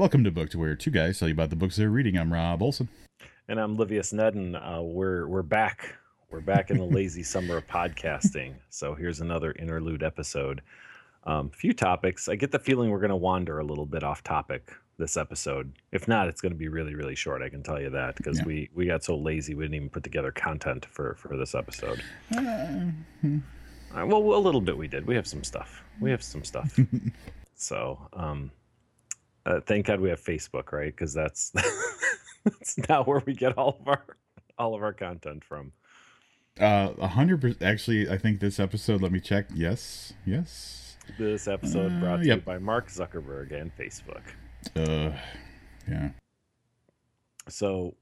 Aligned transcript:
Welcome 0.00 0.24
to 0.24 0.30
Booked 0.30 0.54
where 0.54 0.74
two 0.74 0.90
guys 0.90 1.18
tell 1.18 1.28
you 1.28 1.34
about 1.34 1.50
the 1.50 1.56
books 1.56 1.76
they're 1.76 1.90
reading. 1.90 2.16
I'm 2.16 2.32
Rob 2.32 2.62
Olson. 2.62 2.88
And 3.48 3.60
I'm 3.60 3.76
Livius 3.76 4.14
Nedden. 4.14 4.54
Uh, 4.56 4.80
we're 4.80 5.28
we're 5.28 5.42
back. 5.42 5.94
We're 6.30 6.40
back 6.40 6.70
in 6.70 6.78
the 6.78 6.84
lazy 6.96 7.22
summer 7.22 7.58
of 7.58 7.66
podcasting. 7.66 8.54
So 8.70 8.94
here's 8.94 9.20
another 9.20 9.52
interlude 9.52 10.02
episode. 10.02 10.62
Um, 11.24 11.50
few 11.50 11.74
topics. 11.74 12.30
I 12.30 12.36
get 12.36 12.50
the 12.50 12.58
feeling 12.58 12.88
we're 12.88 13.00
going 13.00 13.10
to 13.10 13.16
wander 13.16 13.58
a 13.58 13.62
little 13.62 13.84
bit 13.84 14.02
off 14.02 14.22
topic 14.22 14.72
this 14.96 15.18
episode. 15.18 15.70
If 15.92 16.08
not, 16.08 16.28
it's 16.28 16.40
going 16.40 16.52
to 16.52 16.58
be 16.58 16.68
really 16.68 16.94
really 16.94 17.14
short. 17.14 17.42
I 17.42 17.50
can 17.50 17.62
tell 17.62 17.78
you 17.78 17.90
that 17.90 18.16
because 18.16 18.38
Yeah. 18.38 18.46
we 18.46 18.70
we 18.74 18.86
got 18.86 19.04
so 19.04 19.18
lazy 19.18 19.54
we 19.54 19.64
didn't 19.64 19.74
even 19.74 19.90
put 19.90 20.02
together 20.02 20.32
content 20.32 20.86
for 20.90 21.14
for 21.16 21.36
this 21.36 21.54
episode. 21.54 22.02
Uh, 22.34 24.06
well, 24.06 24.16
a 24.16 24.40
little 24.40 24.62
bit 24.62 24.78
we 24.78 24.88
did. 24.88 25.06
We 25.06 25.14
have 25.16 25.26
some 25.26 25.44
stuff. 25.44 25.84
We 26.00 26.10
have 26.10 26.22
some 26.22 26.42
stuff. 26.42 26.78
so, 27.54 27.98
um, 28.14 28.50
uh, 29.46 29.60
thank 29.60 29.86
God 29.86 30.00
we 30.00 30.10
have 30.10 30.20
Facebook, 30.20 30.72
right? 30.72 30.94
Because 30.94 31.14
that's 31.14 31.50
that's 32.44 32.78
now 32.88 33.02
where 33.04 33.22
we 33.26 33.34
get 33.34 33.56
all 33.58 33.78
of 33.80 33.88
our 33.88 34.04
all 34.58 34.74
of 34.74 34.82
our 34.82 34.92
content 34.92 35.44
from. 35.44 35.72
Uh, 36.58 36.92
a 36.98 37.08
hundred 37.08 37.40
percent. 37.40 37.62
Actually, 37.62 38.10
I 38.10 38.18
think 38.18 38.40
this 38.40 38.60
episode. 38.60 39.00
Let 39.02 39.12
me 39.12 39.20
check. 39.20 39.46
Yes, 39.54 40.12
yes. 40.26 40.96
This 41.18 41.48
episode 41.48 41.92
Uh, 41.92 42.00
brought 42.00 42.16
to 42.18 42.26
yep. 42.26 42.38
you 42.38 42.42
by 42.42 42.58
Mark 42.58 42.88
Zuckerberg 42.88 43.52
and 43.52 43.72
Facebook. 43.76 44.22
Uh, 44.76 45.16
yeah. 45.88 46.10
So, 47.48 47.94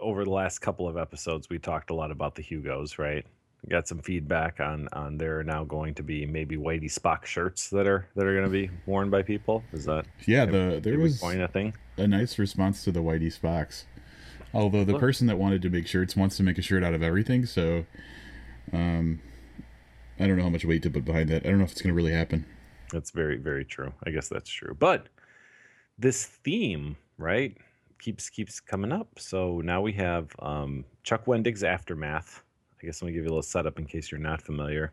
over 0.00 0.24
the 0.24 0.30
last 0.30 0.60
couple 0.60 0.88
of 0.88 0.96
episodes, 0.96 1.48
we 1.50 1.58
talked 1.58 1.90
a 1.90 1.94
lot 1.94 2.10
about 2.10 2.34
the 2.34 2.42
Hugos, 2.42 2.98
right? 2.98 3.24
Got 3.68 3.88
some 3.88 3.98
feedback 4.00 4.60
on 4.60 4.88
on 4.92 5.18
there 5.18 5.40
are 5.40 5.44
now 5.44 5.64
going 5.64 5.94
to 5.94 6.02
be 6.02 6.24
maybe 6.24 6.56
Whitey 6.56 6.84
Spock 6.84 7.24
shirts 7.24 7.68
that 7.70 7.86
are 7.88 8.08
that 8.14 8.24
are 8.24 8.32
going 8.32 8.44
to 8.46 8.50
be 8.50 8.70
worn 8.86 9.10
by 9.10 9.22
people. 9.22 9.62
Is 9.72 9.84
that 9.86 10.06
Yeah, 10.26 10.44
the 10.46 10.80
there 10.82 10.96
did 10.96 10.98
was 10.98 11.22
a 11.22 11.48
thing? 11.48 11.74
a 11.96 12.06
nice 12.06 12.38
response 12.38 12.84
to 12.84 12.92
the 12.92 13.00
Whitey 13.00 13.36
Spocks. 13.36 13.84
Although 14.54 14.84
the 14.84 14.98
person 14.98 15.26
that 15.26 15.36
wanted 15.38 15.60
to 15.62 15.70
make 15.70 15.86
shirts 15.86 16.16
wants 16.16 16.36
to 16.38 16.42
make 16.42 16.56
a 16.56 16.62
shirt 16.62 16.82
out 16.82 16.94
of 16.94 17.02
everything, 17.02 17.44
so 17.44 17.84
um, 18.72 19.20
I 20.18 20.26
don't 20.26 20.36
know 20.36 20.44
how 20.44 20.48
much 20.48 20.64
weight 20.64 20.82
to 20.84 20.90
put 20.90 21.04
behind 21.04 21.28
that. 21.28 21.44
I 21.44 21.50
don't 21.50 21.58
know 21.58 21.64
if 21.64 21.72
it's 21.72 21.82
going 21.82 21.90
to 21.90 21.96
really 21.96 22.12
happen. 22.12 22.46
That's 22.90 23.10
very, 23.10 23.36
very 23.36 23.64
true. 23.66 23.92
I 24.04 24.10
guess 24.10 24.28
that's 24.28 24.48
true. 24.48 24.74
But 24.78 25.08
this 25.98 26.24
theme, 26.24 26.96
right, 27.18 27.54
keeps 28.00 28.30
keeps 28.30 28.60
coming 28.60 28.92
up. 28.92 29.18
So 29.18 29.60
now 29.60 29.82
we 29.82 29.92
have 29.94 30.30
um, 30.38 30.84
Chuck 31.02 31.26
Wendig's 31.26 31.62
Aftermath. 31.64 32.42
I 32.80 32.86
guess 32.86 33.02
let 33.02 33.08
me 33.08 33.12
give 33.12 33.24
you 33.24 33.28
a 33.28 33.32
little 33.32 33.42
setup 33.42 33.78
in 33.78 33.86
case 33.86 34.10
you're 34.10 34.20
not 34.20 34.42
familiar. 34.42 34.92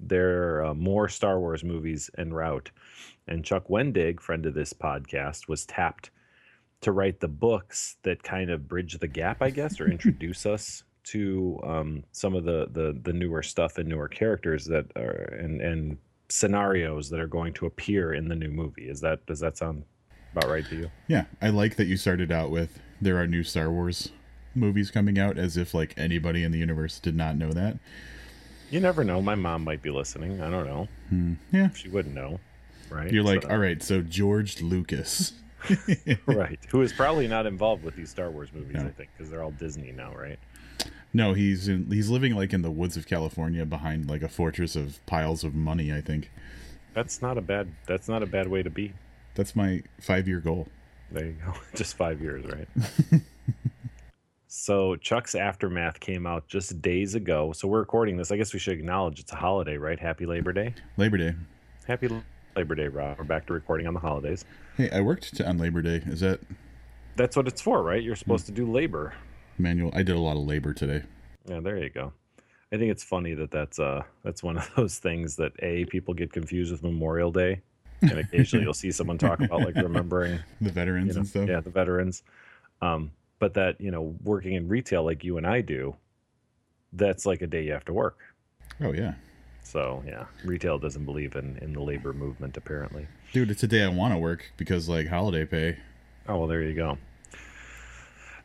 There 0.00 0.58
are 0.58 0.66
uh, 0.66 0.74
more 0.74 1.08
Star 1.08 1.38
Wars 1.38 1.62
movies 1.62 2.10
en 2.18 2.32
route, 2.32 2.70
and 3.28 3.44
Chuck 3.44 3.68
Wendig, 3.68 4.20
friend 4.20 4.44
of 4.44 4.54
this 4.54 4.72
podcast, 4.72 5.48
was 5.48 5.64
tapped 5.66 6.10
to 6.80 6.92
write 6.92 7.20
the 7.20 7.28
books 7.28 7.96
that 8.02 8.22
kind 8.22 8.50
of 8.50 8.68
bridge 8.68 8.98
the 8.98 9.08
gap, 9.08 9.40
I 9.40 9.50
guess, 9.50 9.80
or 9.80 9.88
introduce 9.90 10.46
us 10.46 10.82
to 11.04 11.60
um, 11.64 12.04
some 12.12 12.34
of 12.34 12.44
the, 12.44 12.68
the 12.72 12.98
the 13.02 13.12
newer 13.12 13.42
stuff 13.42 13.78
and 13.78 13.88
newer 13.88 14.08
characters 14.08 14.64
that 14.66 14.86
are 14.96 15.36
and 15.38 15.60
and 15.60 15.98
scenarios 16.28 17.10
that 17.10 17.20
are 17.20 17.26
going 17.28 17.52
to 17.52 17.66
appear 17.66 18.14
in 18.14 18.28
the 18.28 18.34
new 18.34 18.50
movie. 18.50 18.88
Is 18.88 19.00
that 19.02 19.24
does 19.26 19.40
that 19.40 19.56
sound 19.56 19.84
about 20.32 20.50
right 20.50 20.66
to 20.66 20.76
you? 20.76 20.90
Yeah, 21.06 21.26
I 21.40 21.50
like 21.50 21.76
that 21.76 21.86
you 21.86 21.96
started 21.96 22.32
out 22.32 22.50
with 22.50 22.80
there 23.00 23.18
are 23.18 23.26
new 23.26 23.44
Star 23.44 23.70
Wars 23.70 24.10
movies 24.54 24.90
coming 24.90 25.18
out 25.18 25.38
as 25.38 25.56
if 25.56 25.74
like 25.74 25.94
anybody 25.96 26.42
in 26.44 26.52
the 26.52 26.58
universe 26.58 26.98
did 27.00 27.14
not 27.16 27.36
know 27.36 27.52
that. 27.52 27.78
You 28.70 28.80
never 28.80 29.04
know. 29.04 29.20
My 29.22 29.34
mom 29.34 29.62
might 29.64 29.82
be 29.82 29.90
listening. 29.90 30.40
I 30.40 30.50
don't 30.50 30.66
know. 30.66 30.88
Hmm. 31.10 31.34
Yeah. 31.52 31.70
She 31.70 31.88
wouldn't 31.88 32.14
know, 32.14 32.40
right? 32.90 33.12
You're 33.12 33.22
like, 33.22 33.42
So- 33.42 33.50
all 33.50 33.58
right, 33.58 33.82
so 33.82 34.00
George 34.02 34.60
Lucas. 34.62 35.32
right? 36.26 36.58
Who 36.68 36.82
is 36.82 36.92
probably 36.92 37.26
not 37.26 37.46
involved 37.46 37.84
with 37.84 37.96
these 37.96 38.10
Star 38.10 38.30
Wars 38.30 38.50
movies? 38.52 38.74
No. 38.74 38.80
I 38.86 38.90
think 38.90 39.10
because 39.16 39.30
they're 39.30 39.42
all 39.42 39.50
Disney 39.52 39.92
now, 39.92 40.14
right? 40.14 40.38
No, 41.12 41.32
he's 41.32 41.68
in, 41.68 41.90
he's 41.90 42.10
living 42.10 42.34
like 42.34 42.52
in 42.52 42.62
the 42.62 42.70
woods 42.70 42.96
of 42.96 43.06
California 43.06 43.64
behind 43.64 44.08
like 44.10 44.22
a 44.22 44.28
fortress 44.28 44.74
of 44.76 45.04
piles 45.06 45.44
of 45.44 45.54
money, 45.54 45.92
I 45.92 46.00
think. 46.00 46.30
That's 46.92 47.22
not 47.22 47.38
a 47.38 47.40
bad. 47.40 47.68
That's 47.86 48.08
not 48.08 48.22
a 48.22 48.26
bad 48.26 48.48
way 48.48 48.62
to 48.62 48.70
be. 48.70 48.92
That's 49.34 49.56
my 49.56 49.82
5-year 50.02 50.40
goal. 50.40 50.68
There 51.10 51.26
you 51.26 51.36
go. 51.44 51.54
Just 51.74 51.96
five 51.96 52.20
years, 52.20 52.44
right? 52.46 52.68
so 54.56 54.94
Chuck's 54.96 55.34
Aftermath 55.34 55.98
came 55.98 56.26
out 56.26 56.46
just 56.46 56.80
days 56.80 57.16
ago. 57.16 57.52
So 57.52 57.66
we're 57.66 57.80
recording 57.80 58.16
this. 58.16 58.30
I 58.30 58.36
guess 58.36 58.52
we 58.52 58.60
should 58.60 58.74
acknowledge 58.74 59.18
it's 59.18 59.32
a 59.32 59.36
holiday, 59.36 59.76
right? 59.76 59.98
Happy 59.98 60.26
Labor 60.26 60.52
Day. 60.52 60.74
Labor 60.96 61.18
Day. 61.18 61.34
Happy 61.88 62.08
Labor 62.54 62.74
Day, 62.76 62.86
Rob. 62.86 63.18
We're 63.18 63.24
back 63.24 63.46
to 63.46 63.52
recording 63.52 63.88
on 63.88 63.94
the 63.94 64.00
holidays. 64.00 64.44
Hey, 64.76 64.88
I 64.90 65.00
worked 65.00 65.34
to, 65.36 65.48
on 65.48 65.58
Labor 65.58 65.82
Day. 65.82 66.02
Is 66.06 66.20
that 66.20 66.38
That's 67.16 67.36
what 67.36 67.48
it's 67.48 67.60
for, 67.60 67.82
right? 67.82 68.00
You're 68.00 68.14
supposed 68.14 68.46
to 68.46 68.52
do 68.52 68.70
labor. 68.70 69.14
manual? 69.58 69.90
I 69.92 70.04
did 70.04 70.14
a 70.14 70.20
lot 70.20 70.36
of 70.36 70.44
labor 70.44 70.72
today. 70.72 71.02
Yeah, 71.48 71.58
there 71.58 71.76
you 71.78 71.90
go. 71.90 72.12
I 72.72 72.76
think 72.76 72.92
it's 72.92 73.04
funny 73.04 73.34
that 73.34 73.50
that's 73.50 73.78
uh 73.80 74.02
that's 74.22 74.42
one 74.42 74.56
of 74.56 74.70
those 74.76 74.98
things 74.98 75.34
that 75.36 75.52
a 75.62 75.84
people 75.86 76.14
get 76.14 76.32
confused 76.32 76.70
with 76.70 76.82
Memorial 76.84 77.30
Day, 77.32 77.60
and 78.02 78.18
occasionally 78.18 78.64
you'll 78.64 78.72
see 78.74 78.92
someone 78.92 79.18
talk 79.18 79.40
about 79.40 79.60
like 79.60 79.74
remembering 79.88 80.38
The 80.60 80.70
veterans 80.70 81.08
you 81.08 81.12
know, 81.14 81.20
and 81.20 81.28
stuff. 81.28 81.48
yeah 81.48 81.60
the 81.60 81.70
veterans, 81.70 82.22
um, 82.82 83.10
but 83.38 83.54
that 83.54 83.80
you 83.80 83.90
know 83.90 84.14
working 84.22 84.54
in 84.54 84.68
retail 84.68 85.04
like 85.04 85.24
you 85.24 85.36
and 85.36 85.46
I 85.46 85.60
do, 85.60 85.96
that's 86.92 87.26
like 87.26 87.42
a 87.42 87.46
day 87.46 87.64
you 87.64 87.72
have 87.72 87.84
to 87.86 87.92
work. 87.92 88.18
Oh 88.80 88.92
yeah. 88.92 89.14
So 89.62 90.02
yeah, 90.06 90.26
retail 90.44 90.78
doesn't 90.78 91.04
believe 91.04 91.36
in 91.36 91.58
in 91.60 91.72
the 91.72 91.80
labor 91.80 92.12
movement 92.12 92.56
apparently. 92.56 93.06
Dude, 93.32 93.50
it's 93.50 93.62
a 93.62 93.66
day 93.66 93.82
I 93.82 93.88
want 93.88 94.14
to 94.14 94.18
work 94.18 94.52
because 94.56 94.88
like 94.88 95.08
holiday 95.08 95.44
pay. 95.44 95.78
Oh 96.28 96.38
well, 96.38 96.46
there 96.46 96.62
you 96.62 96.74
go. 96.74 96.98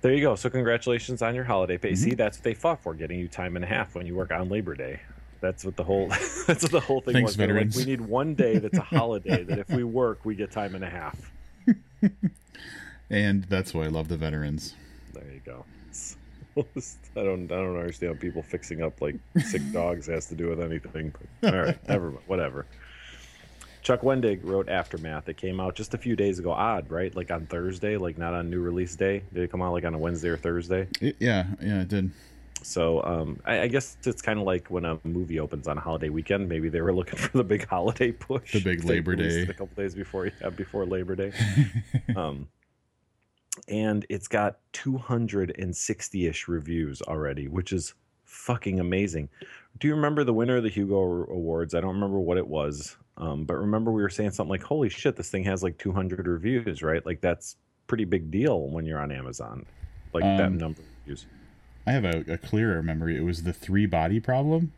There 0.01 0.13
you 0.13 0.21
go. 0.21 0.35
So 0.35 0.49
congratulations 0.49 1.21
on 1.21 1.35
your 1.35 1.43
holiday 1.43 1.77
pay. 1.77 1.91
Mm-hmm. 1.91 2.09
See, 2.09 2.15
that's 2.15 2.37
what 2.37 2.43
they 2.43 2.53
fought 2.53 2.81
for, 2.81 2.93
getting 2.93 3.19
you 3.19 3.27
time 3.27 3.57
and 3.57 3.65
a 3.65 3.67
half 3.67 3.95
when 3.95 4.05
you 4.05 4.15
work 4.15 4.31
on 4.31 4.47
Labor 4.47 4.73
Day. 4.73 5.01
That's 5.41 5.65
what 5.65 5.75
the 5.75 5.83
whole 5.83 6.07
that's 6.47 6.63
what 6.63 6.71
the 6.71 6.79
whole 6.79 7.01
thing 7.01 7.13
Thanks, 7.13 7.31
was. 7.31 7.37
Were 7.37 7.43
like, 7.43 7.53
veterans. 7.53 7.77
we 7.77 7.85
need 7.85 8.01
one 8.01 8.33
day 8.35 8.57
that's 8.59 8.77
a 8.77 8.81
holiday 8.95 9.43
that 9.43 9.59
if 9.59 9.69
we 9.69 9.83
work, 9.83 10.25
we 10.25 10.35
get 10.35 10.51
time 10.51 10.75
and 10.75 10.83
a 10.83 10.89
half. 10.89 11.31
And 13.09 13.43
that's 13.45 13.73
why 13.73 13.85
I 13.85 13.87
love 13.87 14.07
the 14.07 14.17
veterans. 14.17 14.75
There 15.13 15.23
you 15.33 15.41
go. 15.45 15.65
I 16.57 17.23
don't 17.23 17.51
I 17.51 17.55
don't 17.55 17.77
understand 17.77 18.15
how 18.15 18.19
people 18.21 18.41
fixing 18.43 18.81
up 18.81 19.01
like 19.01 19.15
sick 19.45 19.61
dogs 19.71 20.07
has 20.07 20.25
to 20.27 20.35
do 20.35 20.49
with 20.49 20.61
anything. 20.61 21.13
But 21.41 21.53
all 21.53 21.61
right, 21.61 21.87
never 21.89 22.11
mind. 22.11 22.23
Whatever. 22.27 22.65
Chuck 23.81 24.01
Wendig 24.01 24.41
wrote 24.43 24.67
Aftermath. 24.67 25.29
It 25.29 25.37
came 25.37 25.59
out 25.59 25.73
just 25.75 25.93
a 25.93 25.97
few 25.97 26.15
days 26.15 26.37
ago. 26.37 26.51
Odd, 26.51 26.91
right? 26.91 27.15
Like 27.15 27.31
on 27.31 27.45
Thursday, 27.45 27.97
like 27.97 28.17
not 28.17 28.33
on 28.33 28.49
new 28.49 28.59
release 28.59 28.95
day. 28.95 29.23
Did 29.33 29.43
it 29.43 29.51
come 29.51 29.61
out 29.61 29.71
like 29.71 29.85
on 29.85 29.93
a 29.93 29.97
Wednesday 29.97 30.29
or 30.29 30.37
Thursday? 30.37 30.87
It, 30.99 31.15
yeah, 31.19 31.45
yeah, 31.61 31.81
it 31.81 31.87
did. 31.87 32.11
So 32.61 33.01
um, 33.03 33.39
I, 33.45 33.61
I 33.61 33.67
guess 33.67 33.95
it's 34.03 34.21
kind 34.21 34.37
of 34.37 34.45
like 34.45 34.67
when 34.67 34.83
a 34.83 34.99
movie 35.05 35.39
opens 35.39 35.67
on 35.67 35.77
a 35.77 35.81
holiday 35.81 36.09
weekend. 36.09 36.49
Maybe 36.49 36.67
they 36.67 36.81
were 36.81 36.93
looking 36.93 37.17
for 37.17 37.37
the 37.37 37.43
big 37.43 37.65
holiday 37.67 38.11
push, 38.11 38.51
The 38.51 38.61
big 38.61 38.83
Labor 38.83 39.15
Day. 39.15 39.43
a 39.43 39.47
couple 39.47 39.69
days 39.77 39.95
before 39.95 40.29
yeah, 40.41 40.49
before 40.49 40.85
Labor 40.85 41.15
Day. 41.15 41.31
um, 42.17 42.49
and 43.67 44.05
it's 44.09 44.27
got 44.27 44.57
260-ish 44.73 46.47
reviews 46.47 47.01
already, 47.01 47.47
which 47.47 47.73
is 47.73 47.93
fucking 48.25 48.79
amazing. 48.79 49.29
Do 49.79 49.87
you 49.87 49.95
remember 49.95 50.23
the 50.23 50.33
winner 50.33 50.57
of 50.57 50.63
the 50.63 50.69
Hugo 50.69 50.95
Awards? 51.29 51.73
I 51.73 51.81
don't 51.81 51.93
remember 51.95 52.19
what 52.19 52.37
it 52.37 52.47
was, 52.47 52.95
um, 53.17 53.45
but 53.45 53.55
remember 53.55 53.91
we 53.91 54.01
were 54.01 54.09
saying 54.09 54.31
something 54.31 54.49
like, 54.51 54.63
"Holy 54.63 54.89
shit, 54.89 55.15
this 55.15 55.29
thing 55.29 55.43
has 55.45 55.63
like 55.63 55.77
200 55.77 56.27
reviews!" 56.27 56.81
Right? 56.81 57.05
Like 57.05 57.21
that's 57.21 57.55
pretty 57.87 58.05
big 58.05 58.29
deal 58.31 58.67
when 58.69 58.85
you're 58.85 58.99
on 58.99 59.11
Amazon, 59.11 59.65
like 60.13 60.23
that 60.23 60.45
Um, 60.47 60.57
number 60.57 60.81
of 60.81 60.87
reviews. 61.05 61.25
I 61.87 61.91
have 61.91 62.05
a, 62.05 62.33
a 62.33 62.37
clearer 62.37 62.83
memory. 62.83 63.17
It 63.17 63.23
was 63.23 63.43
the 63.43 63.53
three 63.53 63.85
body 63.87 64.19
problem 64.19 64.73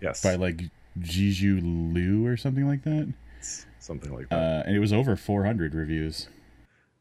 Yes, 0.00 0.22
by 0.22 0.36
like 0.36 0.62
Jiju 0.98 1.92
Liu 1.92 2.26
or 2.26 2.36
something 2.36 2.66
like 2.66 2.84
that. 2.84 3.12
something 3.80 4.14
like 4.14 4.28
that. 4.30 4.36
Uh, 4.38 4.62
and 4.66 4.74
it 4.74 4.78
was 4.80 4.92
over 4.92 5.14
400 5.16 5.74
reviews. 5.74 6.28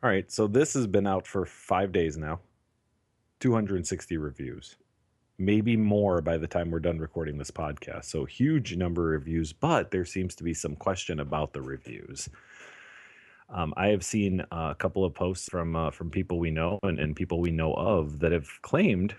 All 0.04 0.10
right, 0.10 0.30
so 0.30 0.48
this 0.48 0.74
has 0.74 0.86
been 0.86 1.08
out 1.08 1.26
for 1.26 1.46
five 1.46 1.94
days 1.94 2.18
now. 2.18 2.42
260 3.40 4.18
reviews, 4.18 4.76
maybe 5.38 5.78
more 5.78 6.20
by 6.20 6.38
the 6.38 6.48
time 6.48 6.72
we're 6.72 6.82
done 6.82 7.00
recording 7.00 7.38
this 7.38 7.52
podcast. 7.52 8.06
So 8.06 8.26
huge 8.26 8.76
number 8.76 9.16
of 9.16 9.22
reviews, 9.22 9.54
but 9.54 9.92
there 9.92 10.04
seems 10.04 10.36
to 10.36 10.44
be 10.44 10.54
some 10.54 10.76
question 10.76 11.22
about 11.22 11.54
the 11.54 11.62
reviews. 11.62 12.28
Um, 13.48 13.74
I 13.78 13.88
have 13.88 14.04
seen 14.04 14.42
uh, 14.52 14.72
a 14.72 14.76
couple 14.76 15.06
of 15.06 15.14
posts 15.14 15.48
from 15.48 15.74
uh, 15.74 15.90
from 15.90 16.10
people 16.10 16.38
we 16.38 16.52
know 16.52 16.80
and, 16.84 17.00
and 17.00 17.16
people 17.16 17.40
we 17.40 17.52
know 17.52 17.74
of 17.74 18.20
that 18.20 18.34
have 18.34 18.50
claimed 18.62 19.16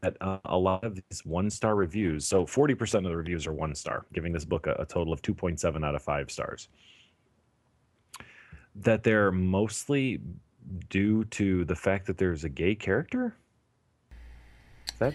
that 0.00 0.16
uh, 0.22 0.38
a 0.46 0.56
lot 0.56 0.82
of 0.82 0.94
these 0.94 1.26
one 1.26 1.50
star 1.50 1.74
reviews, 1.74 2.26
so 2.26 2.46
40% 2.46 2.94
of 2.94 3.04
the 3.04 3.16
reviews 3.16 3.46
are 3.46 3.52
one 3.52 3.74
star, 3.74 4.06
giving 4.14 4.32
this 4.32 4.46
book 4.46 4.66
a, 4.66 4.76
a 4.78 4.86
total 4.86 5.12
of 5.12 5.20
2.7 5.20 5.84
out 5.84 5.94
of 5.94 6.00
five 6.00 6.30
stars 6.30 6.68
that 8.74 9.02
they're 9.02 9.32
mostly 9.32 10.20
due 10.88 11.24
to 11.24 11.64
the 11.64 11.74
fact 11.74 12.06
that 12.06 12.18
there's 12.18 12.44
a 12.44 12.48
gay 12.48 12.74
character. 12.74 13.36
Is 14.88 14.98
that 14.98 15.14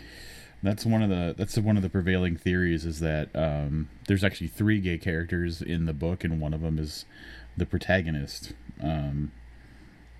That's 0.63 0.85
one 0.85 1.03
of 1.03 1.09
the 1.09 1.35
that's 1.37 1.57
one 1.57 1.77
of 1.77 1.83
the 1.83 1.89
prevailing 1.89 2.35
theories 2.35 2.85
is 2.85 2.99
that 2.99 3.29
um, 3.35 3.89
there's 4.07 4.23
actually 4.23 4.47
three 4.47 4.79
gay 4.79 4.97
characters 4.97 5.61
in 5.61 5.85
the 5.85 5.93
book, 5.93 6.23
and 6.23 6.41
one 6.41 6.53
of 6.53 6.61
them 6.61 6.79
is 6.79 7.05
the 7.55 7.65
protagonist. 7.65 8.53
Um, 8.81 9.31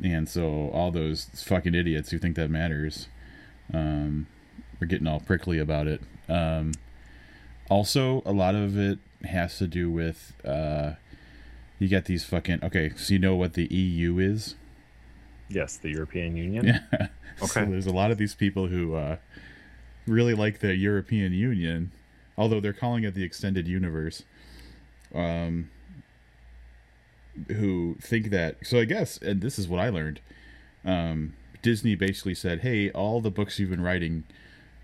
and 0.03 0.27
so 0.29 0.69
all 0.73 0.91
those 0.91 1.25
fucking 1.45 1.73
idiots 1.73 2.11
who 2.11 2.19
think 2.19 2.35
that 2.35 2.49
matters 2.49 3.07
um, 3.73 4.27
are 4.81 4.85
getting 4.85 5.07
all 5.07 5.19
prickly 5.19 5.57
about 5.57 5.87
it. 5.87 6.01
Um, 6.29 6.73
also, 7.69 8.21
a 8.25 8.31
lot 8.31 8.55
of 8.55 8.77
it 8.77 8.99
has 9.23 9.57
to 9.57 9.67
do 9.67 9.89
with 9.89 10.33
uh, 10.45 10.93
you 11.79 11.87
get 11.87 12.05
these 12.05 12.23
fucking 12.23 12.59
okay. 12.63 12.91
So 12.95 13.13
you 13.13 13.19
know 13.19 13.35
what 13.35 13.53
the 13.53 13.65
EU 13.73 14.19
is? 14.19 14.55
Yes, 15.49 15.77
the 15.77 15.89
European 15.89 16.35
Union. 16.35 16.65
Yeah. 16.65 17.07
Okay. 17.41 17.65
So 17.65 17.65
there's 17.65 17.85
a 17.85 17.91
lot 17.91 18.11
of 18.11 18.17
these 18.17 18.33
people 18.33 18.67
who 18.67 18.95
uh, 18.95 19.17
really 20.07 20.33
like 20.33 20.59
the 20.59 20.73
European 20.73 21.33
Union, 21.33 21.91
although 22.37 22.61
they're 22.61 22.71
calling 22.71 23.03
it 23.03 23.13
the 23.13 23.23
extended 23.25 23.67
universe. 23.67 24.23
Um, 25.13 25.69
who 27.47 27.97
think 28.01 28.29
that 28.29 28.55
so 28.63 28.79
I 28.79 28.85
guess 28.85 29.17
and 29.17 29.41
this 29.41 29.59
is 29.59 29.67
what 29.67 29.79
I 29.79 29.89
learned. 29.89 30.21
Um, 30.83 31.33
Disney 31.61 31.95
basically 31.95 32.35
said, 32.35 32.61
"Hey, 32.61 32.89
all 32.91 33.21
the 33.21 33.31
books 33.31 33.59
you've 33.59 33.71
been 33.71 33.81
writing 33.81 34.23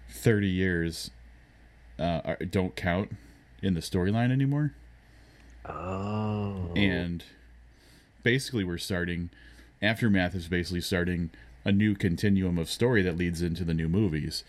30 0.09 0.47
years 0.47 1.11
uh, 1.99 2.21
are, 2.25 2.35
don't 2.38 2.75
count 2.75 3.11
in 3.61 3.75
the 3.75 3.81
storyline 3.81 4.31
anymore." 4.31 4.73
Oh. 5.65 6.71
And 6.75 7.23
basically 8.23 8.63
we're 8.63 8.77
starting 8.77 9.29
Aftermath 9.81 10.35
is 10.35 10.47
basically 10.47 10.81
starting 10.81 11.31
a 11.65 11.71
new 11.71 11.95
continuum 11.95 12.57
of 12.57 12.69
story 12.69 13.01
that 13.01 13.17
leads 13.17 13.41
into 13.41 13.63
the 13.63 13.73
new 13.73 13.89
movies. 13.89 14.43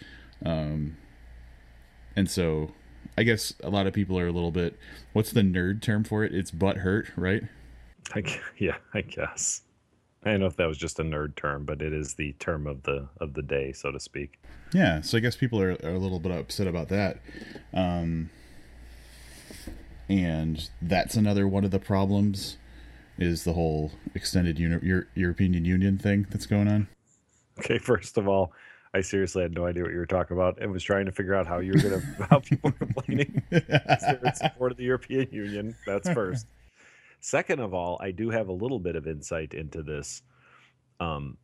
Um, 0.44 0.96
and 2.14 2.30
so 2.30 2.72
I 3.16 3.22
guess 3.22 3.54
a 3.62 3.70
lot 3.70 3.86
of 3.86 3.94
people 3.94 4.18
are 4.18 4.26
a 4.26 4.32
little 4.32 4.50
bit 4.50 4.78
what's 5.12 5.32
the 5.32 5.42
nerd 5.42 5.80
term 5.82 6.04
for 6.04 6.24
it? 6.24 6.34
It's 6.34 6.50
butt 6.50 6.78
hurt, 6.78 7.08
right? 7.16 7.42
I, 8.14 8.22
yeah, 8.58 8.76
I 8.92 9.02
guess. 9.02 9.62
I 10.24 10.30
don't 10.30 10.40
know 10.40 10.46
if 10.46 10.56
that 10.56 10.68
was 10.68 10.78
just 10.78 11.00
a 11.00 11.02
nerd 11.02 11.34
term, 11.34 11.64
but 11.64 11.82
it 11.82 11.92
is 11.92 12.14
the 12.14 12.32
term 12.34 12.66
of 12.66 12.82
the 12.84 13.08
of 13.18 13.34
the 13.34 13.42
day, 13.42 13.72
so 13.72 13.90
to 13.90 13.98
speak. 13.98 14.40
Yeah, 14.72 15.00
so 15.00 15.16
I 15.18 15.20
guess 15.20 15.34
people 15.34 15.60
are, 15.60 15.72
are 15.82 15.94
a 15.94 15.98
little 15.98 16.20
bit 16.20 16.30
upset 16.30 16.66
about 16.66 16.88
that. 16.90 17.18
Um, 17.74 18.30
and 20.12 20.68
that's 20.82 21.16
another 21.16 21.48
one 21.48 21.64
of 21.64 21.70
the 21.70 21.78
problems 21.78 22.58
is 23.18 23.44
the 23.44 23.54
whole 23.54 23.92
extended 24.14 24.58
Uni- 24.58 25.04
European 25.14 25.64
Union 25.64 25.96
thing 25.96 26.26
that's 26.28 26.44
going 26.44 26.68
on. 26.68 26.86
Okay, 27.58 27.78
first 27.78 28.18
of 28.18 28.28
all, 28.28 28.52
I 28.92 29.00
seriously 29.00 29.42
had 29.42 29.54
no 29.54 29.64
idea 29.64 29.84
what 29.84 29.92
you 29.92 29.98
were 29.98 30.06
talking 30.06 30.36
about 30.36 30.60
and 30.60 30.70
was 30.70 30.84
trying 30.84 31.06
to 31.06 31.12
figure 31.12 31.34
out 31.34 31.46
how 31.46 31.60
you 31.60 31.72
were 31.72 31.80
going 31.80 32.00
to 32.18 32.26
how 32.28 32.40
people 32.40 32.70
were 32.70 32.86
complaining 32.86 33.42
in 33.50 34.34
support 34.34 34.72
of 34.72 34.76
the 34.76 34.84
European 34.84 35.28
Union. 35.32 35.74
That's 35.86 36.10
first. 36.10 36.46
Second 37.20 37.60
of 37.60 37.72
all, 37.72 37.98
I 38.02 38.10
do 38.10 38.28
have 38.28 38.48
a 38.48 38.52
little 38.52 38.80
bit 38.80 38.96
of 38.96 39.06
insight 39.06 39.54
into 39.54 39.82
this. 39.82 40.22
Um, 41.00 41.38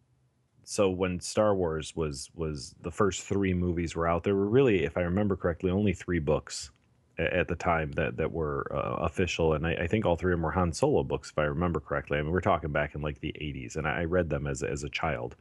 so 0.65 0.91
when 0.91 1.21
Star 1.21 1.55
Wars 1.55 1.97
was 1.97 2.29
was 2.35 2.75
the 2.83 2.91
first 2.91 3.23
three 3.23 3.55
movies 3.55 3.97
were 3.97 4.07
out, 4.07 4.25
there 4.25 4.35
were 4.35 4.49
really, 4.49 4.85
if 4.85 4.99
I 4.99 5.03
remember 5.03 5.37
correctly, 5.37 5.71
only 5.71 5.95
three 5.95 6.19
books 6.19 6.71
at 7.19 7.49
the 7.49 7.57
time 7.57 7.93
that 7.93 8.17
that 8.17 8.33
were 8.33 8.67
uh, 8.73 9.05
official, 9.05 9.55
and 9.55 9.67
I, 9.67 9.73
I, 9.75 9.87
think 9.87 10.07
all 10.07 10.17
three 10.17 10.33
of 10.33 10.39
them 10.39 10.45
were 10.45 10.53
Han 10.53 10.73
Solo 10.73 11.03
books, 11.03 11.31
if 11.31 11.39
I 11.39 11.45
remember 11.45 11.81
correctly. 11.81 12.19
I 12.19 12.23
mean, 12.23 12.31
we're 12.31 12.41
talking 12.41 12.71
back 12.71 12.95
in 12.95 13.03
like 13.03 13.21
the 13.21 13.33
'80s, 13.33 13.77
and 13.77 13.87
I, 13.87 14.05
read 14.05 14.31
them 14.31 14.47
as 14.47 14.63
as 14.63 14.85
a 14.85 14.89
child. 14.89 15.37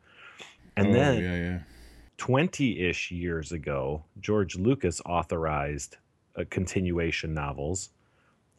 And 0.76 0.88
oh, 0.88 0.94
then, 0.94 1.22
yeah, 1.22 1.36
yeah. 1.36 1.60
20-ish 2.20 3.12
years 3.12 3.52
ago, 3.52 4.04
George 4.20 4.56
Lucas 4.56 5.02
authorized 5.06 5.98
a 6.36 6.46
continuation 6.46 7.34
novels, 7.34 7.90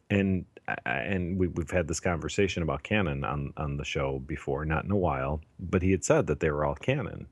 and 0.09 0.45
and 0.85 1.37
we, 1.37 1.49
have 1.57 1.71
had 1.71 1.87
this 1.87 1.99
conversation 1.99 2.63
about 2.63 2.83
canon 2.83 3.23
on 3.23 3.53
on 3.57 3.77
the 3.77 3.85
show 3.85 4.19
before, 4.19 4.65
not 4.65 4.85
in 4.85 4.91
a 4.91 4.97
while, 4.97 5.41
but 5.59 5.81
he 5.81 5.91
had 5.91 6.05
said 6.05 6.27
that 6.27 6.39
they 6.39 6.51
were 6.51 6.63
all 6.63 6.75
canon, 6.75 7.27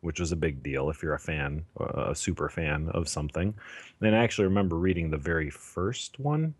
which 0.00 0.20
was 0.20 0.32
a 0.32 0.36
big 0.36 0.62
deal 0.62 0.90
if 0.90 1.02
you're 1.02 1.14
a 1.14 1.18
fan, 1.18 1.64
a 1.80 2.14
super 2.14 2.48
fan 2.48 2.88
of 2.90 3.08
something. 3.08 3.54
And 4.00 4.14
I 4.14 4.18
actually 4.18 4.46
remember 4.46 4.76
reading 4.76 5.10
the 5.10 5.16
very 5.16 5.50
first 5.50 6.18
one, 6.18 6.54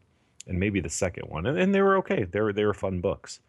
and 0.47 0.59
maybe 0.59 0.81
the 0.81 0.89
second 0.89 1.29
one, 1.29 1.47
and, 1.47 1.59
and 1.59 1.75
they 1.75 1.83
were 1.83 1.97
okay. 1.99 2.25
They 2.25 2.41
were 2.41 2.53
they 2.53 2.65
were 2.65 2.75
fun 2.75 3.01
books. 3.01 3.41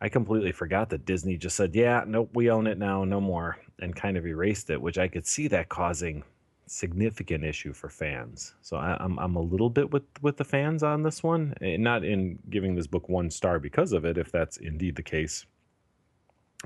I 0.00 0.08
completely 0.08 0.52
forgot 0.52 0.90
that 0.90 1.04
Disney 1.04 1.36
just 1.36 1.56
said, 1.56 1.74
"Yeah, 1.74 2.04
nope, 2.06 2.30
we 2.34 2.50
own 2.50 2.66
it 2.66 2.78
now, 2.78 3.04
no 3.04 3.20
more," 3.20 3.58
and 3.80 3.96
kind 3.96 4.16
of 4.16 4.26
erased 4.26 4.70
it, 4.70 4.80
which 4.80 4.98
I 4.98 5.08
could 5.08 5.26
see 5.26 5.48
that 5.48 5.68
causing 5.68 6.22
significant 6.66 7.44
issue 7.44 7.72
for 7.72 7.88
fans. 7.88 8.54
So 8.60 8.76
I, 8.76 8.92
am 8.92 8.98
I'm, 9.00 9.18
I'm 9.18 9.36
a 9.36 9.40
little 9.40 9.70
bit 9.70 9.90
with 9.90 10.04
with 10.22 10.36
the 10.36 10.44
fans 10.44 10.82
on 10.82 11.02
this 11.02 11.22
one, 11.22 11.54
and 11.60 11.70
eh, 11.70 11.76
not 11.78 12.04
in 12.04 12.38
giving 12.50 12.74
this 12.74 12.86
book 12.86 13.08
one 13.08 13.30
star 13.30 13.58
because 13.58 13.92
of 13.92 14.04
it, 14.04 14.18
if 14.18 14.30
that's 14.30 14.58
indeed 14.58 14.94
the 14.94 15.02
case, 15.02 15.46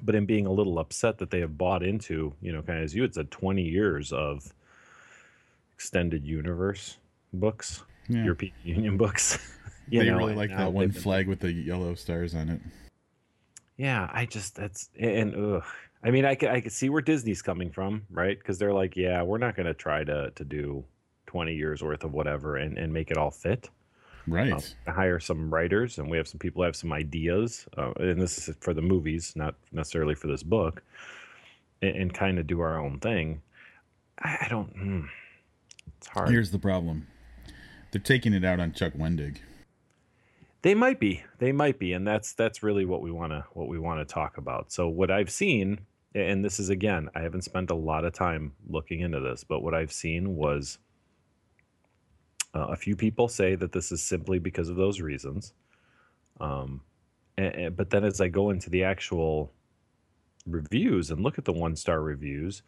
but 0.00 0.14
in 0.14 0.24
being 0.24 0.46
a 0.46 0.52
little 0.52 0.78
upset 0.78 1.18
that 1.18 1.30
they 1.30 1.40
have 1.40 1.58
bought 1.58 1.82
into, 1.82 2.34
you 2.40 2.52
know, 2.52 2.62
kind 2.62 2.78
of 2.78 2.84
as 2.84 2.94
you 2.94 3.02
had 3.02 3.14
said, 3.14 3.30
20 3.30 3.62
years 3.62 4.12
of 4.12 4.52
extended 5.74 6.24
universe 6.24 6.96
books, 7.32 7.82
yeah. 8.08 8.24
European 8.24 8.54
Union 8.64 8.96
books. 8.96 9.38
you 9.88 10.00
they 10.00 10.08
know, 10.08 10.16
really 10.16 10.34
like 10.34 10.50
that 10.50 10.72
one 10.72 10.92
flag 10.92 11.28
with 11.28 11.40
the 11.40 11.52
yellow 11.52 11.94
stars 11.94 12.34
on 12.34 12.48
it. 12.48 12.60
Yeah, 13.76 14.08
I 14.12 14.26
just 14.26 14.54
that's 14.54 14.90
and 14.98 15.34
ugh, 15.34 15.64
I 16.04 16.10
mean, 16.10 16.24
I 16.24 16.34
could 16.34 16.50
I 16.50 16.60
could 16.60 16.72
see 16.72 16.88
where 16.88 17.02
Disney's 17.02 17.42
coming 17.42 17.70
from, 17.70 18.02
right? 18.10 18.38
Because 18.38 18.58
they're 18.58 18.72
like, 18.72 18.96
yeah, 18.96 19.22
we're 19.22 19.38
not 19.38 19.56
going 19.56 19.66
to 19.66 19.74
try 19.74 20.04
to 20.04 20.30
to 20.34 20.44
do 20.44 20.84
twenty 21.26 21.54
years 21.54 21.82
worth 21.82 22.04
of 22.04 22.12
whatever 22.12 22.56
and 22.56 22.78
and 22.78 22.92
make 22.92 23.10
it 23.10 23.16
all 23.16 23.30
fit. 23.30 23.70
Right. 24.26 24.52
Um, 24.52 24.62
hire 24.86 25.18
some 25.20 25.52
writers, 25.52 25.98
and 25.98 26.10
we 26.10 26.16
have 26.16 26.28
some 26.28 26.38
people 26.38 26.62
have 26.62 26.76
some 26.76 26.92
ideas, 26.92 27.66
uh, 27.76 27.92
and 27.96 28.20
this 28.20 28.48
is 28.48 28.56
for 28.60 28.72
the 28.72 28.82
movies, 28.82 29.32
not 29.34 29.54
necessarily 29.72 30.14
for 30.14 30.28
this 30.28 30.42
book, 30.42 30.82
and, 31.80 31.96
and 31.96 32.14
kind 32.14 32.38
of 32.38 32.46
do 32.46 32.60
our 32.60 32.78
own 32.78 33.00
thing. 33.00 33.42
I, 34.18 34.38
I 34.42 34.46
don't. 34.48 34.76
Mm, 34.76 35.08
it's 35.98 36.06
hard. 36.08 36.30
Here's 36.30 36.50
the 36.50 36.58
problem: 36.58 37.06
they're 37.90 38.00
taking 38.00 38.32
it 38.32 38.44
out 38.44 38.60
on 38.60 38.72
Chuck 38.72 38.92
Wendig. 38.94 39.38
They 40.62 40.74
might 40.74 41.00
be. 41.00 41.24
They 41.38 41.50
might 41.50 41.80
be, 41.80 41.92
and 41.92 42.06
that's 42.06 42.32
that's 42.32 42.62
really 42.62 42.84
what 42.84 43.02
we 43.02 43.10
want 43.10 43.32
to 43.32 43.44
what 43.54 43.68
we 43.68 43.78
want 43.78 44.06
to 44.06 44.14
talk 44.14 44.38
about. 44.38 44.72
So 44.72 44.88
what 44.88 45.10
I've 45.10 45.30
seen 45.30 45.80
and 46.14 46.44
this 46.44 46.60
is 46.60 46.68
again, 46.68 47.08
I 47.14 47.20
haven't 47.20 47.42
spent 47.42 47.70
a 47.70 47.74
lot 47.74 48.04
of 48.04 48.12
time 48.12 48.52
looking 48.68 49.00
into 49.00 49.20
this, 49.20 49.44
but 49.44 49.62
what 49.62 49.74
I've 49.74 49.92
seen 49.92 50.36
was 50.36 50.78
uh, 52.54 52.66
a 52.68 52.76
few 52.76 52.96
people 52.96 53.28
say 53.28 53.54
that 53.54 53.72
this 53.72 53.92
is 53.92 54.02
simply 54.02 54.38
because 54.38 54.68
of 54.68 54.76
those 54.76 55.00
reasons. 55.00 55.52
Um, 56.40 56.82
and, 57.36 57.54
and, 57.54 57.76
but 57.76 57.90
then 57.90 58.04
as 58.04 58.20
I 58.20 58.28
go 58.28 58.50
into 58.50 58.70
the 58.70 58.84
actual 58.84 59.52
reviews 60.46 61.10
and 61.10 61.22
look 61.22 61.38
at 61.38 61.44
the 61.44 61.52
one 61.52 61.76
star 61.76 62.00
reviews, 62.00 62.62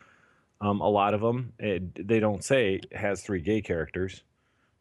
um, 0.61 0.81
a 0.81 0.89
lot 0.89 1.15
of 1.15 1.21
them 1.21 1.53
it, 1.59 2.07
they 2.09 2.21
don't 2.21 2.45
say 2.45 2.81
has 2.93 3.23
three 3.23 3.41
gay 3.41 3.61
characters, 3.61 4.23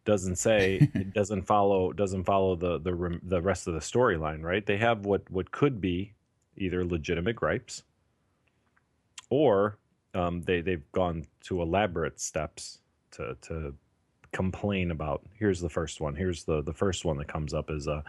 doesn't 0.05 0.37
say 0.37 0.89
it 0.93 1.13
doesn't 1.13 1.43
follow 1.43 1.91
doesn't 1.91 2.23
follow 2.23 2.55
the 2.55 2.79
the 2.79 3.19
the 3.23 3.41
rest 3.41 3.67
of 3.67 3.73
the 3.73 3.79
storyline, 3.79 4.41
right? 4.41 4.65
They 4.65 4.77
have 4.77 5.05
what 5.05 5.29
what 5.29 5.51
could 5.51 5.81
be 5.81 6.13
either 6.55 6.85
legitimate 6.85 7.35
gripes 7.35 7.83
or 9.29 9.79
um, 10.13 10.41
they 10.43 10.61
they've 10.61 10.89
gone 10.91 11.25
to 11.41 11.61
elaborate 11.61 12.19
steps 12.19 12.79
to 13.11 13.35
to 13.41 13.73
complain 14.33 14.91
about. 14.91 15.21
Here's 15.37 15.61
the 15.61 15.69
first 15.69 16.01
one. 16.01 16.15
Here's 16.15 16.43
the 16.43 16.61
the 16.61 16.73
first 16.73 17.05
one 17.05 17.17
that 17.17 17.27
comes 17.27 17.53
up 17.53 17.69
is 17.69 17.87
uh, 17.87 18.01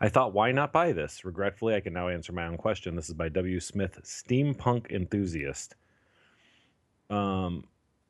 I 0.00 0.08
thought 0.08 0.34
why 0.34 0.52
not 0.52 0.72
buy 0.72 0.92
this? 0.92 1.24
Regretfully, 1.24 1.74
I 1.74 1.80
can 1.80 1.94
now 1.94 2.08
answer 2.08 2.32
my 2.32 2.46
own 2.46 2.58
question. 2.58 2.94
This 2.94 3.08
is 3.08 3.14
by 3.14 3.28
W. 3.30 3.60
Smith, 3.60 3.98
steampunk 4.02 4.90
enthusiast. 4.90 5.74
Um, 7.08 7.64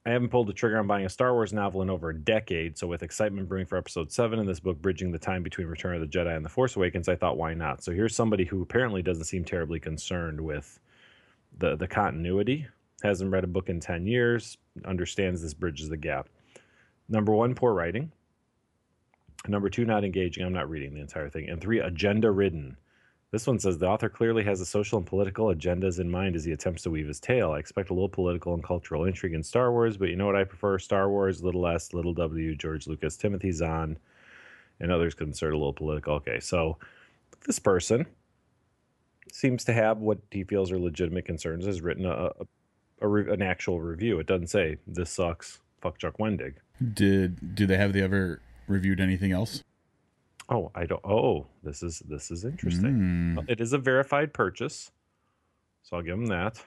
I 0.05 0.11
haven't 0.11 0.31
pulled 0.31 0.49
the 0.49 0.55
trigger 0.55 0.79
on 0.79 0.87
buying 0.87 1.05
a 1.05 1.11
Star 1.11 1.35
Wars 1.35 1.53
novel 1.53 1.83
in 1.83 1.91
over 1.91 2.11
a 2.11 2.19
decade, 2.19 2.79
so 2.79 2.87
with 2.87 3.03
excitement 3.03 3.49
brewing 3.49 3.67
for 3.67 3.77
Episode 3.77 4.11
Seven 4.11 4.39
and 4.39 4.49
this 4.49 4.59
book 4.59 4.81
bridging 4.81 5.13
the 5.13 5.19
time 5.19 5.43
between 5.43 5.67
Return 5.67 5.95
of 5.95 6.01
the 6.01 6.07
Jedi 6.07 6.35
and 6.35 6.45
The 6.45 6.49
Force 6.49 6.77
Awakens, 6.77 7.09
I 7.09 7.17
thought 7.17 7.37
why 7.37 7.53
not? 7.53 7.85
So 7.85 7.93
here's 7.93 8.17
somebody 8.17 8.45
who 8.45 8.63
apparently 8.63 9.03
doesn't 9.03 9.25
seem 9.25 9.45
terribly 9.45 9.79
concerned 9.79 10.41
with 10.41 10.81
the 11.59 11.77
the 11.77 11.87
continuity. 11.87 12.67
Hasn't 13.03 13.31
read 13.31 13.45
a 13.45 13.49
book 13.49 13.69
in 13.69 13.81
ten 13.81 14.07
years. 14.07 14.57
Understands 14.85 15.43
this 15.43 15.55
bridges 15.55 15.89
the 15.89 15.97
gap. 15.97 16.29
Number 17.09 17.33
one, 17.33 17.55
poor 17.55 17.73
writing. 17.73 18.13
Number 19.47 19.71
two, 19.71 19.85
not 19.85 20.05
engaging. 20.05 20.45
I'm 20.45 20.53
not 20.53 20.69
reading 20.69 20.95
the 20.95 21.01
entire 21.01 21.31
thing. 21.31 21.49
And 21.49 21.61
three, 21.61 21.79
agenda 21.79 22.31
ridden. 22.31 22.77
This 23.31 23.47
one 23.47 23.59
says 23.59 23.79
the 23.79 23.87
author 23.87 24.09
clearly 24.09 24.43
has 24.45 24.61
a 24.61 24.67
social 24.67 24.99
and 24.99 25.07
political 25.07 25.47
agendas 25.47 26.01
in 26.01 26.11
mind 26.11 26.35
as 26.35 26.45
he 26.45 26.53
attempts 26.53 26.83
to 26.83 26.91
weave 26.91 27.07
his 27.07 27.21
tale. 27.21 27.53
I 27.53 27.59
expect 27.59 27.91
a 27.91 27.95
little 27.95 28.09
political 28.09 28.55
and 28.55 28.65
cultural 28.65 29.05
intrigue 29.05 29.35
in 29.35 29.43
Star 29.43 29.71
Wars, 29.71 29.99
but 29.99 30.09
you 30.09 30.17
know 30.17 30.27
what 30.27 30.37
I 30.37 30.45
prefer? 30.45 30.79
Star 30.79 31.11
Wars, 31.11 31.43
little 31.43 31.67
S, 31.67 31.93
little 31.93 32.15
W, 32.15 32.55
George 32.57 32.87
Lucas, 32.87 33.19
Timothy 33.19 33.53
Zahn, 33.53 33.99
and 34.81 34.91
others 34.91 35.15
considered 35.15 35.53
a 35.53 35.59
little 35.59 35.75
political. 35.75 36.15
Okay, 36.15 36.41
so 36.41 36.79
this 37.47 37.59
person 37.59 38.07
seems 39.31 39.63
to 39.65 39.75
have 39.75 39.99
what 39.99 40.19
he 40.31 40.43
feels 40.43 40.73
are 40.73 40.79
legitimate 40.79 41.27
concerns, 41.27 41.67
has 41.67 41.83
written 41.83 42.07
a, 42.07 42.31
a, 43.01 43.07
a 43.07 43.15
an 43.31 43.43
actual 43.43 43.81
review. 43.81 44.19
It 44.21 44.27
doesn't 44.27 44.49
say 44.49 44.79
this 44.87 45.11
sucks. 45.11 45.59
Fuck 45.83 45.99
Chuck 45.99 46.17
Wendig. 46.19 46.55
Did 46.95 47.55
do 47.55 47.67
they 47.67 47.77
have 47.77 47.93
they 47.93 48.03
ever 48.03 48.41
reviewed 48.67 49.01
anything 49.01 49.33
else? 49.33 49.63
Oh, 50.49 50.71
I 50.75 50.87
don't. 50.87 51.05
Oh, 51.05 51.47
this 51.63 51.83
is 51.83 52.01
this 52.09 52.31
is 52.31 52.45
interesting. 52.45 53.37
Mm. 53.39 53.51
It 53.51 53.61
is 53.61 53.73
a 53.73 53.79
verified 53.79 54.33
purchase, 54.33 54.91
so 55.83 55.97
I'll 55.97 56.03
give 56.03 56.17
them 56.17 56.27
that. 56.27 56.63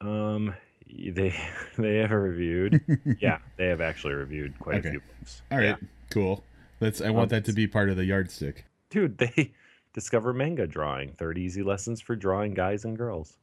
Um, 0.00 0.54
they 0.86 1.34
they 1.78 1.96
have 1.96 2.10
reviewed. 2.10 2.80
yeah, 3.20 3.38
they 3.56 3.66
have 3.66 3.80
actually 3.80 4.14
reviewed 4.14 4.58
quite 4.58 4.78
Okay. 4.78 4.88
a 4.88 4.90
few 4.92 5.00
books. 5.18 5.42
All 5.50 5.58
right, 5.58 5.66
Yeah. 5.68 5.76
cool. 6.10 6.44
Let's. 6.80 7.00
I 7.00 7.10
want 7.10 7.32
Um, 7.32 7.38
that 7.38 7.44
to 7.46 7.52
be 7.52 7.66
part 7.66 7.90
of 7.90 7.96
the 7.96 8.04
yardstick. 8.04 8.64
dude. 8.90 9.18
They 9.36 9.52
discover 9.94 10.32
manga 10.32 10.66
drawing. 10.66 11.12
Thirty 11.12 11.42
easy 11.42 11.62
lessons 11.62 12.00
for 12.00 12.14
drawing 12.14 12.54
guys 12.54 12.84
and 12.84 12.96
girls. 12.96 13.36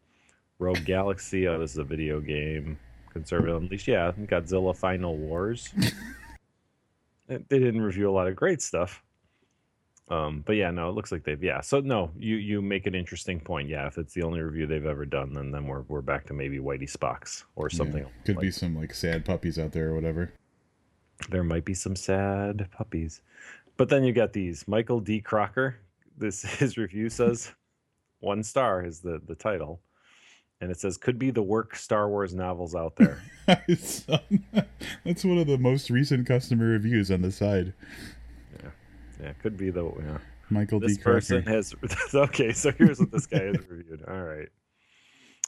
Rogue 0.59 0.85
Galaxy. 0.85 1.47
Oh, 1.47 1.59
this 1.59 1.71
is 1.71 1.77
a 1.79 1.83
video 1.83 2.21
game. 2.21 2.79
Conservative 3.15 3.55
Unleashed. 3.55 3.87
Yeah, 3.87 4.11
Godzilla 4.11 4.75
Final 4.75 5.15
Wars. 5.15 5.69
they 7.27 7.37
didn't 7.49 7.81
review 7.81 8.09
a 8.09 8.11
lot 8.11 8.27
of 8.27 8.35
great 8.35 8.61
stuff. 8.61 9.01
Um, 10.09 10.43
but 10.45 10.57
yeah, 10.57 10.69
no, 10.69 10.89
it 10.89 10.91
looks 10.91 11.13
like 11.13 11.23
they've 11.23 11.41
yeah. 11.41 11.61
So 11.61 11.79
no, 11.79 12.11
you 12.17 12.35
you 12.35 12.61
make 12.61 12.85
an 12.87 12.93
interesting 12.93 13.39
point. 13.39 13.69
Yeah, 13.69 13.87
if 13.87 13.97
it's 13.97 14.13
the 14.13 14.21
only 14.23 14.41
review 14.41 14.67
they've 14.67 14.85
ever 14.85 15.05
done, 15.05 15.33
then 15.33 15.49
then 15.49 15.65
we're 15.65 15.81
we're 15.87 16.01
back 16.01 16.25
to 16.27 16.33
maybe 16.33 16.59
Whitey 16.59 16.91
Spock's 16.91 17.45
or 17.55 17.69
something. 17.69 18.03
Yeah. 18.03 18.09
Could 18.25 18.35
like- 18.35 18.43
be 18.43 18.51
some 18.51 18.75
like 18.75 18.93
sad 18.93 19.23
puppies 19.23 19.57
out 19.57 19.71
there 19.71 19.91
or 19.91 19.95
whatever. 19.95 20.33
there 21.29 21.43
might 21.43 21.63
be 21.63 21.73
some 21.73 21.95
sad 21.95 22.67
puppies. 22.71 23.21
But 23.77 23.87
then 23.87 24.03
you 24.03 24.11
got 24.11 24.33
these 24.33 24.67
Michael 24.67 24.99
D. 24.99 25.21
Crocker. 25.21 25.77
This 26.17 26.41
his 26.59 26.77
review 26.77 27.09
says 27.09 27.53
one 28.19 28.43
star 28.43 28.83
is 28.85 28.99
the 28.99 29.21
the 29.25 29.35
title, 29.35 29.79
and 30.61 30.71
it 30.71 30.79
says 30.79 30.97
could 30.97 31.19
be 31.19 31.31
the 31.31 31.43
work 31.43 31.75
Star 31.75 32.09
Wars 32.09 32.33
novels 32.33 32.75
out 32.75 32.95
there. 32.97 33.21
That's 33.47 34.05
one 34.07 35.37
of 35.37 35.47
the 35.47 35.57
most 35.59 35.89
recent 35.89 36.27
customer 36.27 36.65
reviews 36.65 37.11
on 37.11 37.21
the 37.21 37.31
side. 37.31 37.73
yeah, 38.63 38.69
yeah, 39.21 39.33
could 39.33 39.57
be 39.57 39.69
the 39.69 39.83
yeah. 39.99 40.17
Michael 40.49 40.79
This 40.79 40.97
D. 40.97 41.03
Person 41.03 41.43
has 41.43 41.75
okay. 42.13 42.51
So 42.53 42.71
here's 42.71 42.99
what 42.99 43.11
this 43.11 43.25
guy 43.25 43.43
has 43.43 43.57
reviewed. 43.69 44.03
All 44.07 44.21
right, 44.21 44.49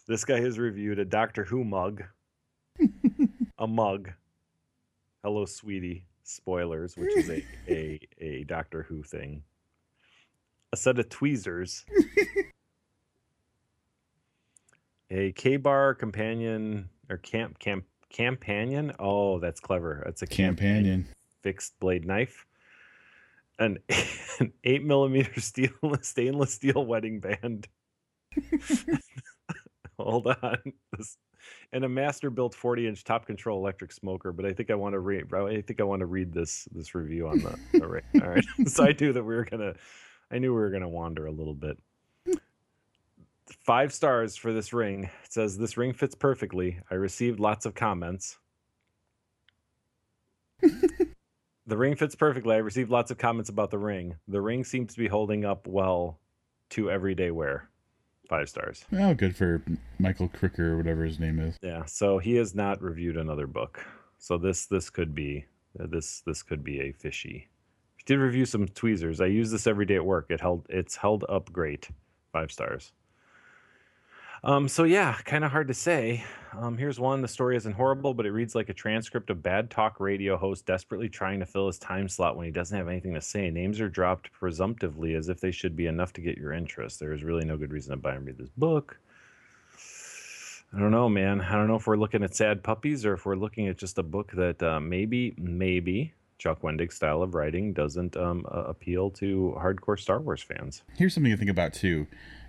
this 0.08 0.26
guy 0.26 0.40
has 0.42 0.58
reviewed 0.58 1.00
a 1.00 1.06
Doctor 1.06 1.44
Who 1.44 1.64
mug, 1.64 2.04
a 3.60 3.68
mug. 3.68 4.12
Hello, 5.24 5.46
sweetie. 5.46 6.06
Spoilers, 6.24 6.98
which 6.98 7.16
is 7.16 7.30
a 7.30 7.46
a 7.70 8.00
a 8.20 8.44
Doctor 8.44 8.84
Who 8.84 9.02
thing. 9.04 9.44
A 10.74 10.78
set 10.78 11.00
of 11.00 11.08
tweezers. 11.10 11.86
A 15.10 15.32
KA-BAR 15.34 15.96
companion 15.96 16.90
or 17.10 17.18
camp 17.18 17.60
camp 17.60 17.86
companion. 18.14 18.92
Oh, 19.00 19.40
that's 19.40 19.60
clever. 19.60 20.02
That's 20.06 20.22
a 20.22 20.28
Companion. 20.28 21.08
fixed 21.42 21.80
blade 21.80 22.06
knife, 22.06 22.46
an, 23.60 23.78
an 24.40 24.52
eight 24.64 24.84
millimeter 24.84 25.40
steel 25.42 25.70
stainless 26.02 26.54
steel 26.54 26.86
wedding 26.86 27.20
band. 27.22 27.68
Hold 30.00 30.28
on, 30.28 30.58
this, 30.96 31.18
and 31.74 31.84
a 31.84 31.88
Masterbuilt 31.88 32.54
forty 32.54 32.86
inch 32.86 33.04
top 33.04 33.26
control 33.26 33.60
electric 33.60 33.92
smoker. 33.92 34.32
But 34.32 34.46
I 34.46 34.54
think 34.54 34.70
I 34.70 34.76
want 34.76 34.94
to 34.94 35.00
read. 35.00 35.34
I 35.34 35.62
think 35.62 35.80
I 35.82 35.84
want 35.86 36.02
to 36.02 36.06
read 36.06 36.34
this 36.34 36.68
this 36.72 36.94
review 36.94 37.28
on 37.30 37.40
the. 37.40 37.58
the 37.74 38.04
All 38.22 38.30
right. 38.30 38.46
so 38.68 38.84
I 38.84 38.94
knew 39.00 39.12
that 39.14 39.24
we 39.24 39.34
were 39.36 39.46
gonna. 39.46 39.74
I 40.30 40.38
knew 40.38 40.54
we 40.54 40.60
were 40.60 40.70
gonna 40.70 40.90
wander 40.90 41.26
a 41.26 41.32
little 41.32 41.56
bit. 41.56 41.80
Five 43.64 43.94
stars 43.94 44.36
for 44.36 44.54
this 44.54 44.74
ring. 44.74 45.06
It 45.24 45.34
says 45.34 45.58
this 45.58 45.78
ring 45.78 45.94
fits 45.94 46.16
perfectly. 46.16 46.80
I 46.92 46.96
received 46.96 47.40
lots 47.40 47.66
of 47.66 47.76
comments. 47.76 48.38
The 51.68 51.76
ring 51.76 51.98
fits 51.98 52.16
perfectly. 52.16 52.56
I 52.56 52.60
received 52.60 52.90
lots 52.90 53.12
of 53.12 53.18
comments 53.18 53.50
about 53.50 53.72
the 53.72 53.78
ring. 53.78 54.16
The 54.30 54.42
ring 54.42 54.64
seems 54.64 54.94
to 54.94 55.00
be 55.00 55.08
holding 55.08 55.44
up 55.44 55.68
well 55.68 56.18
to 56.70 56.90
everyday 56.90 57.30
wear. 57.30 57.70
Five 58.30 58.48
stars. 58.48 58.86
Oh, 58.94 59.14
good 59.14 59.36
for 59.36 59.62
Michael 60.00 60.30
Cricker 60.30 60.72
or 60.72 60.78
whatever 60.78 61.04
his 61.04 61.20
name 61.20 61.40
is. 61.40 61.58
Yeah. 61.62 61.84
So 61.86 62.20
he 62.20 62.36
has 62.36 62.56
not 62.56 62.82
reviewed 62.82 63.18
another 63.18 63.48
book. 63.48 63.86
So 64.18 64.38
this 64.38 64.66
this 64.66 64.90
could 64.90 65.14
be 65.14 65.46
uh, 65.80 65.88
this 65.88 66.22
this 66.26 66.42
could 66.42 66.64
be 66.64 66.80
a 66.80 66.94
fishy. 66.94 67.50
He 67.98 68.04
did 68.06 68.20
review 68.20 68.46
some 68.46 68.68
tweezers. 68.68 69.20
I 69.20 69.26
use 69.26 69.52
this 69.52 69.68
every 69.68 69.86
day 69.86 69.96
at 69.96 70.06
work. 70.06 70.28
It 70.30 70.40
held 70.42 70.66
it's 70.70 70.96
held 70.96 71.26
up 71.28 71.52
great. 71.52 71.90
Five 72.32 72.52
stars. 72.52 72.94
Um, 74.44 74.68
so 74.68 74.84
yeah, 74.84 75.16
kind 75.26 75.44
of 75.44 75.52
hard 75.52 75.68
to 75.68 75.74
say. 75.74 76.24
Um, 76.58 76.78
here's 76.78 77.00
one. 77.00 77.22
The 77.22 77.28
story 77.28 77.56
isn't 77.58 77.74
horrible, 77.74 78.14
but 78.14 78.26
it 78.26 78.32
reads 78.32 78.56
like 78.56 78.70
a 78.70 78.74
transcript 78.74 79.30
of 79.30 79.44
bad 79.44 79.70
talk 79.70 80.00
radio 80.00 80.38
host 80.38 80.66
desperately 80.66 81.10
trying 81.10 81.40
to 81.40 81.46
fill 81.46 81.68
his 81.68 81.78
time 81.78 82.08
slot 82.08 82.36
when 82.36 82.46
he 82.46 82.52
doesn't 82.52 82.76
have 82.76 82.88
anything 82.88 83.14
to 83.14 83.22
say. 83.22 83.50
Names 83.50 83.80
are 83.80 83.90
dropped 83.90 84.32
presumptively 84.32 85.16
as 85.16 85.30
if 85.30 85.40
they 85.40 85.52
should 85.52 85.76
be 85.76 85.88
enough 85.88 86.14
to 86.14 86.22
get 86.22 86.38
your 86.38 86.54
interest. 86.54 87.00
There 87.00 87.14
is 87.14 87.24
really 87.24 87.46
no 87.46 87.58
good 87.58 87.72
reason 87.72 87.92
to 87.92 87.98
buy 87.98 88.16
and 88.16 88.26
read 88.26 88.38
this 88.38 88.50
book. 88.58 89.00
I 90.76 90.80
don't 90.80 90.92
know, 90.92 91.08
man. 91.08 91.42
I 91.42 91.54
don't 91.54 91.68
know 91.68 91.76
if 91.76 91.88
we're 91.88 91.96
looking 91.96 92.24
at 92.24 92.36
sad 92.36 92.64
puppies 92.64 93.06
or 93.06 93.14
if 93.14 93.26
we're 93.26 93.36
looking 93.36 93.68
at 93.68 93.78
just 93.78 93.98
a 93.98 94.04
book 94.04 94.32
that 94.34 94.62
uh, 94.62 94.80
maybe, 94.80 95.34
maybe 95.38 96.14
Chuck 96.40 96.62
Wendig's 96.62 96.96
style 96.96 97.22
of 97.24 97.36
writing 97.36 97.72
doesn't 97.72 98.18
um, 98.18 98.46
uh, 98.52 98.64
appeal 98.64 99.10
to 99.12 99.56
hardcore 99.58 100.00
Star 100.00 100.20
Wars 100.20 100.44
fans. 100.44 100.84
Here's 100.96 101.14
something 101.14 101.32
to 101.32 101.38
think 101.38 101.50
about 101.50 101.74
too. 101.74 102.08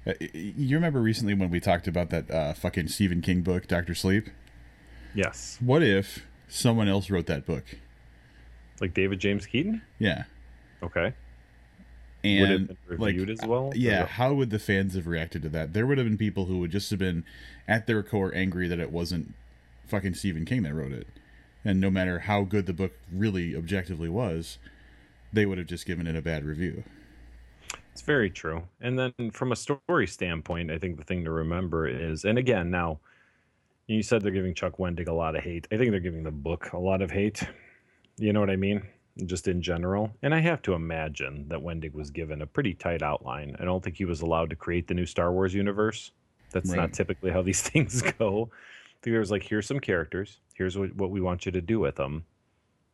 Uh, 0.09 0.15
you 0.33 0.77
remember 0.77 1.01
recently 1.03 1.35
when 1.35 1.51
we 1.51 1.61
talked 1.61 1.87
about 1.87 2.09
that 2.11 2.31
uh, 2.31 2.55
fucking 2.55 2.89
Stephen 2.89 3.21
King 3.21 3.43
book, 3.43 3.67
Doctor 3.69 3.95
Sleep? 3.95 4.29
Yes, 5.15 5.59
What 5.61 5.83
if 5.83 6.25
someone 6.49 6.89
else 6.89 7.11
wrote 7.11 7.27
that 7.27 7.45
book? 7.47 7.65
like 8.81 8.95
David 8.95 9.19
James 9.19 9.45
Keaton. 9.45 9.83
Yeah, 9.99 10.25
Okay, 10.83 11.13
would 12.23 12.31
it 12.33 12.39
have 12.49 12.51
and 12.61 12.69
been 12.69 12.77
like, 12.99 13.09
reviewed 13.17 13.31
as 13.31 13.41
well? 13.47 13.73
yeah, 13.75 14.05
Or- 14.05 14.07
how 14.07 14.33
would 14.35 14.51
the 14.51 14.59
fans 14.61 14.95
have 14.95 15.07
reacted 15.09 15.43
to 15.43 15.49
that? 15.51 15.73
There 15.73 15.85
would 15.87 15.99
have 15.99 16.07
been 16.07 16.17
people 16.19 16.45
who 16.47 16.59
would 16.61 16.71
just 16.71 16.89
have 16.91 16.99
been 17.01 17.25
at 17.67 17.87
their 17.89 18.03
core 18.05 18.33
angry 18.35 18.69
that 18.69 18.79
it 18.79 18.93
wasn't 18.93 19.35
fucking 19.87 20.15
Stephen 20.15 20.45
King 20.45 20.63
that 20.63 20.75
wrote 20.75 20.93
it, 20.93 21.09
and 21.65 21.81
no 21.81 21.91
matter 21.91 22.21
how 22.21 22.43
good 22.45 22.67
the 22.67 22.73
book 22.73 22.93
really 23.13 23.57
objectively 23.57 24.09
was, 24.09 24.59
they 25.33 25.45
would 25.45 25.59
have 25.59 25.67
just 25.67 25.85
given 25.87 26.07
it 26.07 26.15
a 26.17 26.23
bad 26.23 26.45
review. 26.45 26.85
It's 27.99 28.07
very 28.07 28.31
true. 28.31 28.63
And 28.81 28.97
then 28.97 29.33
from 29.33 29.51
a 29.51 29.57
story 29.57 30.07
standpoint, 30.07 30.71
I 30.71 30.79
think 30.79 30.99
the 30.99 31.03
thing 31.05 31.25
to 31.25 31.33
remember 31.33 31.89
is, 31.89 32.25
and 32.25 32.39
again, 32.39 32.71
now 32.71 33.01
you 33.89 34.05
said 34.05 34.23
they're 34.23 34.31
giving 34.31 34.55
Chuck 34.55 34.77
Wendig 34.79 35.09
a 35.09 35.13
lot 35.13 35.35
of 35.35 35.43
hate. 35.43 35.67
I 35.73 35.77
think 35.77 35.91
they're 35.91 35.99
giving 35.99 36.23
the 36.23 36.31
book 36.31 36.73
a 36.73 36.79
lot 36.79 37.03
of 37.03 37.11
hate. 37.11 37.43
You 38.17 38.33
know 38.33 38.39
what 38.39 38.51
I 38.51 38.57
mean? 38.57 38.87
Just 39.27 39.49
in 39.49 39.61
general. 39.61 40.13
And 40.23 40.33
I 40.33 40.39
have 40.39 40.63
to 40.63 40.75
imagine 40.75 41.49
that 41.49 41.59
Wendig 41.59 41.93
was 41.93 42.11
given 42.11 42.43
a 42.43 42.47
pretty 42.47 42.73
tight 42.73 43.03
outline. 43.03 43.57
I 43.59 43.65
don't 43.65 43.83
think 43.83 43.97
he 43.97 44.05
was 44.05 44.21
allowed 44.21 44.51
to 44.51 44.57
create 44.57 44.87
the 44.87 44.95
new 44.95 45.07
Star 45.07 45.33
Wars 45.33 45.53
universe. 45.53 46.13
That's 46.53 46.71
Right. 46.71 46.77
not 46.77 46.93
typically 46.93 47.33
how 47.33 47.43
these 47.49 47.63
things 47.63 48.01
go. 48.01 48.49
I 48.53 48.99
think 49.03 49.13
there 49.13 49.19
was 49.19 49.33
like, 49.33 49.43
here's 49.43 49.67
some 49.67 49.81
characters. 49.81 50.39
Here's 50.55 50.79
what, 50.79 50.95
what 50.95 51.11
we 51.11 51.21
want 51.21 51.47
you 51.47 51.51
to 51.51 51.61
do 51.61 51.81
with 51.81 51.97
them. 51.97 52.25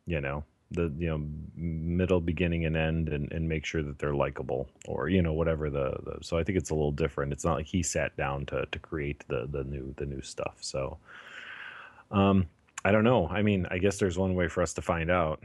You 0.07 0.19
know, 0.21 0.43
the 0.71 0.91
you 0.97 1.07
know 1.07 1.21
middle, 1.55 2.19
beginning, 2.19 2.65
and 2.65 2.75
end, 2.75 3.09
and, 3.09 3.31
and 3.31 3.47
make 3.47 3.65
sure 3.65 3.83
that 3.83 3.99
they're 3.99 4.15
likable, 4.15 4.67
or 4.87 5.09
you 5.09 5.21
know 5.21 5.33
whatever 5.33 5.69
the, 5.69 5.95
the. 6.03 6.17
So 6.21 6.37
I 6.37 6.43
think 6.43 6.57
it's 6.57 6.69
a 6.69 6.75
little 6.75 6.91
different. 6.91 7.31
It's 7.31 7.45
not 7.45 7.55
like 7.55 7.67
he 7.67 7.83
sat 7.83 8.15
down 8.17 8.45
to 8.47 8.65
to 8.65 8.79
create 8.79 9.23
the 9.27 9.47
the 9.49 9.63
new 9.63 9.93
the 9.97 10.05
new 10.05 10.21
stuff. 10.21 10.57
So, 10.61 10.97
um, 12.11 12.47
I 12.83 12.91
don't 12.91 13.03
know. 13.03 13.27
I 13.27 13.41
mean, 13.41 13.67
I 13.69 13.77
guess 13.77 13.97
there's 13.97 14.17
one 14.17 14.35
way 14.35 14.47
for 14.47 14.61
us 14.61 14.73
to 14.73 14.81
find 14.81 15.09
out. 15.11 15.43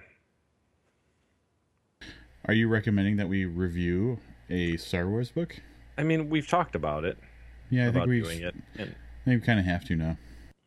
Are 2.46 2.54
you 2.54 2.68
recommending 2.68 3.16
that 3.16 3.28
we 3.28 3.44
review 3.44 4.18
a 4.48 4.76
Star 4.78 5.08
Wars 5.08 5.30
book? 5.30 5.60
I 5.98 6.02
mean, 6.02 6.30
we've 6.30 6.48
talked 6.48 6.74
about 6.74 7.04
it 7.04 7.18
Yeah, 7.68 7.84
I 7.84 7.88
about 7.88 8.08
think 8.08 8.08
we 8.08 8.20
doing 8.22 8.40
it, 8.40 8.54
and 8.78 8.94
we 9.26 9.38
kind 9.40 9.58
of 9.58 9.66
have 9.66 9.84
to 9.84 9.96
now. 9.96 10.16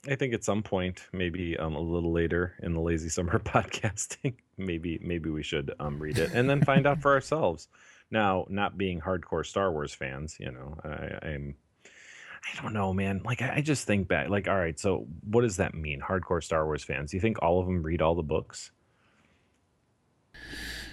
I 0.07 0.15
think 0.15 0.33
at 0.33 0.43
some 0.43 0.63
point, 0.63 1.07
maybe 1.13 1.57
um, 1.57 1.75
a 1.75 1.79
little 1.79 2.11
later 2.11 2.55
in 2.61 2.73
the 2.73 2.81
lazy 2.81 3.09
summer 3.17 3.39
podcasting, 3.45 4.35
maybe 4.57 4.99
maybe 5.01 5.29
we 5.29 5.43
should 5.43 5.73
um, 5.79 5.99
read 5.99 6.17
it 6.17 6.31
and 6.33 6.49
then 6.49 6.63
find 6.63 6.85
out 6.85 7.01
for 7.01 7.13
ourselves. 7.13 7.67
Now, 8.11 8.45
not 8.49 8.77
being 8.77 9.01
hardcore 9.01 9.45
Star 9.45 9.71
Wars 9.71 9.93
fans, 9.93 10.37
you 10.39 10.51
know, 10.51 10.77
I, 10.83 11.27
I'm. 11.27 11.55
I 11.85 12.61
don't 12.61 12.73
know, 12.73 12.93
man. 12.93 13.21
Like, 13.23 13.41
I, 13.41 13.61
just 13.61 13.87
think 13.87 14.09
back. 14.09 14.27
Like, 14.27 14.49
all 14.49 14.57
right, 14.57 14.77
so 14.77 15.07
what 15.23 15.43
does 15.43 15.55
that 15.57 15.73
mean? 15.73 16.01
Hardcore 16.01 16.43
Star 16.43 16.65
Wars 16.65 16.83
fans? 16.83 17.13
You 17.13 17.21
think 17.21 17.41
all 17.41 17.61
of 17.61 17.65
them 17.65 17.81
read 17.81 18.01
all 18.01 18.15
the 18.15 18.21
books? 18.21 18.71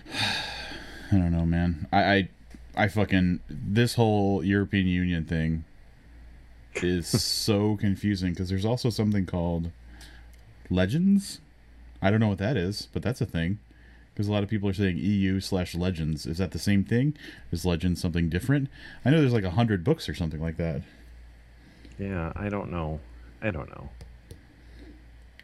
I 0.14 1.16
don't 1.16 1.32
know, 1.32 1.44
man. 1.44 1.88
I, 1.92 2.02
I, 2.14 2.28
I 2.76 2.88
fucking 2.88 3.40
this 3.48 3.96
whole 3.96 4.44
European 4.44 4.86
Union 4.86 5.24
thing 5.24 5.64
is 6.82 7.08
so 7.08 7.76
confusing 7.76 8.30
because 8.30 8.48
there's 8.48 8.64
also 8.64 8.90
something 8.90 9.26
called 9.26 9.70
Legends. 10.68 11.40
I 12.02 12.10
don't 12.10 12.20
know 12.20 12.28
what 12.28 12.38
that 12.38 12.56
is, 12.56 12.88
but 12.92 13.02
that's 13.02 13.20
a 13.20 13.26
thing. 13.26 13.58
Because 14.12 14.28
a 14.28 14.32
lot 14.32 14.42
of 14.42 14.48
people 14.48 14.68
are 14.68 14.74
saying 14.74 14.98
EU 14.98 15.40
slash 15.40 15.74
Legends. 15.74 16.26
Is 16.26 16.38
that 16.38 16.50
the 16.50 16.58
same 16.58 16.84
thing? 16.84 17.16
Is 17.52 17.64
Legends 17.64 18.00
something 18.00 18.28
different? 18.28 18.68
I 19.04 19.10
know 19.10 19.20
there's 19.20 19.32
like 19.32 19.44
a 19.44 19.50
hundred 19.50 19.84
books 19.84 20.08
or 20.08 20.14
something 20.14 20.40
like 20.40 20.56
that. 20.56 20.82
Yeah, 21.98 22.32
I 22.34 22.48
don't 22.48 22.70
know. 22.70 23.00
I 23.40 23.50
don't 23.50 23.68
know. 23.70 23.90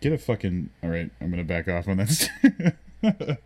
Get 0.00 0.12
a 0.12 0.18
fucking. 0.18 0.70
All 0.82 0.90
right, 0.90 1.10
I'm 1.20 1.30
gonna 1.30 1.44
back 1.44 1.68
off 1.68 1.88
on 1.88 1.96
that. 1.98 2.76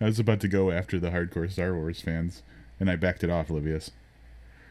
I 0.00 0.04
was 0.04 0.18
about 0.18 0.40
to 0.40 0.48
go 0.48 0.70
after 0.70 0.98
the 0.98 1.10
hardcore 1.10 1.50
Star 1.50 1.74
Wars 1.74 2.00
fans, 2.00 2.42
and 2.78 2.90
I 2.90 2.96
backed 2.96 3.24
it 3.24 3.30
off, 3.30 3.48
Livius. 3.48 3.90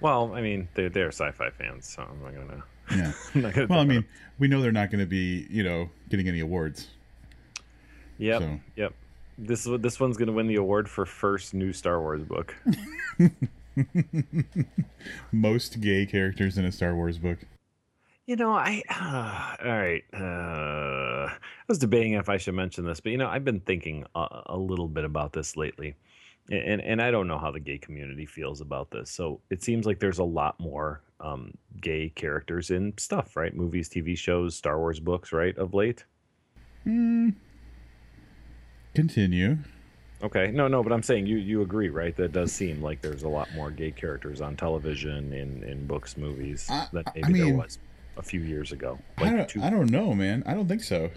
Well, 0.02 0.34
I 0.34 0.42
mean, 0.42 0.68
they're 0.76 0.90
they're 0.90 1.08
sci-fi 1.12 1.50
fans, 1.52 1.88
so 1.88 2.04
I'm 2.04 2.22
not 2.22 2.34
gonna. 2.36 2.64
Yeah. 2.92 3.12
Not 3.42 3.54
gonna 3.54 3.68
Well, 3.68 3.80
I 3.80 3.86
mean, 3.86 4.06
we 4.38 4.48
know 4.48 4.62
they're 4.62 4.72
not 4.72 4.92
going 4.92 5.00
to 5.00 5.08
be, 5.08 5.48
you 5.50 5.64
know, 5.64 5.90
getting 6.10 6.28
any 6.28 6.40
awards. 6.42 6.90
yep, 8.20 8.42
so- 8.42 8.60
yep. 8.76 8.94
This 9.38 9.68
this 9.80 10.00
one's 10.00 10.16
gonna 10.18 10.32
win 10.32 10.48
the 10.48 10.56
award 10.56 10.88
for 10.88 11.06
first 11.06 11.54
new 11.54 11.74
Star 11.74 12.00
Wars 12.00 12.24
book. 12.24 12.56
Most 15.32 15.82
gay 15.82 16.06
characters 16.06 16.58
in 16.58 16.66
a 16.66 16.72
Star 16.72 16.96
Wars 16.96 17.18
book. 17.18 17.40
You 18.28 18.36
know, 18.38 18.54
I 18.54 18.82
uh, 18.90 19.68
all 19.68 19.78
right. 19.78 20.04
Uh, 20.14 21.28
I 21.30 21.38
was 21.68 21.78
debating 21.80 22.14
if 22.14 22.30
I 22.30 22.38
should 22.38 22.54
mention 22.56 22.86
this, 22.86 23.00
but 23.00 23.12
you 23.12 23.18
know, 23.18 23.28
I've 23.28 23.44
been 23.46 23.60
thinking 23.60 24.06
a, 24.16 24.44
a 24.48 24.58
little 24.58 24.88
bit 24.88 25.04
about 25.04 25.34
this 25.34 25.58
lately, 25.58 25.96
and 26.52 26.82
and 26.82 27.02
I 27.02 27.12
don't 27.12 27.28
know 27.28 27.38
how 27.38 27.52
the 27.52 27.60
gay 27.60 27.78
community 27.78 28.26
feels 28.26 28.62
about 28.62 28.92
this. 28.92 29.10
So 29.12 29.42
it 29.50 29.64
seems 29.64 29.86
like 29.86 30.00
there's 30.00 30.20
a 30.20 30.24
lot 30.24 30.60
more 30.60 31.02
um, 31.20 31.54
gay 31.82 32.10
characters 32.10 32.72
in 32.72 32.94
stuff, 32.98 33.36
right? 33.36 33.56
Movies, 33.56 33.90
TV 33.90 34.18
shows, 34.18 34.56
Star 34.56 34.78
Wars 34.80 35.00
books, 35.00 35.32
right? 35.32 35.58
Of 35.58 35.74
late. 35.74 36.04
Hmm. 36.84 37.30
Continue. 38.94 39.58
Okay, 40.24 40.50
no, 40.52 40.68
no, 40.68 40.82
but 40.82 40.94
I'm 40.94 41.04
saying 41.04 41.26
you 41.28 41.38
you 41.38 41.62
agree, 41.62 41.90
right? 41.90 42.16
That 42.16 42.32
does 42.32 42.52
seem 42.52 42.82
like 42.82 43.02
there's 43.02 43.24
a 43.24 43.28
lot 43.30 43.52
more 43.54 43.70
gay 43.70 43.92
characters 43.92 44.40
on 44.42 44.56
television, 44.56 45.34
in 45.34 45.64
in 45.64 45.86
books, 45.86 46.16
movies 46.16 46.68
I- 46.70 46.88
than 46.94 47.04
I 47.08 47.28
maybe 47.28 47.42
there 47.42 47.58
was 47.58 47.80
a 48.18 48.24
few 48.24 48.40
years 48.40 48.72
ago. 48.72 48.98
I 49.18 49.30
don't, 49.30 49.50
two 49.50 49.62
I 49.62 49.70
don't 49.70 49.92
know, 49.92 50.14
man. 50.14 50.44
I 50.46 50.54
don't 50.54 50.68
think 50.68 50.84
so. 50.84 51.10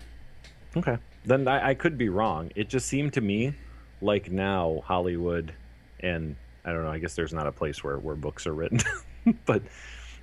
Okay. 0.76 0.98
Then 1.24 1.46
I, 1.46 1.68
I 1.70 1.74
could 1.74 1.96
be 1.96 2.08
wrong. 2.08 2.50
It 2.56 2.68
just 2.68 2.88
seemed 2.88 3.12
to 3.12 3.20
me 3.20 3.54
like 4.00 4.30
now 4.30 4.82
Hollywood 4.84 5.52
and 6.00 6.36
I 6.64 6.72
don't 6.72 6.84
know, 6.84 6.90
I 6.90 6.98
guess 6.98 7.14
there's 7.14 7.32
not 7.32 7.46
a 7.46 7.52
place 7.52 7.82
where, 7.82 7.98
where 7.98 8.16
books 8.16 8.46
are 8.46 8.52
written. 8.52 8.80
but 9.46 9.62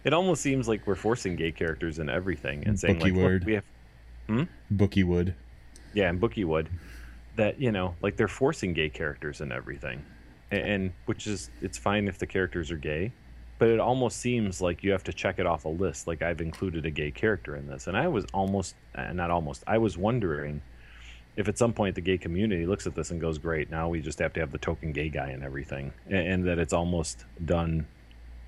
it 0.04 0.14
almost 0.14 0.42
seems 0.42 0.68
like 0.68 0.86
we're 0.86 0.96
forcing 0.96 1.36
gay 1.36 1.52
characters 1.52 2.00
in 2.00 2.10
everything 2.10 2.66
and 2.68 2.80
saying 2.80 3.00
Bookie 3.00 3.12
like 3.12 3.22
word. 3.22 3.42
look, 3.42 3.48
we 3.48 3.54
have 3.54 4.48
Bookie 4.72 5.04
Wood. 5.04 5.36
yeah, 5.94 6.10
and 6.10 6.20
Bookie 6.20 6.44
would 6.44 6.70
that, 7.36 7.60
you 7.60 7.72
know, 7.72 7.96
like 8.02 8.16
they're 8.16 8.28
forcing 8.28 8.74
gay 8.74 8.90
characters 8.90 9.42
in 9.42 9.52
everything. 9.52 10.04
And, 10.52 10.62
and 10.62 10.94
which 11.06 11.28
is 11.28 11.50
it's 11.62 11.78
fine 11.78 12.08
if 12.08 12.18
the 12.18 12.28
characters 12.28 12.72
are 12.72 12.78
gay, 12.78 13.12
but 13.60 13.70
it 13.70 13.80
almost 13.80 14.18
seems 14.18 14.62
like 14.62 14.84
you 14.84 14.92
have 14.92 15.04
to 15.06 15.14
check 15.14 15.40
it 15.40 15.46
off 15.46 15.66
a 15.66 15.70
list 15.70 16.08
like 16.08 16.22
I've 16.22 16.42
included 16.42 16.86
a 16.86 16.92
gay 16.92 17.12
character 17.12 17.56
in 17.56 17.68
this. 17.68 17.88
And 17.88 17.98
I 17.98 18.08
was 18.08 18.26
almost 18.34 18.76
uh, 18.96 19.14
not 19.14 19.32
almost. 19.32 19.64
I 19.68 19.78
was 19.78 19.98
wondering 19.98 20.62
if 21.38 21.48
at 21.48 21.58
some 21.58 21.74
point 21.74 21.96
the 21.96 22.02
gay 22.02 22.18
community 22.18 22.66
looks 22.66 22.88
at 22.88 22.96
this 22.96 23.12
and 23.12 23.20
goes, 23.20 23.38
"Great, 23.38 23.70
now 23.70 23.90
we 23.90 24.02
just 24.02 24.20
have 24.20 24.34
to 24.34 24.40
have 24.40 24.52
the 24.52 24.58
token 24.58 24.92
gay 24.92 25.10
guy 25.10 25.28
and 25.30 25.44
everything," 25.44 25.94
and, 26.08 26.28
and 26.28 26.48
that 26.48 26.60
it's 26.60 26.74
almost 26.74 27.26
done 27.44 27.88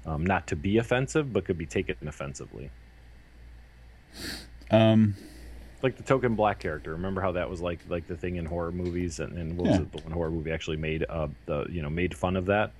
um, 0.05 0.25
not 0.25 0.47
to 0.47 0.55
be 0.55 0.77
offensive, 0.77 1.33
but 1.33 1.45
could 1.45 1.57
be 1.57 1.65
taken 1.65 1.95
offensively. 2.07 2.69
Um, 4.71 5.15
Like 5.83 5.95
the 5.95 6.03
token 6.03 6.33
black 6.35 6.59
character. 6.59 6.91
Remember 6.93 7.21
how 7.21 7.33
that 7.33 7.49
was 7.49 7.61
like 7.61 7.79
like 7.87 8.07
the 8.07 8.17
thing 8.17 8.37
in 8.37 8.45
horror 8.45 8.71
movies, 8.71 9.19
and, 9.19 9.37
and 9.37 9.57
what 9.57 9.67
was 9.69 9.79
it? 9.79 9.91
The 9.91 10.01
one 10.03 10.11
horror 10.11 10.31
movie 10.31 10.51
actually 10.51 10.77
made 10.77 11.05
uh 11.07 11.27
the 11.45 11.67
you 11.69 11.81
know 11.81 11.89
made 11.89 12.15
fun 12.15 12.35
of 12.35 12.45
that. 12.47 12.71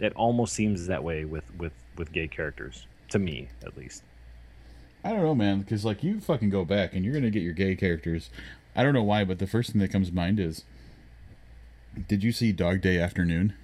It 0.00 0.12
almost 0.14 0.54
seems 0.54 0.86
that 0.86 1.02
way 1.04 1.24
with 1.24 1.44
with 1.56 1.72
with 1.96 2.10
gay 2.12 2.26
characters 2.28 2.86
to 3.10 3.18
me 3.18 3.48
at 3.66 3.76
least. 3.76 4.02
I 5.04 5.10
don't 5.10 5.22
know, 5.22 5.34
man, 5.34 5.60
because 5.60 5.84
like 5.84 6.02
you 6.02 6.20
fucking 6.20 6.50
go 6.50 6.64
back 6.64 6.94
and 6.94 7.04
you're 7.04 7.14
gonna 7.14 7.30
get 7.30 7.42
your 7.42 7.52
gay 7.52 7.76
characters. 7.76 8.30
I 8.78 8.84
don't 8.84 8.94
know 8.94 9.02
why, 9.02 9.24
but 9.24 9.40
the 9.40 9.48
first 9.48 9.72
thing 9.72 9.80
that 9.80 9.90
comes 9.90 10.10
to 10.10 10.14
mind 10.14 10.38
is, 10.38 10.62
did 12.06 12.22
you 12.22 12.30
see 12.30 12.52
Dog 12.52 12.80
Day 12.80 13.00
Afternoon? 13.00 13.54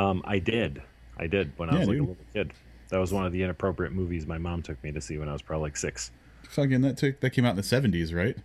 Um, 0.00 0.22
I 0.24 0.40
did, 0.40 0.82
I 1.16 1.28
did 1.28 1.52
when 1.56 1.70
I 1.70 1.74
Yeah, 1.74 1.78
was 1.78 1.88
like 1.88 1.98
dude. 1.98 2.06
a 2.06 2.08
little 2.10 2.26
kid. 2.34 2.52
That 2.88 2.98
was 2.98 3.12
one 3.12 3.24
of 3.24 3.30
the 3.32 3.44
inappropriate 3.44 3.92
movies 3.92 4.26
my 4.26 4.38
mom 4.38 4.62
took 4.62 4.82
me 4.82 4.90
to 4.90 5.00
see 5.00 5.18
when 5.18 5.28
I 5.28 5.32
was 5.32 5.40
probably 5.42 5.66
like 5.66 5.76
six. 5.76 6.10
Fucking 6.48 6.80
that 6.80 6.96
took 6.96 7.20
that 7.20 7.30
came 7.30 7.44
out 7.44 7.50
in 7.50 7.56
the 7.56 7.62
seventies, 7.62 8.12
right? 8.12 8.36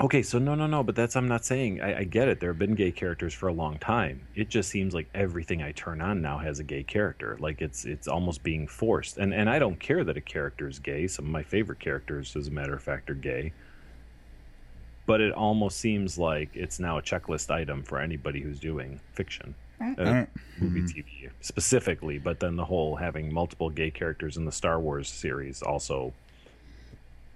Okay, 0.00 0.22
so 0.22 0.38
no, 0.38 0.54
no, 0.54 0.66
no, 0.66 0.82
but 0.82 0.94
that's 0.94 1.16
I'm 1.16 1.26
not 1.26 1.44
saying. 1.44 1.80
I, 1.80 2.00
I 2.00 2.04
get 2.04 2.28
it. 2.28 2.38
There 2.38 2.50
have 2.50 2.58
been 2.58 2.74
gay 2.74 2.92
characters 2.92 3.32
for 3.34 3.48
a 3.48 3.52
long 3.52 3.78
time. 3.78 4.28
It 4.34 4.48
just 4.50 4.68
seems 4.68 4.92
like 4.94 5.08
everything 5.14 5.62
I 5.62 5.72
turn 5.72 6.00
on 6.02 6.20
now 6.20 6.38
has 6.38 6.58
a 6.60 6.64
gay 6.64 6.82
character. 6.84 7.36
Like 7.40 7.62
it's 7.62 7.84
it's 7.84 8.06
almost 8.06 8.42
being 8.42 8.68
forced. 8.68 9.16
And 9.16 9.32
and 9.34 9.48
I 9.50 9.58
don't 9.58 9.80
care 9.80 10.04
that 10.04 10.16
a 10.16 10.20
character 10.20 10.68
is 10.68 10.78
gay. 10.78 11.06
Some 11.08 11.24
of 11.24 11.30
my 11.32 11.42
favorite 11.42 11.80
characters, 11.80 12.36
as 12.36 12.46
a 12.48 12.50
matter 12.50 12.74
of 12.74 12.82
fact, 12.82 13.10
are 13.10 13.14
gay. 13.14 13.52
But 15.06 15.20
it 15.20 15.32
almost 15.32 15.78
seems 15.78 16.18
like 16.18 16.50
it's 16.54 16.78
now 16.80 16.98
a 16.98 17.02
checklist 17.02 17.50
item 17.50 17.82
for 17.84 17.98
anybody 18.00 18.40
who's 18.40 18.58
doing 18.58 19.00
fiction, 19.14 19.54
uh, 19.80 19.94
don't- 19.94 20.28
movie, 20.60 20.80
TV 20.82 21.30
specifically. 21.40 22.18
But 22.18 22.40
then 22.40 22.56
the 22.56 22.64
whole 22.64 22.96
having 22.96 23.32
multiple 23.32 23.70
gay 23.70 23.90
characters 23.92 24.36
in 24.36 24.44
the 24.44 24.52
Star 24.52 24.80
Wars 24.80 25.08
series 25.08 25.62
also 25.62 26.12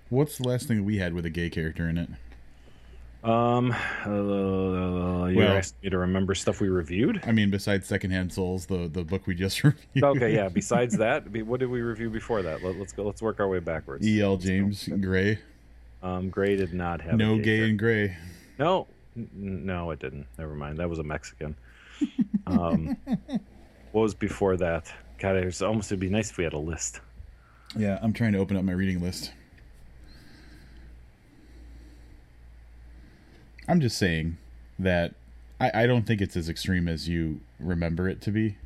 What's 0.09 0.39
the 0.39 0.49
last 0.49 0.67
thing 0.67 0.85
we 0.85 0.99
had 0.99 1.15
with 1.15 1.25
a 1.25 1.31
gay 1.31 1.49
character 1.51 1.89
in 1.89 1.97
it? 1.97 2.09
Um, 3.23 3.71
uh, 4.05 5.27
you're 5.27 5.37
Well- 5.37 5.57
asking 5.57 5.79
me 5.85 5.91
to 5.91 5.99
remember 5.99 6.35
stuff 6.35 6.61
we 6.61 6.69
reviewed. 6.69 7.21
I 7.25 7.31
mean, 7.33 7.51
besides 7.51 7.87
Secondhand 7.87 8.33
Souls, 8.33 8.67
the 8.67 8.89
the 8.89 9.05
book 9.05 9.27
we 9.29 9.35
just 9.37 9.63
reviewed. 9.65 10.03
Okay, 10.03 10.35
yeah. 10.35 10.49
Besides 10.49 10.97
that, 10.97 11.31
what 11.47 11.61
did 11.61 11.69
we 11.69 11.81
review 11.83 12.11
before 12.11 12.43
that? 12.43 12.65
Let, 12.65 12.75
us 12.77 12.93
go. 12.93 13.05
Let's 13.05 13.23
work 13.23 13.39
our 13.39 13.47
way 13.47 13.61
backwards. 13.61 14.05
E.L. 14.05 14.37
James 14.39 14.89
Gray. 15.01 15.39
Um, 16.03 16.31
Gray 16.31 16.57
did 16.57 16.73
not 16.73 17.01
have 17.03 17.17
No 17.17 17.39
gay 17.39 17.69
and 17.69 17.79
gray. 17.79 18.17
No, 18.59 18.87
no, 19.15 19.91
it 19.91 19.99
didn't. 19.99 20.27
Never 20.39 20.55
mind. 20.55 20.79
That 20.79 20.89
was 20.89 20.99
a 20.99 21.05
Mexican. 21.05 21.57
Um, 22.47 22.97
what 23.93 24.03
was 24.03 24.15
before 24.15 24.57
that? 24.57 24.93
God, 25.19 25.37
it 25.37 25.45
was 25.45 25.63
almost. 25.63 25.93
It'd 25.93 26.01
be 26.01 26.09
nice 26.09 26.31
if 26.31 26.39
we 26.39 26.43
had 26.43 26.55
a 26.55 26.59
list. 26.59 27.01
Yeah, 27.77 27.99
I'm 28.03 28.13
trying 28.13 28.33
to 28.33 28.39
open 28.39 28.57
up 28.57 28.65
my 28.65 28.73
reading 28.73 29.01
list. 29.01 29.31
I'm 33.69 33.81
just 33.81 33.99
saying 33.99 34.37
that 34.81 35.15
I, 35.61 35.83
I 35.83 35.87
don't 35.87 36.07
think 36.07 36.21
it's 36.21 36.37
as 36.37 36.49
extreme 36.49 36.89
as 36.89 37.09
you 37.09 37.41
remember 37.61 38.09
it 38.09 38.21
to 38.23 38.33
be. 38.33 38.57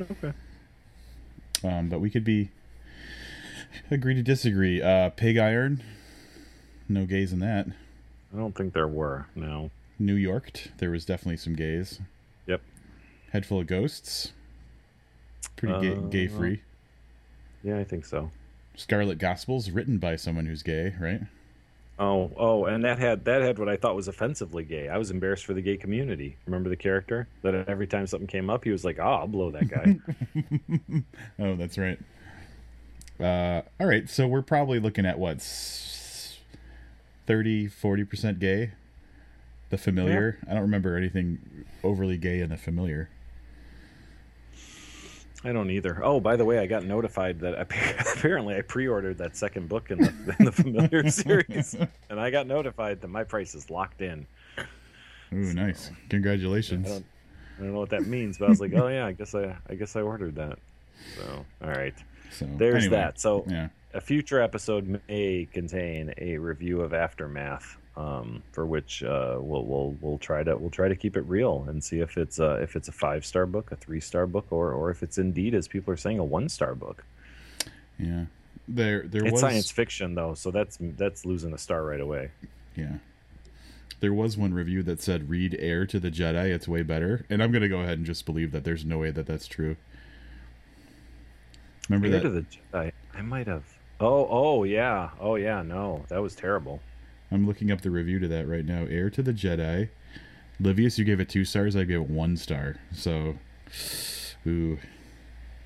Okay. 0.00 0.32
Um, 1.62 1.88
but 1.90 2.00
we 2.00 2.08
could 2.08 2.24
be 2.24 2.50
agree 3.90 4.14
to 4.14 4.22
disagree. 4.22 4.80
Uh, 4.80 5.10
Pig 5.10 5.36
Iron, 5.36 5.82
no 6.88 7.06
gays 7.06 7.32
in 7.32 7.38
that. 7.40 7.66
I 8.32 8.36
don't 8.36 8.54
think 8.56 8.74
there 8.74 8.88
were. 8.88 9.26
No. 9.34 9.70
New 9.98 10.14
York, 10.14 10.68
there 10.78 10.90
was 10.90 11.04
definitely 11.04 11.36
some 11.36 11.54
gays. 11.54 12.00
Yep. 12.46 12.60
Head 13.30 13.46
full 13.46 13.60
of 13.60 13.66
ghosts, 13.66 14.32
pretty 15.56 15.80
gay, 15.80 15.96
Uh, 15.96 16.00
gay 16.00 16.26
free. 16.28 16.62
Yeah, 17.62 17.78
I 17.78 17.84
think 17.84 18.04
so. 18.04 18.30
Scarlet 18.76 19.18
Gospels, 19.18 19.70
written 19.70 19.98
by 19.98 20.16
someone 20.16 20.46
who's 20.46 20.62
gay, 20.64 20.94
right? 21.00 21.20
Oh, 21.96 22.32
oh, 22.36 22.64
and 22.64 22.84
that 22.84 22.98
had 22.98 23.24
that 23.26 23.40
had 23.42 23.60
what 23.60 23.68
I 23.68 23.76
thought 23.76 23.94
was 23.94 24.08
offensively 24.08 24.64
gay. 24.64 24.88
I 24.88 24.98
was 24.98 25.12
embarrassed 25.12 25.44
for 25.44 25.54
the 25.54 25.62
gay 25.62 25.76
community. 25.76 26.36
Remember 26.44 26.68
the 26.68 26.74
character 26.76 27.28
that 27.42 27.54
every 27.68 27.86
time 27.86 28.08
something 28.08 28.26
came 28.26 28.50
up, 28.50 28.64
he 28.64 28.70
was 28.70 28.84
like, 28.84 28.98
"Oh, 28.98 29.04
I'll 29.04 29.28
blow 29.28 29.52
that 29.52 29.68
guy." 29.68 29.98
Oh, 31.38 31.54
that's 31.54 31.78
right. 31.78 31.98
Uh, 33.20 33.62
all 33.78 33.86
right, 33.86 34.10
so 34.10 34.26
we're 34.26 34.42
probably 34.42 34.80
looking 34.80 35.06
at 35.06 35.20
what, 35.20 35.40
30, 37.26 37.68
40% 37.68 38.38
gay? 38.38 38.72
The 39.70 39.78
familiar? 39.78 40.38
I 40.48 40.52
don't 40.52 40.62
remember 40.62 40.96
anything 40.96 41.64
overly 41.82 42.16
gay 42.18 42.40
in 42.40 42.50
the 42.50 42.56
familiar. 42.56 43.08
I 45.46 45.52
don't 45.52 45.70
either. 45.70 46.00
Oh, 46.02 46.20
by 46.20 46.36
the 46.36 46.44
way, 46.44 46.58
I 46.58 46.66
got 46.66 46.84
notified 46.84 47.40
that 47.40 47.54
appa- 47.54 48.12
apparently 48.16 48.56
I 48.56 48.62
pre-ordered 48.62 49.18
that 49.18 49.36
second 49.36 49.68
book 49.68 49.90
in 49.90 49.98
the 49.98 50.36
in 50.38 50.44
the 50.46 50.52
familiar 50.52 51.08
series, 51.10 51.74
and 52.08 52.18
I 52.18 52.30
got 52.30 52.46
notified 52.46 53.00
that 53.02 53.08
my 53.08 53.24
price 53.24 53.54
is 53.54 53.68
locked 53.68 54.00
in. 54.00 54.26
Ooh, 55.32 55.52
nice. 55.52 55.90
I 55.90 55.96
Congratulations. 56.08 56.86
don't, 56.88 57.04
I 57.58 57.62
don't 57.62 57.72
know 57.74 57.78
what 57.80 57.90
that 57.90 58.06
means, 58.06 58.38
but 58.38 58.46
I 58.46 58.48
was 58.48 58.60
like, 58.60 58.72
oh 58.74 58.88
yeah, 58.88 59.04
I 59.06 59.12
guess 59.12 59.34
I 59.34 59.54
I 59.68 59.74
guess 59.74 59.96
I 59.96 60.00
ordered 60.00 60.36
that. 60.36 60.58
So, 61.16 61.44
all 61.62 61.70
right, 61.70 61.94
So 62.30 62.46
there's 62.56 62.84
anyway, 62.84 62.96
that. 62.96 63.20
So 63.20 63.44
Yeah. 63.46 63.68
A 63.94 64.00
future 64.00 64.40
episode 64.40 65.00
may 65.08 65.48
contain 65.52 66.12
a 66.18 66.36
review 66.38 66.80
of 66.80 66.92
Aftermath, 66.92 67.78
um, 67.96 68.42
for 68.52 68.66
which 68.66 69.02
uh, 69.04 69.38
we'll 69.40 69.64
we'll 69.64 69.96
we'll 70.00 70.18
try 70.18 70.42
to 70.42 70.56
we'll 70.56 70.70
try 70.70 70.88
to 70.88 70.96
keep 70.96 71.16
it 71.16 71.22
real 71.22 71.64
and 71.68 71.82
see 71.82 72.00
if 72.00 72.18
it's 72.18 72.40
uh, 72.40 72.58
if 72.60 72.76
it's 72.76 72.88
a 72.88 72.92
five 72.92 73.24
star 73.24 73.46
book, 73.46 73.72
a 73.72 73.76
three 73.76 74.00
star 74.00 74.26
book, 74.26 74.46
or 74.50 74.72
or 74.72 74.90
if 74.90 75.02
it's 75.02 75.18
indeed, 75.18 75.54
as 75.54 75.68
people 75.68 75.94
are 75.94 75.96
saying, 75.96 76.18
a 76.18 76.24
one 76.24 76.48
star 76.48 76.74
book. 76.74 77.04
Yeah. 77.98 78.24
There 78.66 79.02
there 79.02 79.24
It's 79.24 79.32
was 79.32 79.40
science 79.40 79.70
fiction 79.70 80.14
though, 80.14 80.34
so 80.34 80.50
that's 80.50 80.78
that's 80.80 81.24
losing 81.24 81.52
a 81.52 81.58
star 81.58 81.84
right 81.84 82.00
away. 82.00 82.30
Yeah. 82.74 82.94
There 84.00 84.12
was 84.12 84.36
one 84.36 84.52
review 84.52 84.82
that 84.82 85.00
said 85.00 85.30
read 85.30 85.56
Heir 85.58 85.86
to 85.86 86.00
the 86.00 86.10
Jedi, 86.10 86.52
it's 86.52 86.66
way 86.66 86.82
better. 86.82 87.24
And 87.30 87.42
I'm 87.42 87.52
going 87.52 87.62
to 87.62 87.68
go 87.68 87.80
ahead 87.80 87.96
and 87.96 88.06
just 88.06 88.26
believe 88.26 88.52
that 88.52 88.64
there's 88.64 88.84
no 88.84 88.98
way 88.98 89.10
that 89.10 89.26
that's 89.26 89.46
true. 89.46 89.76
Remember 91.88 92.08
Heir 92.08 92.14
that 92.14 92.22
to 92.22 92.30
the 92.30 92.42
Jedi. 92.42 92.92
I 93.14 93.22
might 93.22 93.46
have. 93.46 93.64
Oh, 94.00 94.26
oh 94.30 94.64
yeah, 94.64 95.10
oh 95.20 95.36
yeah. 95.36 95.62
No, 95.62 96.04
that 96.08 96.20
was 96.22 96.34
terrible. 96.34 96.80
I'm 97.30 97.46
looking 97.46 97.70
up 97.70 97.80
the 97.80 97.90
review 97.90 98.18
to 98.20 98.28
that 98.28 98.46
right 98.48 98.64
now. 98.64 98.84
Heir 98.88 99.10
to 99.10 99.22
the 99.22 99.32
Jedi. 99.32 99.88
Livius, 100.60 100.98
you 100.98 101.04
gave 101.04 101.20
it 101.20 101.28
two 101.28 101.44
stars. 101.44 101.74
I 101.74 101.84
gave 101.84 102.00
it 102.00 102.08
one 102.10 102.36
star. 102.36 102.76
So, 102.92 103.36
ooh, 104.46 104.78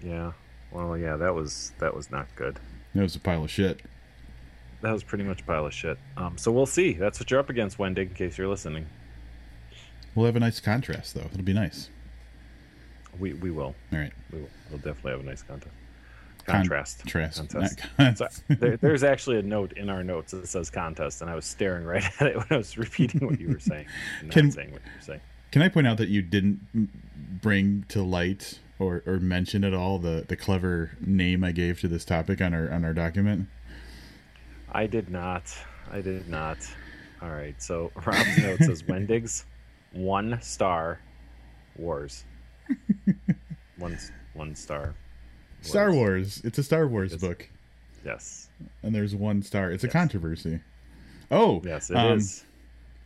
Yeah. 0.02 0.32
Well, 0.70 0.96
yeah, 0.98 1.16
that 1.16 1.34
was 1.34 1.72
that 1.78 1.94
was 1.94 2.10
not 2.10 2.26
good. 2.36 2.58
that 2.94 3.02
was 3.02 3.16
a 3.16 3.20
pile 3.20 3.44
of 3.44 3.50
shit. 3.50 3.80
That 4.82 4.92
was 4.92 5.02
pretty 5.02 5.24
much 5.24 5.40
a 5.40 5.44
pile 5.44 5.66
of 5.66 5.74
shit. 5.74 5.98
Um, 6.16 6.38
so 6.38 6.52
we'll 6.52 6.66
see. 6.66 6.92
That's 6.92 7.18
what 7.18 7.30
you're 7.30 7.40
up 7.40 7.50
against, 7.50 7.78
Wendig. 7.78 7.98
In 8.08 8.14
case 8.14 8.38
you're 8.38 8.48
listening, 8.48 8.86
We'll 10.14 10.26
have 10.26 10.36
a 10.36 10.40
nice 10.40 10.58
contrast, 10.60 11.14
though. 11.14 11.26
It'll 11.32 11.42
be 11.42 11.52
nice. 11.52 11.90
we 13.18 13.32
we 13.34 13.50
will. 13.50 13.74
All 13.92 13.98
right. 13.98 14.12
We 14.32 14.40
will. 14.40 14.48
We'll 14.70 14.78
definitely 14.78 15.12
have 15.12 15.20
a 15.20 15.24
nice 15.24 15.42
contest. 15.42 15.74
Con- 16.48 16.60
Contrast. 16.60 17.00
Contrast. 17.00 17.36
Contest. 17.38 17.78
Not 17.98 18.18
So, 18.18 18.26
there, 18.48 18.76
there's 18.78 19.04
actually 19.04 19.38
a 19.38 19.42
note 19.42 19.72
in 19.72 19.90
our 19.90 20.02
notes 20.02 20.32
that 20.32 20.48
says 20.48 20.70
contest, 20.70 21.20
and 21.20 21.30
I 21.30 21.34
was 21.34 21.44
staring 21.44 21.84
right 21.84 22.04
at 22.20 22.26
it 22.28 22.36
when 22.36 22.46
I 22.50 22.56
was 22.56 22.76
repeating 22.78 23.26
what 23.26 23.38
you 23.38 23.48
were 23.48 23.60
saying, 23.60 23.86
Can- 24.30 24.50
saying 24.50 24.72
what 24.72 24.80
you 24.84 24.92
were 24.96 25.02
saying. 25.02 25.20
Can 25.52 25.62
I 25.62 25.68
point 25.68 25.86
out 25.86 25.96
that 25.98 26.08
you 26.08 26.20
didn't 26.22 26.60
bring 27.40 27.84
to 27.88 28.02
light 28.02 28.58
or, 28.78 29.02
or 29.06 29.18
mention 29.18 29.64
at 29.64 29.72
all 29.74 29.98
the, 29.98 30.24
the 30.28 30.36
clever 30.36 30.90
name 31.00 31.42
I 31.42 31.52
gave 31.52 31.80
to 31.80 31.88
this 31.88 32.04
topic 32.04 32.40
on 32.42 32.52
our 32.52 32.70
on 32.70 32.84
our 32.84 32.92
document? 32.92 33.48
I 34.70 34.86
did 34.86 35.08
not. 35.10 35.44
I 35.90 36.02
did 36.02 36.28
not. 36.28 36.58
All 37.22 37.30
right. 37.30 37.60
So 37.62 37.90
Rob's 38.04 38.38
note 38.38 38.58
says 38.60 38.82
Wendig's 38.82 39.46
one 39.92 40.38
star 40.42 41.00
wars. 41.76 42.24
one 43.78 43.98
one 44.34 44.54
star. 44.54 44.94
Star 45.62 45.92
Wars. 45.92 46.40
It's 46.44 46.58
a 46.58 46.62
Star 46.62 46.86
Wars 46.86 47.12
Yes. 47.12 47.20
book, 47.20 47.48
Yes. 48.04 48.48
and 48.82 48.94
there's 48.94 49.14
one 49.14 49.42
star. 49.42 49.70
It's 49.70 49.84
a 49.84 49.88
controversy. 49.88 50.60
Oh, 51.30 51.60
Yes, 51.64 51.90
it 51.90 51.96
is. 52.16 52.40
um, 52.40 52.46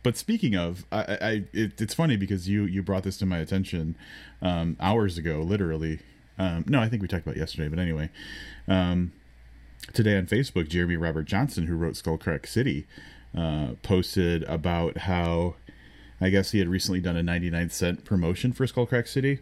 But 0.03 0.17
speaking 0.17 0.55
of, 0.55 0.85
I, 0.91 1.17
I 1.21 1.43
it, 1.53 1.79
it's 1.81 1.93
funny 1.93 2.17
because 2.17 2.47
you 2.49 2.63
you 2.65 2.83
brought 2.83 3.03
this 3.03 3.17
to 3.17 3.25
my 3.25 3.37
attention 3.39 3.95
um, 4.41 4.75
hours 4.79 5.17
ago, 5.17 5.39
literally. 5.41 5.99
Um, 6.37 6.65
no, 6.67 6.79
I 6.81 6.89
think 6.89 7.01
we 7.01 7.07
talked 7.07 7.23
about 7.25 7.35
it 7.37 7.39
yesterday, 7.39 7.67
but 7.69 7.79
anyway, 7.79 8.09
um, 8.67 9.11
today 9.93 10.17
on 10.17 10.25
Facebook, 10.25 10.67
Jeremy 10.67 10.97
Robert 10.97 11.23
Johnson, 11.23 11.67
who 11.67 11.75
wrote 11.75 11.93
Skullcrack 11.93 12.47
City, 12.47 12.85
uh, 13.37 13.73
posted 13.83 14.43
about 14.43 14.97
how 14.99 15.55
I 16.19 16.29
guess 16.29 16.51
he 16.51 16.59
had 16.59 16.67
recently 16.69 16.99
done 17.01 17.15
a 17.17 17.23
99 17.23 17.69
cent 17.69 18.03
promotion 18.05 18.51
for 18.51 18.65
Skullcrack 18.65 19.07
City, 19.07 19.39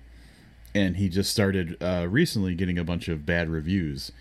and 0.73 0.97
he 0.97 1.09
just 1.09 1.31
started 1.31 1.81
uh, 1.81 2.07
recently 2.09 2.55
getting 2.55 2.77
a 2.77 2.83
bunch 2.83 3.07
of 3.07 3.25
bad 3.25 3.49
reviews, 3.49 4.11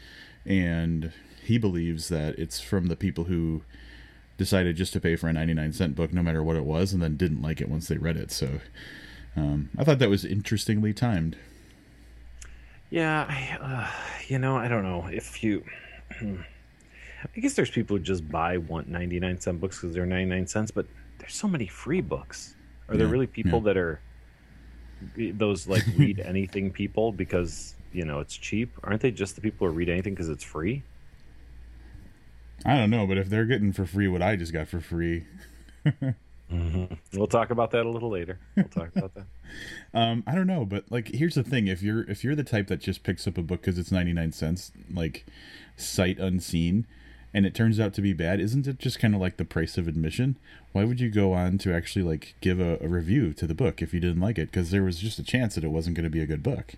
and 0.45 1.13
he 1.43 1.59
believes 1.59 2.09
that 2.09 2.39
it's 2.39 2.61
from 2.61 2.87
the 2.87 2.97
people 2.97 3.25
who 3.25 3.63
decided 4.37 4.77
just 4.77 4.93
to 4.95 5.01
pay 5.01 5.17
for 5.17 5.29
a 5.29 5.33
99 5.33 5.73
cent 5.75 5.95
book 5.95 6.15
no 6.15 6.23
matter 6.23 6.43
what 6.43 6.57
it 6.57 6.65
was 6.65 6.95
and 6.95 7.03
then 7.03 7.15
didn't 7.15 7.43
like 7.43 7.61
it 7.61 7.69
once 7.69 7.89
they 7.89 7.99
read 7.99 8.17
it 8.17 8.31
so 8.31 8.61
um, 9.37 9.69
i 9.77 9.85
thought 9.85 9.99
that 9.99 10.09
was 10.09 10.25
interestingly 10.25 10.95
timed 10.95 11.37
Yeah, 12.91 13.25
I, 13.29 13.59
uh, 13.61 13.89
you 14.27 14.39
know, 14.39 14.57
I 14.57 14.69
don't 14.69 14.83
know 14.83 15.07
if 15.07 15.43
you. 15.43 15.65
I 16.21 17.41
guess 17.41 17.55
there's 17.55 17.71
people 17.71 17.97
who 17.97 18.03
just 18.03 18.29
buy 18.29 18.57
one 18.57 18.87
99 18.89 19.41
cent 19.41 19.61
books 19.61 19.81
because 19.81 19.95
they're 19.95 20.07
99 20.07 20.47
cents, 20.47 20.71
but 20.71 20.87
there's 21.19 21.35
so 21.35 21.47
many 21.47 21.67
free 21.67 22.01
books. 22.01 22.57
Are 22.89 22.97
there 22.97 23.07
really 23.07 23.29
people 23.29 23.61
yeah. 23.61 23.65
that 23.67 23.77
are 23.77 24.01
those 25.17 25.67
like 25.67 25.85
read 25.97 26.21
anything 26.25 26.71
people 26.71 27.13
because 27.13 27.75
you 27.93 28.05
know 28.05 28.21
it's 28.21 28.37
cheap? 28.37 28.71
Aren't 28.85 29.01
they 29.03 29.11
just 29.11 29.35
the 29.35 29.41
people 29.41 29.67
who 29.67 29.73
read 29.73 29.89
anything 29.89 30.15
because 30.15 30.29
it's 30.29 30.45
free? 30.45 30.83
i 32.67 32.77
don't 32.77 32.91
know 32.91 33.07
but 33.07 33.17
if 33.17 33.29
they're 33.29 33.47
getting 33.47 33.73
for 33.73 33.87
free 33.87 34.07
what 34.07 34.21
i 34.23 34.37
just 34.37 34.53
got 34.53 34.69
for 34.69 34.81
free 34.81 35.25
We'll 37.15 37.29
talk 37.29 37.51
about 37.51 37.71
that 37.71 37.87
a 37.87 37.89
little 37.89 38.11
later. 38.11 38.41
We'll 38.57 38.65
talk 38.65 38.91
about 38.97 39.15
that. 39.15 39.25
um, 39.95 40.25
i 40.27 40.35
don't 40.35 40.49
know 40.49 40.65
but 40.65 40.85
like 40.91 41.09
here's 41.09 41.37
the 41.37 41.45
thing 41.45 41.69
if 41.69 41.81
you're 41.81 42.03
if 42.11 42.25
you're 42.25 42.35
the 42.35 42.43
type 42.43 42.67
that 42.69 42.81
just 42.81 43.05
picks 43.05 43.27
up 43.29 43.39
a 43.39 43.43
book 43.43 43.61
because 43.61 43.79
it's 43.79 43.93
99 43.93 44.33
cents 44.33 44.73
like 44.93 45.27
sight 45.77 46.19
unseen 46.19 46.87
and 47.33 47.47
it 47.47 47.55
turns 47.55 47.79
out 47.79 47.95
to 47.95 48.03
be 48.03 48.12
bad 48.12 48.40
isn't 48.40 48.66
it 48.66 48.79
just 48.79 48.99
kind 48.99 49.14
of 49.14 49.21
like 49.21 49.37
the 49.37 49.45
price 49.45 49.79
of 49.79 49.87
admission 49.88 50.37
why 50.73 50.85
would 50.85 51.01
you 51.01 51.11
go 51.11 51.33
on 51.33 51.59
to 51.59 51.73
actually 51.75 52.03
like 52.03 52.35
give 52.40 52.61
a, 52.61 52.79
a 52.81 52.88
review 52.88 53.33
to 53.33 53.47
the 53.47 53.55
book 53.55 53.81
if 53.83 53.95
you 53.95 54.01
didn't 54.01 54.21
like 54.21 54.38
it 54.38 54.51
because 54.51 54.71
there 54.71 54.83
was 54.83 54.99
just 54.99 55.19
a 55.19 55.25
chance 55.25 55.55
that 55.55 55.64
it 55.64 55.69
wasn't 55.69 55.95
going 55.95 56.05
to 56.05 56.11
be 56.11 56.23
a 56.23 56.27
good 56.27 56.43
book 56.43 56.75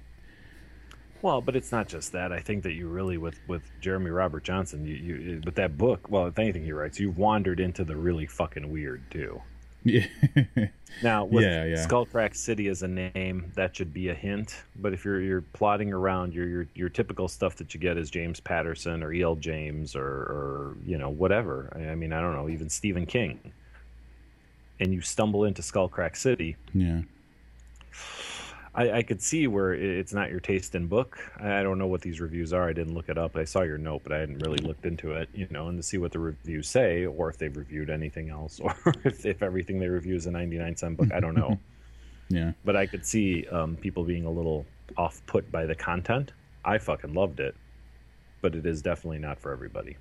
Well, 1.23 1.41
but 1.41 1.55
it's 1.55 1.71
not 1.71 1.87
just 1.87 2.11
that. 2.13 2.33
I 2.33 2.41
think 2.41 2.65
that 2.65 2.73
you 2.73 2.89
really, 2.89 3.17
with 3.17 3.39
with 3.47 3.63
Jeremy 3.81 4.11
Robert 4.11 4.43
Johnson, 4.43 4.85
you, 4.85 4.97
you 4.97 5.41
with 5.45 5.55
that 5.55 5.79
book. 5.79 6.11
Well, 6.11 6.27
if 6.27 6.37
anything 6.37 6.65
he 6.65 6.73
writes, 6.73 6.99
you've 6.99 7.17
wandered 7.17 7.61
into 7.61 7.85
the 7.85 7.95
really 7.95 8.27
fucking 8.27 8.71
weird 8.73 9.09
too. 9.11 9.41
Yeah 9.85 10.07
Now, 11.03 11.25
with 11.25 11.45
Yeah, 11.45 11.65
yeah. 11.65 11.87
Skullcrack 11.87 12.35
City 12.35 12.69
as 12.69 12.83
a 12.83 12.89
name, 12.89 13.51
that 13.55 13.75
should 13.75 13.93
be 13.93 14.09
a 14.09 14.15
hint. 14.15 14.63
But 14.77 14.93
if 14.93 15.05
you're 15.05 15.21
you're 15.21 15.41
plotting 15.41 15.93
around 15.93 16.35
your 16.35 16.47
your 16.47 16.67
your 16.75 16.89
typical 16.89 17.29
stuff 17.29 17.57
that 17.57 17.73
you 17.73 17.81
get 17.81 17.97
is 17.97 18.11
James 18.11 18.41
Patterson 18.41 19.03
or 19.03 19.13
E.L. 19.13 19.37
James 19.37 19.97
or 19.97 20.05
or 20.05 20.77
you 20.85 20.99
know 20.99 21.09
whatever. 21.09 21.73
I 21.75 21.91
I 21.91 21.95
mean, 21.95 22.13
I 22.13 22.21
don't 22.21 22.35
know, 22.35 22.49
even 22.49 22.69
Stephen 22.69 23.07
King. 23.07 23.53
And 24.81 24.93
you 24.93 25.01
stumble 25.01 25.45
into 25.45 25.63
Skullcrack 25.63 26.17
City, 26.17 26.57
yeah 26.75 27.03
I, 28.75 28.91
I 28.91 29.03
could 29.03 29.21
see 29.21 29.47
where 29.47 29.75
it's 29.75 30.15
not 30.15 30.31
your 30.31 30.41
taste 30.41 30.75
in 30.75 30.87
book. 30.87 31.19
I 31.39 31.61
I 31.61 31.63
don't 31.63 31.79
know 31.79 31.87
what 31.87 32.01
these 32.01 32.21
reviews 32.21 32.53
are. 32.53 32.69
I 32.69 32.73
didn't 32.73 32.95
look 32.95 33.09
it 33.09 33.19
up. 33.19 33.37
I 33.37 33.45
saw 33.45 33.63
your 33.63 33.79
note, 33.79 34.03
but 34.03 34.13
I 34.13 34.19
hadn't 34.19 34.39
really 34.39 34.59
looked 34.59 34.87
into 34.87 35.13
it, 35.13 35.29
you 35.35 35.47
know, 35.51 35.69
and 35.69 35.79
to 35.79 35.83
see 35.83 35.99
what 35.99 36.13
the 36.13 36.19
reviews 36.19 36.69
say, 36.69 37.05
or 37.05 37.29
if 37.29 37.37
they've 37.37 37.57
reviewed 37.57 37.91
anything 37.91 38.31
else, 38.31 38.61
or 38.65 38.75
if, 39.05 39.27
if 39.27 39.43
everything 39.43 39.79
they 39.79 39.89
review 39.89 40.15
is 40.15 40.27
a 40.27 40.31
99 40.31 40.77
cent 40.77 40.97
book. 40.97 41.13
I 41.13 41.21
don't 41.21 41.35
know. 41.35 41.59
yeah 42.29 42.53
but 42.65 42.77
I 42.77 42.87
could 42.87 43.05
see 43.05 43.47
um, 43.49 43.77
people 43.77 44.05
being 44.05 44.25
a 44.25 44.31
little 44.31 44.65
off 44.97 45.21
put 45.27 45.51
by 45.53 45.67
the 45.67 45.75
content. 45.75 46.33
I 46.65 46.79
fucking 46.79 47.15
loved 47.15 47.41
it, 47.41 47.55
but 48.41 48.55
it 48.55 48.65
is 48.67 48.83
definitely 48.83 49.19
not 49.19 49.39
for 49.39 49.53
everybody. 49.53 49.97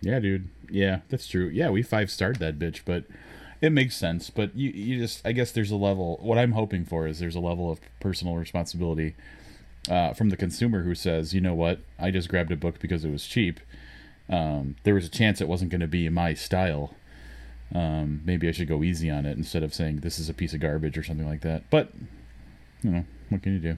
Yeah, 0.00 0.20
dude. 0.20 0.48
Yeah, 0.70 1.00
that's 1.08 1.26
true. 1.26 1.48
Yeah, 1.48 1.70
we 1.70 1.82
five 1.82 2.10
starred 2.10 2.38
that 2.38 2.58
bitch, 2.58 2.82
but 2.84 3.04
it 3.60 3.70
makes 3.70 3.96
sense. 3.96 4.30
But 4.30 4.56
you, 4.56 4.70
you 4.70 4.98
just, 4.98 5.26
I 5.26 5.32
guess 5.32 5.52
there's 5.52 5.70
a 5.70 5.76
level. 5.76 6.18
What 6.20 6.38
I'm 6.38 6.52
hoping 6.52 6.84
for 6.84 7.06
is 7.06 7.18
there's 7.18 7.34
a 7.34 7.40
level 7.40 7.70
of 7.70 7.80
personal 8.00 8.36
responsibility 8.36 9.14
uh, 9.90 10.12
from 10.12 10.28
the 10.28 10.36
consumer 10.36 10.82
who 10.82 10.94
says, 10.94 11.34
you 11.34 11.40
know 11.40 11.54
what, 11.54 11.80
I 11.98 12.10
just 12.10 12.28
grabbed 12.28 12.52
a 12.52 12.56
book 12.56 12.78
because 12.78 13.04
it 13.04 13.10
was 13.10 13.26
cheap. 13.26 13.60
Um, 14.28 14.76
there 14.84 14.94
was 14.94 15.06
a 15.06 15.10
chance 15.10 15.40
it 15.40 15.48
wasn't 15.48 15.70
going 15.70 15.80
to 15.80 15.86
be 15.86 16.08
my 16.08 16.34
style. 16.34 16.94
Um, 17.74 18.22
maybe 18.24 18.48
I 18.48 18.52
should 18.52 18.68
go 18.68 18.82
easy 18.82 19.10
on 19.10 19.26
it 19.26 19.36
instead 19.36 19.62
of 19.62 19.74
saying 19.74 20.00
this 20.00 20.18
is 20.18 20.28
a 20.28 20.34
piece 20.34 20.54
of 20.54 20.60
garbage 20.60 20.96
or 20.96 21.02
something 21.02 21.28
like 21.28 21.42
that. 21.42 21.68
But 21.70 21.92
you 22.82 22.90
know, 22.90 23.04
what 23.28 23.42
can 23.42 23.54
you 23.54 23.58
do? 23.58 23.76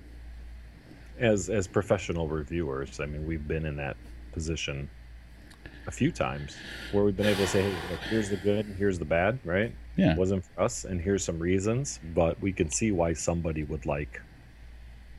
As 1.19 1.51
as 1.51 1.67
professional 1.67 2.29
reviewers, 2.29 3.01
I 3.01 3.07
mean, 3.07 3.27
we've 3.27 3.47
been 3.47 3.65
in 3.65 3.77
that 3.77 3.97
position 4.33 4.89
a 5.87 5.91
few 5.91 6.13
times 6.13 6.57
where 6.93 7.05
we've 7.05 7.17
been 7.17 7.27
able 7.27 7.39
to 7.41 7.47
say, 7.47 7.63
"Hey, 7.63 7.97
here's 8.09 8.29
the 8.29 8.37
good, 8.37 8.67
and 8.67 8.77
here's 8.77 8.99
the 8.99 9.05
bad," 9.05 9.39
right? 9.45 9.75
Yeah, 9.97 10.13
It 10.13 10.19
wasn't 10.19 10.45
for 10.45 10.63
us, 10.63 10.85
and 10.85 11.01
here's 11.01 11.25
some 11.25 11.39
reasons, 11.39 11.99
but 12.15 12.41
we 12.41 12.53
can 12.53 12.71
see 12.71 12.91
why 12.93 13.13
somebody 13.15 13.65
would 13.65 13.87
like 13.87 14.21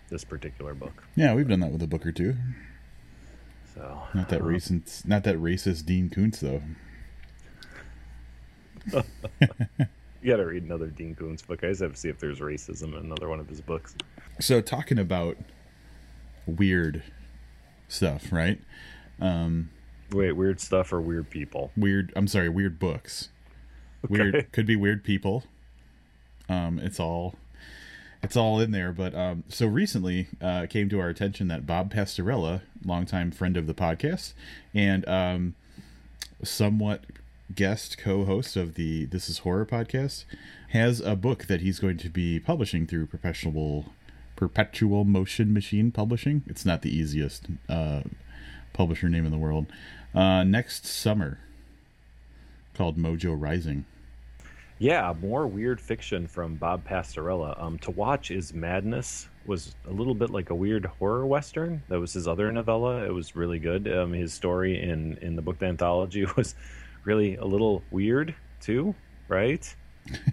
this 0.10 0.24
particular 0.24 0.74
book. 0.74 1.04
yeah, 1.16 1.34
we've 1.34 1.48
done 1.48 1.60
that 1.62 1.72
with 1.72 1.82
a 1.82 1.88
book 1.88 2.06
or 2.06 2.12
two. 2.12 2.36
So 3.74 4.02
Not 4.14 4.30
that 4.30 4.42
uh, 4.42 4.46
racist, 4.46 5.06
not 5.08 5.24
that 5.24 5.38
racist 5.38 5.86
Dean 5.86 6.10
Koontz 6.10 6.40
though. 6.42 6.62
You 10.24 10.30
got 10.30 10.38
to 10.38 10.46
read 10.46 10.62
another 10.62 10.86
Dean 10.86 11.16
Koontz 11.16 11.42
book. 11.42 11.64
I 11.64 11.70
just 11.70 11.82
have 11.82 11.94
to 11.94 11.98
see 12.00 12.08
if 12.08 12.20
there's 12.20 12.40
racism 12.42 12.90
in 12.96 13.06
another 13.06 13.28
one 13.28 13.40
of 13.40 13.50
his 13.50 13.60
books. 13.60 13.96
So 14.40 14.62
talking 14.62 15.00
about 15.00 15.36
weird 16.46 17.02
stuff, 17.88 18.32
right? 18.32 18.62
Um, 19.20 19.72
Wait, 20.12 20.34
weird 20.34 20.60
stuff 20.60 20.92
or 20.92 21.02
weird 21.02 21.30
people? 21.30 21.72
weird. 21.78 22.12
I'm 22.16 22.28
sorry, 22.28 22.50
weird 22.50 22.80
books. 22.80 23.30
Weird 24.08 24.48
could 24.52 24.66
be 24.66 24.76
weird 24.76 25.04
people. 25.04 25.44
Um, 26.50 26.80
it's 26.80 27.00
all 27.00 27.36
it's 28.24 28.36
all 28.36 28.60
in 28.60 28.72
there. 28.72 28.92
But 28.92 29.16
um, 29.16 29.44
so 29.48 29.68
recently 29.68 30.28
uh, 30.42 30.62
it 30.64 30.70
came 30.70 30.90
to 30.90 31.00
our 31.00 31.10
attention 31.10 31.48
that 31.48 31.66
Bob 31.66 31.94
Pastorella, 31.94 32.62
longtime 32.86 33.32
friend 33.32 33.58
of 33.58 33.68
the 33.68 33.74
podcast, 33.74 34.34
and 34.74 35.08
um, 35.08 35.56
somewhat 36.44 37.06
guest 37.54 37.98
co-host 37.98 38.56
of 38.56 38.76
the 38.76 39.06
This 39.06 39.30
Is 39.30 39.40
Horror 39.40 39.66
podcast, 39.66 40.26
has 40.70 41.00
a 41.00 41.16
book 41.16 41.46
that 41.46 41.62
he's 41.62 41.80
going 41.80 41.98
to 41.98 42.10
be 42.10 42.40
publishing 42.40 42.88
through 42.88 43.08
Perpetual 43.08 43.86
Perpetual 44.36 45.04
Motion 45.06 45.54
Machine 45.54 45.92
Publishing. 45.92 46.44
It's 46.48 46.66
not 46.66 46.82
the 46.82 46.96
easiest 46.96 47.48
uh, 47.70 48.02
publisher 48.74 49.10
name 49.10 49.26
in 49.26 49.32
the 49.32 49.38
world. 49.38 49.68
Uh, 50.14 50.44
next 50.44 50.86
summer, 50.86 51.40
called 52.74 52.98
Mojo 52.98 53.40
Rising. 53.40 53.86
Yeah, 54.80 55.14
more 55.22 55.46
weird 55.46 55.80
fiction 55.80 56.28
from 56.28 56.56
Bob 56.56 56.88
Pastorella. 56.88 57.62
Um, 57.62 57.78
to 57.80 57.92
watch 57.92 58.32
is 58.32 58.54
Madness 58.54 59.30
was 59.46 59.76
a 59.88 59.92
little 59.92 60.16
bit 60.16 60.30
like 60.30 60.50
a 60.50 60.56
weird 60.56 60.86
horror 60.86 61.26
western. 61.26 61.84
That 61.88 62.00
was 62.00 62.14
his 62.14 62.28
other 62.28 62.52
novella. 62.52 63.06
It 63.06 63.14
was 63.14 63.36
really 63.36 63.60
good. 63.60 63.92
Um, 63.92 64.14
his 64.14 64.34
story 64.34 64.82
in 64.82 65.18
in 65.22 65.36
the 65.36 65.42
book 65.42 65.60
the 65.60 65.68
anthology 65.68 66.26
was 66.36 66.56
really 67.04 67.36
a 67.36 67.46
little 67.46 67.84
weird 67.92 68.34
too, 68.60 68.96
right? 69.28 69.76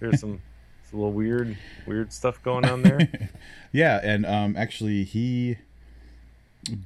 There's 0.00 0.20
some 0.20 0.40
little 0.92 1.12
weird, 1.12 1.56
weird 1.86 2.12
stuff 2.12 2.42
going 2.42 2.64
on 2.64 2.82
there. 2.82 3.08
yeah, 3.72 4.00
and 4.02 4.24
um, 4.24 4.56
actually, 4.56 5.04
he 5.04 5.58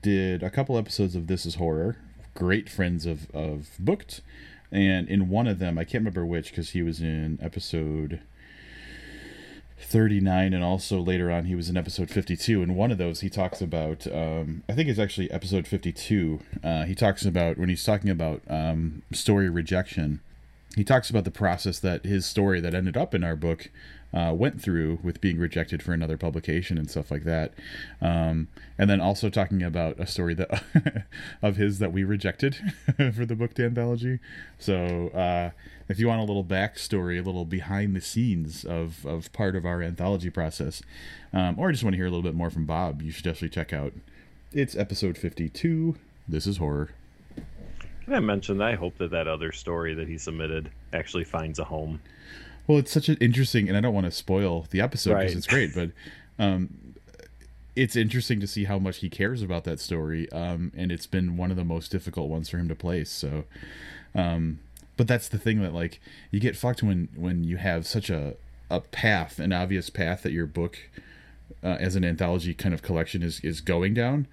did 0.02 0.42
a 0.42 0.50
couple 0.50 0.76
episodes 0.76 1.14
of 1.14 1.26
This 1.26 1.46
Is 1.46 1.56
Horror. 1.56 1.96
Great 2.34 2.68
friends 2.68 3.06
of 3.06 3.30
of 3.34 3.70
Booked, 3.78 4.20
and 4.70 5.08
in 5.08 5.28
one 5.28 5.46
of 5.46 5.58
them, 5.58 5.78
I 5.78 5.84
can't 5.84 6.02
remember 6.02 6.24
which, 6.24 6.50
because 6.50 6.70
he 6.70 6.82
was 6.82 7.00
in 7.00 7.38
episode 7.42 8.20
39 9.82 10.54
and 10.54 10.64
also 10.64 11.00
later 11.00 11.30
on 11.30 11.46
he 11.46 11.54
was 11.54 11.68
in 11.68 11.76
episode 11.76 12.08
52 12.08 12.62
and 12.62 12.76
one 12.76 12.90
of 12.90 12.98
those 12.98 13.20
he 13.20 13.28
talks 13.28 13.60
about 13.60 14.06
um, 14.06 14.62
i 14.68 14.72
think 14.72 14.88
it's 14.88 14.98
actually 14.98 15.30
episode 15.30 15.66
52 15.66 16.40
uh, 16.62 16.84
he 16.84 16.94
talks 16.94 17.24
about 17.24 17.58
when 17.58 17.68
he's 17.68 17.84
talking 17.84 18.10
about 18.10 18.42
um, 18.48 19.02
story 19.12 19.48
rejection 19.48 20.20
he 20.76 20.84
talks 20.84 21.10
about 21.10 21.24
the 21.24 21.30
process 21.30 21.78
that 21.80 22.04
his 22.04 22.24
story 22.24 22.60
that 22.60 22.74
ended 22.74 22.96
up 22.96 23.14
in 23.14 23.24
our 23.24 23.36
book 23.36 23.70
uh, 24.14 24.32
went 24.34 24.60
through 24.60 24.98
with 25.02 25.20
being 25.20 25.38
rejected 25.38 25.82
for 25.82 25.92
another 25.92 26.16
publication 26.16 26.78
and 26.78 26.90
stuff 26.90 27.10
like 27.10 27.24
that. 27.24 27.52
Um, 28.00 28.48
and 28.78 28.90
then 28.90 29.00
also 29.00 29.30
talking 29.30 29.62
about 29.62 29.98
a 29.98 30.06
story 30.06 30.34
that 30.34 31.06
of 31.42 31.56
his 31.56 31.78
that 31.78 31.92
we 31.92 32.04
rejected 32.04 32.56
for 33.14 33.24
the 33.24 33.34
book 33.34 33.58
anthology. 33.58 34.18
So 34.58 35.08
uh, 35.08 35.50
if 35.88 35.98
you 35.98 36.08
want 36.08 36.20
a 36.20 36.24
little 36.24 36.44
backstory, 36.44 37.18
a 37.18 37.22
little 37.22 37.44
behind 37.44 37.96
the 37.96 38.00
scenes 38.00 38.64
of, 38.64 39.04
of 39.06 39.32
part 39.32 39.56
of 39.56 39.64
our 39.64 39.82
anthology 39.82 40.30
process, 40.30 40.82
um, 41.32 41.58
or 41.58 41.70
just 41.72 41.84
want 41.84 41.94
to 41.94 41.98
hear 41.98 42.06
a 42.06 42.10
little 42.10 42.22
bit 42.22 42.34
more 42.34 42.50
from 42.50 42.66
Bob, 42.66 43.02
you 43.02 43.10
should 43.10 43.24
definitely 43.24 43.50
check 43.50 43.72
out. 43.72 43.92
It's 44.52 44.76
episode 44.76 45.16
52. 45.16 45.96
This 46.28 46.46
is 46.46 46.58
horror. 46.58 46.90
Can 48.04 48.14
I 48.14 48.20
mention 48.20 48.60
I 48.60 48.74
hope 48.74 48.98
that 48.98 49.12
that 49.12 49.28
other 49.28 49.52
story 49.52 49.94
that 49.94 50.08
he 50.08 50.18
submitted 50.18 50.70
actually 50.92 51.24
finds 51.24 51.58
a 51.58 51.64
home? 51.64 52.00
Well, 52.66 52.78
it's 52.78 52.92
such 52.92 53.08
an 53.08 53.16
interesting, 53.20 53.68
and 53.68 53.76
I 53.76 53.80
don't 53.80 53.94
want 53.94 54.06
to 54.06 54.12
spoil 54.12 54.66
the 54.70 54.80
episode 54.80 55.14
because 55.18 55.34
right. 55.34 55.36
it's 55.36 55.46
great, 55.46 55.74
but 55.74 55.90
um, 56.38 56.94
it's 57.74 57.96
interesting 57.96 58.40
to 58.40 58.46
see 58.46 58.64
how 58.64 58.78
much 58.78 58.98
he 58.98 59.08
cares 59.08 59.42
about 59.42 59.64
that 59.64 59.80
story, 59.80 60.30
um, 60.32 60.72
and 60.76 60.92
it's 60.92 61.06
been 61.06 61.36
one 61.36 61.50
of 61.50 61.56
the 61.56 61.64
most 61.64 61.90
difficult 61.90 62.28
ones 62.28 62.48
for 62.48 62.58
him 62.58 62.68
to 62.68 62.74
place. 62.74 63.10
So, 63.10 63.44
um, 64.14 64.60
but 64.96 65.08
that's 65.08 65.28
the 65.28 65.38
thing 65.38 65.60
that 65.62 65.74
like 65.74 66.00
you 66.30 66.38
get 66.38 66.56
fucked 66.56 66.82
when 66.82 67.08
when 67.16 67.44
you 67.44 67.56
have 67.56 67.86
such 67.86 68.10
a 68.10 68.34
a 68.70 68.80
path, 68.80 69.38
an 69.38 69.52
obvious 69.52 69.90
path 69.90 70.22
that 70.22 70.32
your 70.32 70.46
book 70.46 70.78
uh, 71.62 71.76
as 71.80 71.96
an 71.96 72.04
anthology 72.04 72.54
kind 72.54 72.74
of 72.74 72.82
collection 72.82 73.22
is 73.22 73.40
is 73.40 73.60
going 73.60 73.94
down. 73.94 74.26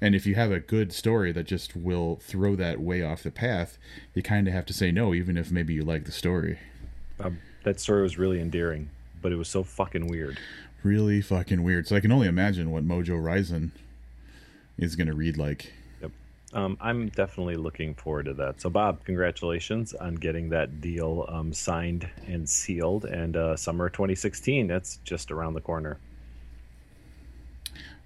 And 0.00 0.14
if 0.14 0.26
you 0.26 0.34
have 0.34 0.52
a 0.52 0.60
good 0.60 0.92
story 0.92 1.32
that 1.32 1.44
just 1.44 1.74
will 1.74 2.16
throw 2.16 2.54
that 2.56 2.80
way 2.80 3.02
off 3.02 3.22
the 3.22 3.30
path, 3.30 3.78
you 4.14 4.22
kind 4.22 4.46
of 4.46 4.52
have 4.52 4.66
to 4.66 4.74
say 4.74 4.90
no, 4.90 5.14
even 5.14 5.38
if 5.38 5.50
maybe 5.50 5.72
you 5.72 5.82
like 5.82 6.04
the 6.04 6.12
story. 6.12 6.58
Um, 7.18 7.38
that 7.66 7.80
story 7.80 8.02
was 8.02 8.16
really 8.16 8.40
endearing, 8.40 8.88
but 9.20 9.32
it 9.32 9.36
was 9.36 9.48
so 9.48 9.64
fucking 9.64 10.06
weird. 10.06 10.38
Really 10.84 11.20
fucking 11.20 11.64
weird. 11.64 11.88
So 11.88 11.96
I 11.96 12.00
can 12.00 12.12
only 12.12 12.28
imagine 12.28 12.70
what 12.70 12.86
Mojo 12.86 13.22
Rising 13.22 13.72
is 14.78 14.94
going 14.94 15.08
to 15.08 15.14
read 15.14 15.36
like. 15.36 15.72
Yep. 16.00 16.12
Um, 16.52 16.78
I'm 16.80 17.08
definitely 17.08 17.56
looking 17.56 17.94
forward 17.94 18.26
to 18.26 18.34
that. 18.34 18.60
So, 18.60 18.70
Bob, 18.70 19.04
congratulations 19.04 19.94
on 19.94 20.14
getting 20.14 20.48
that 20.50 20.80
deal 20.80 21.26
um, 21.28 21.52
signed 21.52 22.08
and 22.28 22.48
sealed. 22.48 23.04
And 23.04 23.36
uh, 23.36 23.56
summer 23.56 23.88
2016, 23.88 24.68
that's 24.68 24.98
just 24.98 25.32
around 25.32 25.54
the 25.54 25.60
corner. 25.60 25.98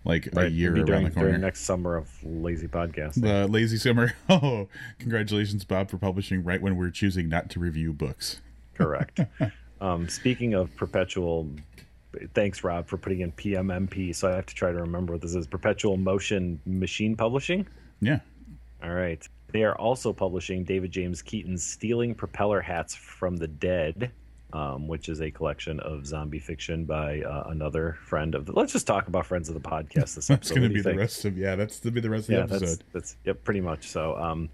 Like 0.06 0.30
right. 0.32 0.46
a 0.46 0.50
year 0.50 0.74
around 0.74 0.86
during, 0.86 1.04
the 1.04 1.10
corner. 1.10 1.36
next 1.36 1.64
summer 1.66 1.96
of 1.96 2.08
Lazy 2.24 2.66
Podcast. 2.66 3.20
The 3.20 3.46
Lazy 3.46 3.76
Summer. 3.76 4.14
Oh, 4.30 4.68
congratulations, 4.98 5.64
Bob, 5.66 5.90
for 5.90 5.98
publishing 5.98 6.42
right 6.42 6.62
when 6.62 6.76
we're 6.76 6.88
choosing 6.88 7.28
not 7.28 7.50
to 7.50 7.60
review 7.60 7.92
books. 7.92 8.40
Correct. 8.80 9.20
um, 9.80 10.08
speaking 10.08 10.54
of 10.54 10.74
perpetual, 10.76 11.48
thanks 12.34 12.64
Rob 12.64 12.86
for 12.86 12.96
putting 12.96 13.20
in 13.20 13.32
PMMP. 13.32 14.14
So 14.14 14.28
I 14.28 14.34
have 14.34 14.46
to 14.46 14.54
try 14.54 14.72
to 14.72 14.78
remember 14.78 15.12
what 15.14 15.22
this 15.22 15.34
is. 15.34 15.46
Perpetual 15.46 15.96
Motion 15.96 16.60
Machine 16.66 17.16
Publishing. 17.16 17.66
Yeah. 18.00 18.20
All 18.82 18.90
right. 18.90 19.26
They 19.52 19.64
are 19.64 19.76
also 19.76 20.12
publishing 20.12 20.64
David 20.64 20.90
James 20.90 21.22
Keaton's 21.22 21.64
Stealing 21.64 22.14
Propeller 22.14 22.60
Hats 22.60 22.94
from 22.94 23.36
the 23.36 23.48
Dead, 23.48 24.12
um, 24.52 24.86
which 24.86 25.08
is 25.08 25.20
a 25.20 25.30
collection 25.30 25.80
of 25.80 26.06
zombie 26.06 26.38
fiction 26.38 26.84
by 26.84 27.20
uh, 27.22 27.44
another 27.48 27.98
friend 28.04 28.34
of 28.34 28.46
the. 28.46 28.52
Let's 28.52 28.72
just 28.72 28.86
talk 28.86 29.08
about 29.08 29.26
friends 29.26 29.48
of 29.48 29.54
the 29.54 29.60
podcast. 29.60 30.14
This 30.14 30.30
episode. 30.30 30.34
that's 30.34 30.50
going 30.50 30.62
to 30.62 30.68
be 30.68 30.80
the 30.80 30.94
rest 30.94 31.24
of 31.24 31.36
yeah. 31.36 31.56
That's 31.56 31.80
to 31.80 31.90
be 31.90 32.00
the 32.00 32.10
rest 32.10 32.28
of 32.28 32.34
yeah, 32.34 32.46
the 32.46 32.54
episode. 32.54 32.66
That's, 32.68 32.82
that's 32.92 33.16
yep, 33.24 33.42
pretty 33.44 33.60
much. 33.60 33.88
So 33.88 34.16
um, 34.16 34.48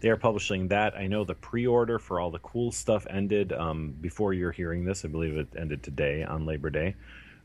they 0.00 0.10
are 0.10 0.16
publishing 0.16 0.68
that. 0.68 0.96
I 0.96 1.06
know 1.06 1.24
the 1.24 1.34
pre-order 1.34 1.98
for 1.98 2.20
all 2.20 2.30
the 2.30 2.38
cool 2.40 2.70
stuff 2.70 3.06
ended 3.10 3.52
um, 3.52 3.94
before 4.00 4.32
you're 4.32 4.52
hearing 4.52 4.84
this. 4.84 5.04
I 5.04 5.08
believe 5.08 5.36
it 5.36 5.48
ended 5.56 5.82
today 5.82 6.22
on 6.22 6.46
Labor 6.46 6.70
Day. 6.70 6.94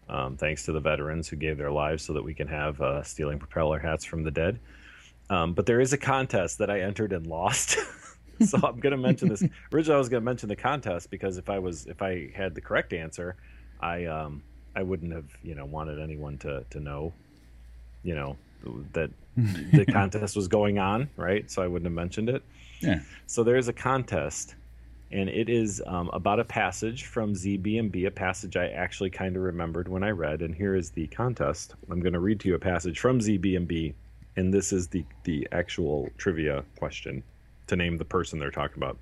Um, 0.10 0.38
thanks 0.38 0.66
to 0.66 0.72
the 0.72 0.80
veterans 0.80 1.28
who 1.28 1.36
gave 1.36 1.58
their 1.58 1.72
lives 1.72 2.04
so 2.04 2.14
that 2.14 2.24
we 2.24 2.34
can 2.34 2.48
have 2.48 2.80
uh, 2.82 3.04
stealing 3.04 3.40
propeller 3.40 3.80
hats 3.80 4.06
from 4.06 4.24
the 4.24 4.32
dead. 4.32 4.60
Um, 5.30 5.54
but 5.54 5.66
there 5.66 5.80
is 5.80 5.94
a 5.94 5.98
contest 5.98 6.58
that 6.60 6.70
I 6.70 6.82
entered 6.82 7.14
and 7.14 7.26
lost. 7.26 7.78
so 8.46 8.60
I'm 8.64 8.80
going 8.80 8.92
to 8.92 8.98
mention 8.98 9.30
this. 9.30 9.44
Originally, 9.74 9.96
I 9.96 10.00
was 10.00 10.10
going 10.10 10.22
to 10.22 10.26
mention 10.26 10.50
the 10.50 10.56
contest 10.56 11.10
because 11.10 11.38
if 11.38 11.50
I 11.50 11.60
was 11.60 11.88
if 11.88 12.02
I 12.02 12.30
had 12.36 12.54
the 12.54 12.62
correct 12.62 12.94
answer, 12.94 13.36
I 13.80 14.06
um, 14.06 14.44
I 14.76 14.84
wouldn't 14.84 15.14
have 15.14 15.30
you 15.42 15.56
know 15.56 15.66
wanted 15.66 16.00
anyone 16.00 16.38
to 16.40 16.66
to 16.70 16.80
know, 16.80 17.14
you 18.04 18.14
know, 18.14 18.38
that 18.94 19.12
the 19.38 19.86
contest 19.86 20.36
was 20.36 20.48
going 20.48 20.80
on, 20.80 21.10
right? 21.16 21.50
So 21.50 21.62
I 21.62 21.68
wouldn't 21.68 21.86
have 21.86 21.94
mentioned 21.94 22.30
it. 22.30 22.44
Yeah. 22.82 23.00
So 23.28 23.44
there's 23.44 23.68
a 23.68 23.74
contest, 23.74 24.56
and 25.12 25.30
it 25.30 25.50
is 25.50 25.82
um, 25.88 26.10
about 26.14 26.40
a 26.40 26.44
passage 26.44 27.06
from 27.06 27.34
ZBMB, 27.34 28.08
a 28.08 28.12
passage 28.12 28.58
I 28.58 28.68
actually 28.68 29.10
kind 29.10 29.36
of 29.36 29.44
remembered 29.44 29.88
when 29.88 30.04
I 30.04 30.10
read. 30.10 30.42
And 30.42 30.54
here 30.54 30.76
is 30.76 30.92
the 30.92 31.08
contest. 31.08 31.76
I'm 31.90 32.00
going 32.00 32.14
to 32.14 32.20
read 32.20 32.40
to 32.42 32.50
you 32.50 32.56
a 32.56 32.60
passage 32.60 33.00
from 33.00 33.20
ZBMB, 33.20 33.94
and 34.36 34.54
this 34.54 34.74
is 34.74 34.88
the 34.88 35.06
the 35.24 35.48
actual 35.52 36.10
trivia 36.18 36.64
question 36.78 37.24
to 37.68 37.76
name 37.76 37.98
the 37.98 38.06
person 38.06 38.40
they're 38.40 38.52
talking 38.52 38.78
about. 38.78 38.98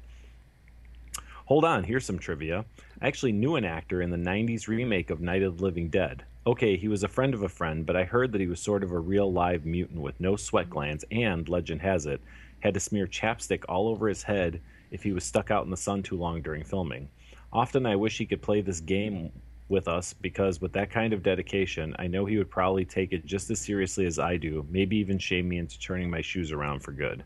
Hold 1.52 1.66
on, 1.66 1.84
here's 1.84 2.06
some 2.06 2.18
trivia. 2.18 2.64
I 3.02 3.08
actually 3.08 3.34
knew 3.34 3.58
an 3.58 3.66
actor 3.66 4.02
in 4.02 4.10
the 4.10 4.16
90s 4.16 4.70
remake 4.70 5.10
of 5.10 5.20
Night 5.20 5.44
of 5.44 5.58
the 5.58 5.64
Living 5.66 5.90
Dead. 5.90 6.24
Okay, 6.48 6.78
he 6.78 6.88
was 6.88 7.04
a 7.04 7.10
friend 7.10 7.34
of 7.34 7.44
a 7.44 7.50
friend, 7.50 7.86
but 7.86 7.98
I 7.98 8.06
heard 8.06 8.32
that 8.32 8.40
he 8.40 8.48
was 8.48 8.62
sort 8.62 8.86
of 8.86 8.94
a 8.94 9.00
real 9.00 9.34
live 9.34 9.66
mutant 9.66 10.00
with 10.00 10.18
no 10.22 10.38
sweat 10.38 10.70
glands 10.70 11.04
and, 11.12 11.50
legend 11.50 11.82
has 11.82 12.06
it, 12.06 12.22
had 12.62 12.74
to 12.76 12.80
smear 12.80 13.06
chapstick 13.06 13.66
all 13.68 13.90
over 13.90 14.08
his 14.08 14.24
head 14.24 14.62
if 14.92 15.04
he 15.04 15.12
was 15.12 15.26
stuck 15.26 15.52
out 15.52 15.66
in 15.66 15.70
the 15.70 15.76
sun 15.76 16.02
too 16.02 16.16
long 16.16 16.42
during 16.42 16.64
filming. 16.64 17.10
Often 17.52 17.86
I 17.86 17.98
wish 17.98 18.18
he 18.18 18.26
could 18.26 18.42
play 18.42 18.62
this 18.62 18.80
game 18.80 19.30
with 19.68 19.90
us 19.90 20.14
because 20.14 20.62
with 20.62 20.72
that 20.72 20.90
kind 20.90 21.12
of 21.12 21.22
dedication, 21.22 21.94
I 22.00 22.08
know 22.08 22.24
he 22.26 22.38
would 22.38 22.50
probably 22.50 22.86
take 22.86 23.12
it 23.12 23.26
just 23.26 23.52
as 23.52 23.60
seriously 23.60 24.06
as 24.06 24.20
I 24.20 24.38
do, 24.38 24.66
maybe 24.70 24.96
even 24.96 25.20
shame 25.20 25.50
me 25.50 25.58
into 25.58 25.78
turning 25.78 26.10
my 26.10 26.22
shoes 26.22 26.54
around 26.54 26.80
for 26.80 26.94
good. 26.94 27.26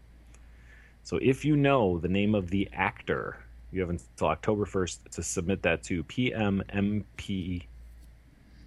So 1.04 1.20
if 1.22 1.46
you 1.46 1.56
know 1.56 2.00
the 2.00 2.08
name 2.08 2.34
of 2.34 2.50
the 2.50 2.68
actor 2.74 3.45
you 3.76 3.82
have 3.82 3.90
until 3.90 4.28
October 4.28 4.66
1st 4.66 5.10
to 5.12 5.24
submit 5.24 5.62
that 5.64 5.84
to 5.84 6.04
PMMP 6.06 7.64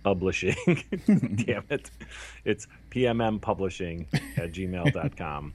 Publishing. 0.05 0.55
Damn 1.07 1.65
it. 1.71 1.91
It's 2.45 2.67
PMM 2.91 3.41
Publishing 3.41 4.07
at 4.37 4.53
gmail.com. 4.53 5.53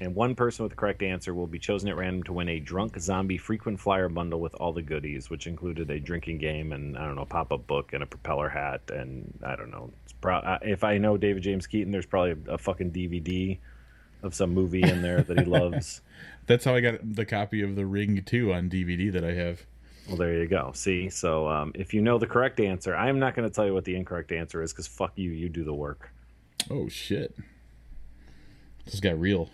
and 0.00 0.14
one 0.14 0.34
person 0.34 0.62
with 0.62 0.70
the 0.70 0.76
correct 0.76 1.02
answer 1.02 1.34
will 1.34 1.46
be 1.46 1.58
chosen 1.58 1.88
at 1.88 1.96
random 1.96 2.22
to 2.22 2.32
win 2.32 2.48
a 2.48 2.60
drunk 2.60 2.98
zombie 2.98 3.38
frequent 3.38 3.80
flyer 3.80 4.08
bundle 4.08 4.40
with 4.40 4.54
all 4.54 4.72
the 4.72 4.82
goodies, 4.82 5.28
which 5.30 5.46
included 5.46 5.90
a 5.90 5.98
drinking 5.98 6.38
game 6.38 6.72
and 6.72 6.96
I 6.96 7.04
don't 7.04 7.16
know, 7.16 7.24
pop 7.24 7.52
up 7.52 7.66
book 7.66 7.92
and 7.92 8.02
a 8.02 8.06
propeller 8.06 8.48
hat 8.48 8.82
and 8.90 9.38
I 9.44 9.56
don't 9.56 9.70
know. 9.70 9.90
Pro- 10.20 10.36
uh, 10.36 10.58
if 10.62 10.84
I 10.84 10.98
know 10.98 11.16
David 11.16 11.42
James 11.42 11.66
Keaton, 11.66 11.90
there's 11.92 12.06
probably 12.06 12.36
a, 12.46 12.54
a 12.54 12.58
fucking 12.58 12.92
DVD 12.92 13.58
of 14.22 14.34
some 14.34 14.52
movie 14.52 14.82
in 14.82 15.02
there 15.02 15.22
that 15.22 15.38
he 15.38 15.44
loves. 15.44 16.00
That's 16.46 16.64
how 16.64 16.74
I 16.74 16.80
got 16.80 17.14
the 17.14 17.24
copy 17.24 17.62
of 17.62 17.76
The 17.76 17.86
Ring 17.86 18.22
2 18.24 18.52
on 18.52 18.68
DVD 18.68 19.12
that 19.12 19.24
I 19.24 19.34
have. 19.34 19.64
Well, 20.08 20.16
there 20.16 20.34
you 20.34 20.48
go. 20.48 20.72
See, 20.74 21.08
so 21.08 21.48
um, 21.48 21.72
if 21.74 21.94
you 21.94 22.00
know 22.00 22.18
the 22.18 22.26
correct 22.26 22.58
answer, 22.58 22.96
I'm 22.96 23.18
not 23.20 23.36
going 23.36 23.48
to 23.48 23.54
tell 23.54 23.64
you 23.64 23.72
what 23.72 23.84
the 23.84 23.94
incorrect 23.94 24.32
answer 24.32 24.60
is 24.62 24.72
because 24.72 24.88
fuck 24.88 25.12
you, 25.14 25.30
you 25.30 25.48
do 25.48 25.62
the 25.62 25.74
work. 25.74 26.10
Oh 26.68 26.88
shit! 26.88 27.34
This 28.84 28.98
got 28.98 29.18
real. 29.20 29.50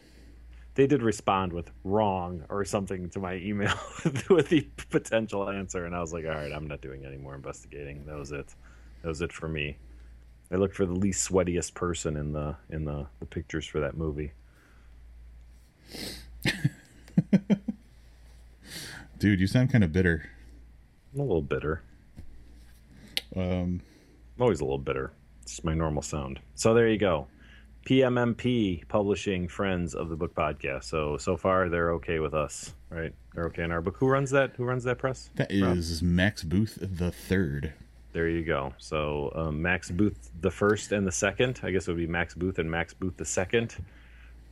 They 0.74 0.86
did 0.86 1.02
respond 1.02 1.52
with 1.52 1.70
wrong 1.84 2.44
or 2.48 2.64
something 2.64 3.10
to 3.10 3.18
my 3.18 3.34
email 3.34 3.74
with 4.30 4.48
the 4.48 4.66
potential 4.90 5.48
answer, 5.48 5.84
and 5.84 5.94
I 5.94 6.00
was 6.00 6.12
like, 6.12 6.24
all 6.24 6.32
right, 6.32 6.52
I'm 6.52 6.66
not 6.66 6.80
doing 6.80 7.04
any 7.04 7.18
more 7.18 7.34
investigating. 7.34 8.06
That 8.06 8.16
was 8.16 8.32
it. 8.32 8.54
That 9.02 9.08
was 9.08 9.20
it 9.20 9.32
for 9.32 9.48
me. 9.48 9.76
I 10.50 10.56
looked 10.56 10.74
for 10.74 10.86
the 10.86 10.92
least 10.92 11.28
sweatiest 11.28 11.74
person 11.74 12.16
in 12.16 12.32
the 12.32 12.56
in 12.70 12.84
the, 12.84 13.06
the 13.20 13.26
pictures 13.26 13.66
for 13.66 13.80
that 13.80 13.96
movie. 13.96 14.32
Dude, 19.18 19.40
you 19.40 19.46
sound 19.46 19.70
kind 19.70 19.82
of 19.82 19.92
bitter. 19.92 20.28
I'm 21.14 21.20
a 21.20 21.22
little 21.22 21.42
bitter. 21.42 21.82
Um, 23.34 23.80
I'm 24.36 24.42
always 24.42 24.60
a 24.60 24.64
little 24.64 24.78
bitter. 24.78 25.12
It's 25.42 25.64
my 25.64 25.74
normal 25.74 26.02
sound. 26.02 26.40
So 26.54 26.74
there 26.74 26.88
you 26.88 26.98
go. 26.98 27.26
PMMP 27.86 28.86
Publishing 28.88 29.46
friends 29.46 29.94
of 29.94 30.08
the 30.08 30.16
book 30.16 30.34
podcast. 30.34 30.84
So 30.84 31.16
so 31.16 31.36
far 31.36 31.68
they're 31.68 31.92
okay 31.92 32.18
with 32.18 32.34
us, 32.34 32.74
right? 32.90 33.14
They're 33.32 33.46
okay 33.46 33.62
in 33.62 33.70
our 33.70 33.80
book. 33.80 33.96
Who 33.98 34.08
runs 34.08 34.30
that? 34.32 34.52
Who 34.56 34.64
runs 34.64 34.82
that 34.84 34.98
press? 34.98 35.30
That 35.36 35.52
is 35.52 36.02
Rob? 36.02 36.10
Max 36.10 36.42
Booth 36.42 36.78
the 36.80 37.12
third. 37.12 37.72
There 38.12 38.28
you 38.28 38.44
go. 38.44 38.74
So 38.78 39.30
um, 39.36 39.62
Max 39.62 39.90
Booth 39.90 40.30
the 40.40 40.50
first 40.50 40.90
and 40.90 41.06
the 41.06 41.12
second. 41.12 41.60
I 41.62 41.70
guess 41.70 41.86
it 41.86 41.92
would 41.92 41.98
be 41.98 42.06
Max 42.08 42.34
Booth 42.34 42.58
and 42.58 42.68
Max 42.70 42.92
Booth 42.92 43.16
the 43.16 43.24
second. 43.24 43.76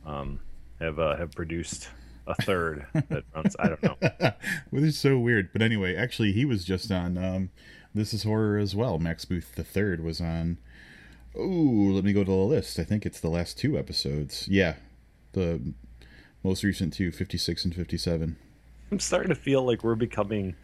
Um, 0.05 0.39
have 0.79 0.99
uh, 0.99 1.15
have 1.15 1.31
produced 1.31 1.89
a 2.27 2.35
third 2.35 2.85
that 2.93 3.23
runs. 3.35 3.55
I 3.59 3.69
don't 3.69 3.83
know. 3.83 3.95
well, 4.01 4.83
it's 4.83 4.97
so 4.97 5.17
weird. 5.17 5.51
But 5.53 5.61
anyway, 5.61 5.95
actually, 5.95 6.31
he 6.31 6.45
was 6.45 6.65
just 6.65 6.91
on. 6.91 7.17
Um, 7.17 7.49
this 7.93 8.13
is 8.13 8.23
horror 8.23 8.57
as 8.57 8.75
well. 8.75 8.99
Max 8.99 9.25
Booth 9.25 9.53
the 9.55 9.63
third 9.63 10.03
was 10.03 10.19
on. 10.19 10.57
Oh, 11.37 11.91
let 11.93 12.03
me 12.03 12.13
go 12.13 12.23
to 12.23 12.31
the 12.31 12.37
list. 12.37 12.79
I 12.79 12.83
think 12.83 13.05
it's 13.05 13.19
the 13.19 13.29
last 13.29 13.57
two 13.57 13.77
episodes. 13.77 14.47
Yeah, 14.47 14.75
the 15.33 15.73
most 16.43 16.63
recent 16.63 16.93
two, 16.93 17.11
56 17.11 17.65
and 17.65 17.75
57. 17.75 18.37
I'm 18.91 18.99
starting 18.99 19.29
to 19.29 19.35
feel 19.35 19.65
like 19.65 19.83
we're 19.83 19.95
becoming 19.95 20.55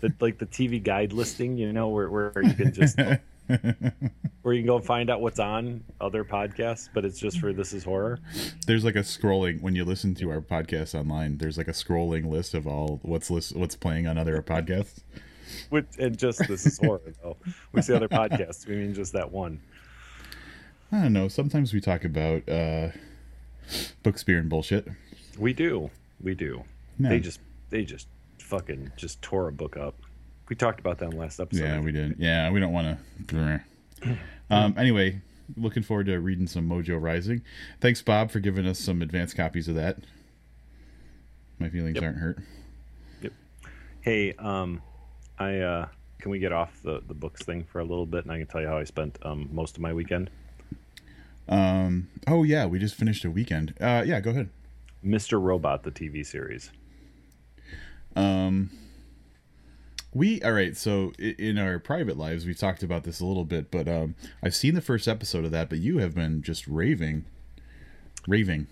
the, 0.00 0.12
like 0.20 0.38
the 0.38 0.46
TV 0.46 0.82
guide 0.82 1.12
listing, 1.12 1.56
you 1.56 1.72
know, 1.72 1.88
where, 1.88 2.10
where 2.10 2.32
you 2.42 2.52
can 2.54 2.72
just 2.72 2.98
where 4.42 4.54
you 4.54 4.60
can 4.60 4.66
go 4.66 4.78
find 4.78 5.10
out 5.10 5.20
what's 5.20 5.38
on 5.38 5.82
other 6.00 6.24
podcasts, 6.24 6.88
but 6.92 7.04
it's 7.04 7.18
just 7.18 7.40
for 7.40 7.52
this 7.52 7.72
is 7.72 7.84
horror. 7.84 8.18
There's 8.66 8.84
like 8.84 8.96
a 8.96 9.00
scrolling 9.00 9.60
when 9.60 9.74
you 9.74 9.84
listen 9.84 10.14
to 10.16 10.30
our 10.30 10.40
podcast 10.40 10.94
online. 10.94 11.38
There's 11.38 11.58
like 11.58 11.68
a 11.68 11.72
scrolling 11.72 12.30
list 12.30 12.54
of 12.54 12.66
all 12.66 13.00
what's 13.02 13.30
list, 13.30 13.56
what's 13.56 13.76
playing 13.76 14.06
on 14.06 14.18
other 14.18 14.40
podcasts. 14.42 15.00
With, 15.70 15.86
and 15.98 16.16
just 16.18 16.46
this 16.46 16.66
is 16.66 16.78
horror 16.78 17.14
though. 17.22 17.36
We 17.72 17.82
see 17.82 17.94
other 17.94 18.08
podcasts. 18.08 18.66
We 18.66 18.76
mean 18.76 18.94
just 18.94 19.12
that 19.14 19.32
one. 19.32 19.60
I 20.92 21.02
don't 21.02 21.12
know. 21.12 21.28
Sometimes 21.28 21.72
we 21.72 21.80
talk 21.80 22.04
about 22.04 22.48
uh, 22.48 22.88
book 24.02 24.18
spear 24.18 24.38
and 24.38 24.48
bullshit. 24.48 24.88
We 25.38 25.52
do. 25.52 25.90
We 26.20 26.34
do. 26.34 26.64
No. 26.98 27.08
They 27.10 27.20
just 27.20 27.40
they 27.70 27.84
just 27.84 28.08
fucking 28.38 28.92
just 28.96 29.20
tore 29.22 29.48
a 29.48 29.52
book 29.52 29.76
up. 29.76 29.94
We 30.48 30.56
talked 30.56 30.80
about 30.80 30.98
that 30.98 31.06
in 31.06 31.10
the 31.10 31.16
last 31.16 31.40
episode. 31.40 31.62
Yeah, 31.62 31.80
we 31.80 31.92
did. 31.92 32.16
Yeah, 32.18 32.50
we 32.50 32.60
don't 32.60 32.72
want 32.72 32.98
to. 33.28 33.60
um, 34.50 34.74
anyway, 34.78 35.20
looking 35.56 35.82
forward 35.82 36.06
to 36.06 36.18
reading 36.18 36.46
some 36.46 36.68
Mojo 36.68 37.00
Rising. 37.00 37.42
Thanks, 37.80 38.00
Bob, 38.00 38.30
for 38.30 38.40
giving 38.40 38.66
us 38.66 38.78
some 38.78 39.02
advanced 39.02 39.36
copies 39.36 39.68
of 39.68 39.74
that. 39.74 39.98
My 41.58 41.68
feelings 41.68 41.96
yep. 41.96 42.04
aren't 42.04 42.18
hurt. 42.18 42.38
Yep. 43.22 43.32
Hey, 44.00 44.32
um, 44.38 44.80
I 45.38 45.58
uh, 45.58 45.88
can 46.18 46.30
we 46.30 46.38
get 46.38 46.52
off 46.52 46.80
the 46.82 47.02
the 47.06 47.14
books 47.14 47.42
thing 47.42 47.64
for 47.64 47.80
a 47.80 47.84
little 47.84 48.06
bit, 48.06 48.24
and 48.24 48.32
I 48.32 48.38
can 48.38 48.46
tell 48.46 48.60
you 48.60 48.68
how 48.68 48.78
I 48.78 48.84
spent 48.84 49.18
um, 49.22 49.48
most 49.52 49.76
of 49.76 49.82
my 49.82 49.92
weekend. 49.92 50.30
Um. 51.48 52.08
Oh 52.26 52.42
yeah, 52.42 52.66
we 52.66 52.78
just 52.78 52.94
finished 52.94 53.24
a 53.24 53.30
weekend. 53.30 53.74
Uh. 53.80 54.04
Yeah. 54.06 54.20
Go 54.20 54.30
ahead. 54.30 54.48
Mr. 55.04 55.40
Robot, 55.40 55.82
the 55.82 55.90
TV 55.90 56.24
series. 56.24 56.70
Um. 58.16 58.70
We 60.12 60.40
all 60.42 60.52
right. 60.52 60.76
So 60.76 61.12
in 61.18 61.58
our 61.58 61.78
private 61.78 62.16
lives, 62.16 62.46
we've 62.46 62.58
talked 62.58 62.82
about 62.82 63.04
this 63.04 63.20
a 63.20 63.26
little 63.26 63.44
bit, 63.44 63.70
but 63.70 63.86
um, 63.88 64.14
I've 64.42 64.54
seen 64.54 64.74
the 64.74 64.80
first 64.80 65.06
episode 65.06 65.44
of 65.44 65.50
that. 65.50 65.68
But 65.68 65.78
you 65.78 65.98
have 65.98 66.14
been 66.14 66.42
just 66.42 66.66
raving, 66.66 67.24
raving. 68.26 68.68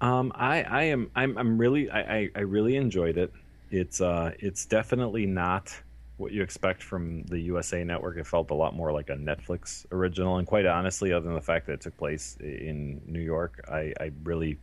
Um, 0.00 0.32
I 0.34 0.62
I 0.62 0.82
am 0.84 1.10
I'm 1.16 1.36
I'm 1.36 1.58
really 1.58 1.90
I 1.90 2.00
I, 2.00 2.30
I 2.36 2.40
really 2.40 2.76
enjoyed 2.76 3.18
it. 3.18 3.32
It's 3.70 4.00
uh 4.00 4.32
it's 4.38 4.64
definitely 4.64 5.26
not 5.26 5.74
what 6.18 6.32
you 6.32 6.42
expect 6.42 6.82
from 6.82 7.22
the 7.24 7.38
USA 7.40 7.82
Network. 7.82 8.16
It 8.16 8.26
felt 8.26 8.50
a 8.50 8.54
lot 8.54 8.74
more 8.74 8.92
like 8.92 9.08
a 9.08 9.16
Netflix 9.16 9.86
original, 9.92 10.36
and 10.36 10.46
quite 10.46 10.66
honestly, 10.66 11.12
other 11.12 11.24
than 11.24 11.34
the 11.34 11.40
fact 11.40 11.66
that 11.66 11.74
it 11.74 11.80
took 11.80 11.96
place 11.96 12.36
in 12.40 13.00
New 13.06 13.20
York, 13.20 13.64
I, 13.70 13.92
I 14.00 14.10
really 14.24 14.58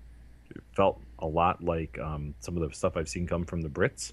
felt 0.74 1.02
a 1.20 1.28
lot 1.28 1.64
like 1.64 1.98
um, 2.00 2.36
some 2.40 2.58
of 2.58 2.68
the 2.68 2.76
stuff 2.76 2.98
I've 2.98 3.10
seen 3.10 3.26
come 3.26 3.46
from 3.46 3.62
the 3.62 3.70
Brits. 3.70 4.12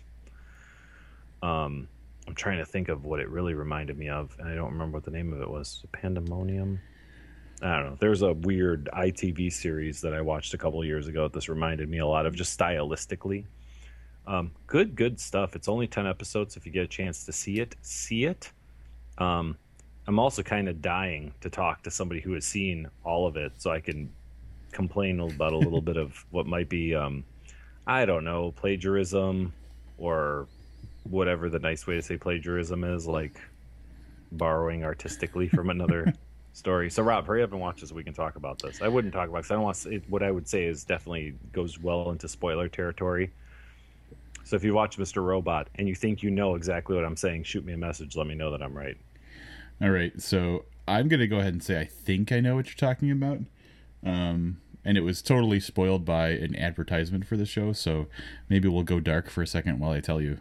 Um, 1.42 1.88
I'm 2.26 2.34
trying 2.34 2.58
to 2.58 2.64
think 2.64 2.88
of 2.88 3.04
what 3.04 3.20
it 3.20 3.28
really 3.28 3.54
reminded 3.54 3.98
me 3.98 4.08
of, 4.08 4.34
and 4.38 4.48
I 4.48 4.54
don't 4.54 4.72
remember 4.72 4.98
what 4.98 5.04
the 5.04 5.10
name 5.10 5.32
of 5.32 5.40
it 5.40 5.50
was. 5.50 5.84
Pandemonium. 5.92 6.80
I 7.60 7.76
don't 7.76 7.90
know. 7.90 7.96
There's 7.98 8.22
a 8.22 8.32
weird 8.32 8.88
ITV 8.92 9.52
series 9.52 10.00
that 10.00 10.14
I 10.14 10.20
watched 10.20 10.54
a 10.54 10.58
couple 10.58 10.84
years 10.84 11.08
ago. 11.08 11.24
That 11.24 11.32
this 11.32 11.48
reminded 11.48 11.88
me 11.88 11.98
a 11.98 12.06
lot 12.06 12.26
of 12.26 12.34
just 12.34 12.58
stylistically 12.58 13.44
um, 14.26 14.52
good, 14.66 14.94
good 14.94 15.18
stuff. 15.18 15.56
It's 15.56 15.68
only 15.68 15.86
10 15.86 16.06
episodes. 16.06 16.56
If 16.56 16.66
you 16.66 16.72
get 16.72 16.84
a 16.84 16.88
chance 16.88 17.24
to 17.26 17.32
see 17.32 17.60
it, 17.60 17.76
see 17.82 18.24
it. 18.24 18.50
Um, 19.18 19.56
I'm 20.06 20.18
also 20.18 20.42
kind 20.42 20.68
of 20.68 20.82
dying 20.82 21.32
to 21.40 21.50
talk 21.50 21.82
to 21.82 21.90
somebody 21.90 22.20
who 22.20 22.32
has 22.32 22.44
seen 22.44 22.88
all 23.04 23.26
of 23.26 23.36
it 23.36 23.52
so 23.58 23.70
I 23.70 23.80
can 23.80 24.10
complain 24.72 25.20
about 25.20 25.52
a 25.52 25.58
little 25.58 25.80
bit 25.82 25.96
of 25.96 26.24
what 26.30 26.46
might 26.46 26.68
be, 26.68 26.94
um, 26.94 27.24
I 27.86 28.04
don't 28.04 28.24
know, 28.24 28.52
plagiarism 28.52 29.52
or 29.98 30.46
whatever 31.04 31.48
the 31.48 31.58
nice 31.58 31.86
way 31.86 31.94
to 31.94 32.02
say 32.02 32.16
plagiarism 32.16 32.84
is, 32.84 33.06
like 33.06 33.40
borrowing 34.30 34.84
artistically 34.84 35.48
from 35.48 35.70
another 35.70 36.12
story. 36.52 36.90
So, 36.90 37.02
Rob, 37.02 37.26
hurry 37.26 37.42
up 37.42 37.52
and 37.52 37.60
watch 37.60 37.80
this 37.80 37.90
so 37.90 37.94
we 37.94 38.04
can 38.04 38.14
talk 38.14 38.36
about 38.36 38.60
this. 38.60 38.82
I 38.82 38.88
wouldn't 38.88 39.12
talk 39.12 39.28
about 39.28 39.38
because 39.38 39.50
I 39.50 39.54
don't 39.54 39.64
want 39.64 39.76
to, 39.78 39.90
it, 39.90 40.04
what 40.08 40.22
I 40.22 40.30
would 40.30 40.48
say 40.48 40.64
is 40.64 40.84
definitely 40.84 41.34
goes 41.52 41.78
well 41.78 42.10
into 42.10 42.28
spoiler 42.28 42.68
territory. 42.68 43.32
So 44.44 44.56
if 44.56 44.64
you 44.64 44.74
watch 44.74 44.98
Mr. 44.98 45.24
Robot 45.24 45.68
and 45.76 45.88
you 45.88 45.94
think 45.94 46.22
you 46.22 46.30
know 46.30 46.54
exactly 46.56 46.96
what 46.96 47.04
I'm 47.04 47.16
saying, 47.16 47.44
shoot 47.44 47.64
me 47.64 47.72
a 47.74 47.78
message. 47.78 48.16
Let 48.16 48.26
me 48.26 48.34
know 48.34 48.50
that 48.50 48.62
I'm 48.62 48.76
right. 48.76 48.96
All 49.80 49.90
right. 49.90 50.20
So 50.20 50.64
I'm 50.88 51.08
going 51.08 51.20
to 51.20 51.28
go 51.28 51.38
ahead 51.38 51.52
and 51.52 51.62
say 51.62 51.80
I 51.80 51.84
think 51.84 52.32
I 52.32 52.40
know 52.40 52.56
what 52.56 52.66
you're 52.66 52.74
talking 52.74 53.10
about. 53.10 53.38
Um, 54.04 54.60
and 54.84 54.98
it 54.98 55.02
was 55.02 55.22
totally 55.22 55.60
spoiled 55.60 56.04
by 56.04 56.30
an 56.30 56.56
advertisement 56.56 57.26
for 57.26 57.36
the 57.36 57.46
show. 57.46 57.72
So 57.72 58.08
maybe 58.48 58.68
we'll 58.68 58.82
go 58.82 58.98
dark 58.98 59.30
for 59.30 59.42
a 59.42 59.46
second 59.46 59.78
while 59.78 59.92
I 59.92 60.00
tell 60.00 60.20
you. 60.20 60.38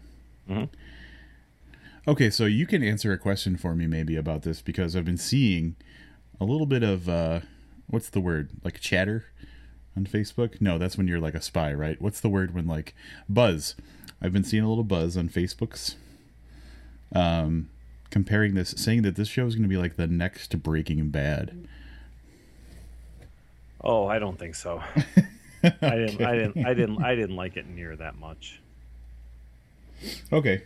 Mm-hmm. 0.51 2.09
Okay, 2.09 2.29
so 2.29 2.45
you 2.45 2.65
can 2.65 2.83
answer 2.83 3.13
a 3.13 3.17
question 3.17 3.57
for 3.57 3.75
me 3.75 3.87
maybe 3.87 4.15
about 4.15 4.41
this 4.41 4.61
because 4.61 4.95
I've 4.95 5.05
been 5.05 5.17
seeing 5.17 5.75
a 6.39 6.45
little 6.45 6.65
bit 6.65 6.83
of 6.83 7.07
uh, 7.07 7.41
what's 7.87 8.09
the 8.09 8.19
word 8.19 8.49
like 8.63 8.79
chatter 8.79 9.25
on 9.95 10.05
Facebook? 10.05 10.59
No, 10.59 10.77
that's 10.77 10.97
when 10.97 11.07
you're 11.07 11.19
like 11.19 11.35
a 11.35 11.41
spy, 11.41 11.73
right? 11.73 12.01
What's 12.01 12.19
the 12.19 12.29
word 12.29 12.53
when 12.53 12.67
like 12.67 12.95
buzz? 13.29 13.75
I've 14.21 14.33
been 14.33 14.43
seeing 14.43 14.63
a 14.63 14.69
little 14.69 14.83
buzz 14.83 15.15
on 15.15 15.29
Facebook's 15.29 15.95
um, 17.13 17.69
comparing 18.09 18.55
this, 18.55 18.73
saying 18.77 19.03
that 19.03 19.15
this 19.15 19.27
show 19.27 19.45
is 19.45 19.55
going 19.55 19.63
to 19.63 19.69
be 19.69 19.77
like 19.77 19.95
the 19.95 20.07
next 20.07 20.61
Breaking 20.61 21.09
Bad. 21.09 21.67
Oh, 23.83 24.07
I 24.07 24.19
don't 24.19 24.37
think 24.37 24.55
so. 24.55 24.81
okay. 24.97 25.27
I 25.81 25.95
didn't. 25.95 26.21
I 26.21 26.35
didn't. 26.35 26.65
I 26.65 26.73
didn't. 26.73 27.03
I 27.03 27.15
didn't 27.15 27.35
like 27.35 27.57
it 27.57 27.67
near 27.67 27.95
that 27.95 28.17
much. 28.17 28.60
Okay 30.31 30.63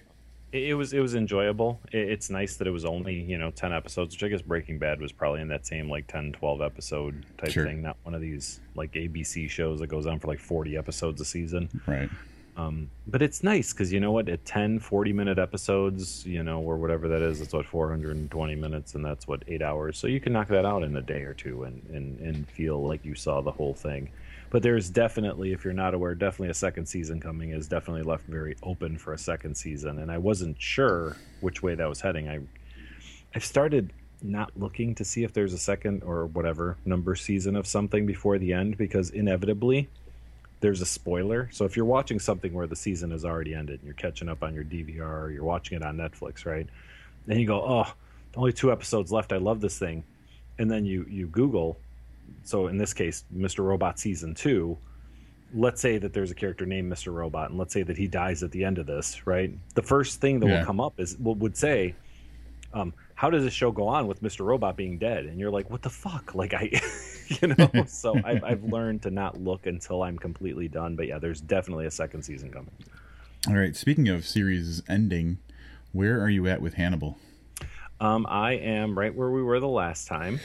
it, 0.55 0.75
was 0.75 0.93
it 0.93 0.99
was 0.99 1.15
enjoyable. 1.15 1.79
It, 1.91 2.09
it's 2.09 2.29
nice 2.29 2.55
that 2.57 2.67
it 2.67 2.71
was 2.71 2.85
only 2.85 3.19
you 3.19 3.37
know 3.37 3.51
ten 3.51 3.73
episodes, 3.73 4.15
which 4.15 4.23
I 4.23 4.29
guess 4.29 4.41
Breaking 4.41 4.79
Bad 4.79 5.01
was 5.01 5.11
probably 5.11 5.41
in 5.41 5.47
that 5.49 5.65
same 5.67 5.89
like 5.89 6.07
10, 6.07 6.33
12 6.33 6.61
episode 6.61 7.25
type 7.37 7.51
sure. 7.51 7.65
thing. 7.65 7.81
Not 7.81 7.97
one 8.03 8.15
of 8.15 8.21
these 8.21 8.59
like 8.75 8.93
ABC 8.93 9.49
shows 9.49 9.79
that 9.79 9.87
goes 9.87 10.05
on 10.05 10.19
for 10.19 10.27
like 10.27 10.39
forty 10.39 10.77
episodes 10.77 11.19
a 11.21 11.25
season. 11.25 11.69
Right. 11.85 12.09
Um, 12.57 12.89
but 13.05 13.21
it's 13.21 13.43
nice 13.43 13.73
because 13.73 13.91
you 13.91 13.99
know 13.99 14.13
what 14.13 14.29
at 14.29 14.45
10 14.45 14.79
40 14.79 15.11
minute 15.11 15.37
episodes 15.37 16.25
you 16.25 16.41
know 16.41 16.61
or 16.61 16.77
whatever 16.77 17.09
that 17.09 17.21
is 17.21 17.41
it's 17.41 17.51
what 17.51 17.65
420 17.65 18.55
minutes 18.55 18.95
and 18.95 19.03
that's 19.03 19.27
what 19.27 19.43
eight 19.49 19.61
hours 19.61 19.97
so 19.97 20.07
you 20.07 20.21
can 20.21 20.31
knock 20.31 20.47
that 20.47 20.63
out 20.63 20.81
in 20.81 20.95
a 20.95 21.01
day 21.01 21.23
or 21.23 21.33
two 21.33 21.63
and, 21.63 21.85
and, 21.91 22.17
and 22.21 22.47
feel 22.47 22.81
like 22.81 23.03
you 23.03 23.13
saw 23.13 23.41
the 23.41 23.51
whole 23.51 23.73
thing 23.73 24.09
but 24.49 24.63
there's 24.63 24.89
definitely, 24.89 25.51
if 25.53 25.63
you're 25.63 25.73
not 25.73 25.93
aware, 25.93 26.15
definitely 26.15 26.49
a 26.49 26.55
second 26.55 26.85
season 26.85 27.19
coming. 27.19 27.51
Is 27.51 27.67
definitely 27.67 28.03
left 28.03 28.25
very 28.25 28.55
open 28.63 28.97
for 28.97 29.13
a 29.13 29.17
second 29.17 29.55
season, 29.55 29.99
and 29.99 30.11
I 30.11 30.17
wasn't 30.17 30.61
sure 30.61 31.17
which 31.41 31.61
way 31.63 31.75
that 31.75 31.87
was 31.87 32.01
heading. 32.01 32.29
I 32.29 32.39
I've 33.33 33.45
started 33.45 33.91
not 34.21 34.51
looking 34.57 34.95
to 34.95 35.03
see 35.05 35.23
if 35.23 35.33
there's 35.33 35.53
a 35.53 35.57
second 35.57 36.03
or 36.03 36.25
whatever 36.27 36.77
number 36.85 37.15
season 37.15 37.55
of 37.55 37.67
something 37.67 38.05
before 38.05 38.37
the 38.37 38.53
end 38.53 38.77
because 38.77 39.09
inevitably 39.09 39.89
there's 40.61 40.81
a 40.81 40.85
spoiler. 40.85 41.49
So 41.51 41.65
if 41.65 41.75
you're 41.75 41.85
watching 41.85 42.19
something 42.19 42.53
where 42.53 42.65
the 42.65 42.75
season 42.75 43.11
has 43.11 43.25
already 43.25 43.53
ended 43.53 43.81
and 43.81 43.83
you're 43.83 43.93
catching 43.93 44.29
up 44.29 44.41
on 44.41 44.53
your 44.53 44.63
DVR 44.63 45.23
or 45.23 45.31
you're 45.31 45.43
watching 45.43 45.77
it 45.77 45.83
on 45.83 45.97
Netflix, 45.97 46.45
right? 46.45 46.67
Then 47.25 47.39
you 47.39 47.45
go, 47.45 47.61
"Oh, 47.61 47.93
only 48.35 48.53
two 48.53 48.71
episodes 48.71 49.11
left. 49.11 49.33
I 49.33 49.37
love 49.37 49.61
this 49.61 49.77
thing." 49.77 50.03
And 50.57 50.71
then 50.71 50.85
you 50.85 51.05
you 51.09 51.27
Google 51.27 51.77
so 52.43 52.67
in 52.67 52.77
this 52.77 52.93
case, 52.93 53.25
Mr. 53.35 53.63
Robot 53.63 53.99
season 53.99 54.33
two, 54.33 54.77
let's 55.53 55.81
say 55.81 55.97
that 55.97 56.13
there's 56.13 56.31
a 56.31 56.35
character 56.35 56.65
named 56.65 56.91
Mr. 56.91 57.13
Robot, 57.13 57.49
and 57.49 57.59
let's 57.59 57.73
say 57.73 57.83
that 57.83 57.97
he 57.97 58.07
dies 58.07 58.43
at 58.43 58.51
the 58.51 58.63
end 58.63 58.77
of 58.77 58.85
this, 58.85 59.25
right? 59.25 59.51
The 59.73 59.81
first 59.81 60.21
thing 60.21 60.39
that 60.39 60.47
yeah. 60.47 60.59
will 60.59 60.65
come 60.65 60.79
up 60.79 60.99
is 60.99 61.17
what 61.17 61.37
would 61.37 61.57
say, 61.57 61.95
um, 62.73 62.93
"How 63.15 63.29
does 63.29 63.43
this 63.43 63.53
show 63.53 63.71
go 63.71 63.87
on 63.87 64.07
with 64.07 64.21
Mr. 64.21 64.45
Robot 64.45 64.75
being 64.75 64.97
dead?" 64.97 65.25
And 65.25 65.39
you're 65.39 65.51
like, 65.51 65.69
"What 65.69 65.81
the 65.81 65.89
fuck?" 65.89 66.35
Like 66.35 66.53
I, 66.53 66.69
you 67.27 67.47
know. 67.47 67.69
so 67.87 68.15
I've, 68.23 68.43
I've 68.43 68.63
learned 68.63 69.01
to 69.03 69.11
not 69.11 69.41
look 69.41 69.65
until 69.65 70.03
I'm 70.03 70.17
completely 70.17 70.67
done. 70.67 70.95
But 70.95 71.07
yeah, 71.07 71.19
there's 71.19 71.41
definitely 71.41 71.85
a 71.85 71.91
second 71.91 72.23
season 72.23 72.51
coming. 72.51 72.71
All 73.47 73.55
right. 73.55 73.75
Speaking 73.75 74.09
of 74.09 74.25
series 74.25 74.81
ending, 74.89 75.37
where 75.91 76.21
are 76.21 76.29
you 76.29 76.47
at 76.47 76.61
with 76.61 76.73
Hannibal? 76.75 77.17
Um, 77.99 78.25
I 78.29 78.53
am 78.53 78.97
right 78.97 79.13
where 79.15 79.31
we 79.31 79.41
were 79.41 79.59
the 79.59 79.67
last 79.67 80.07
time, 80.07 80.39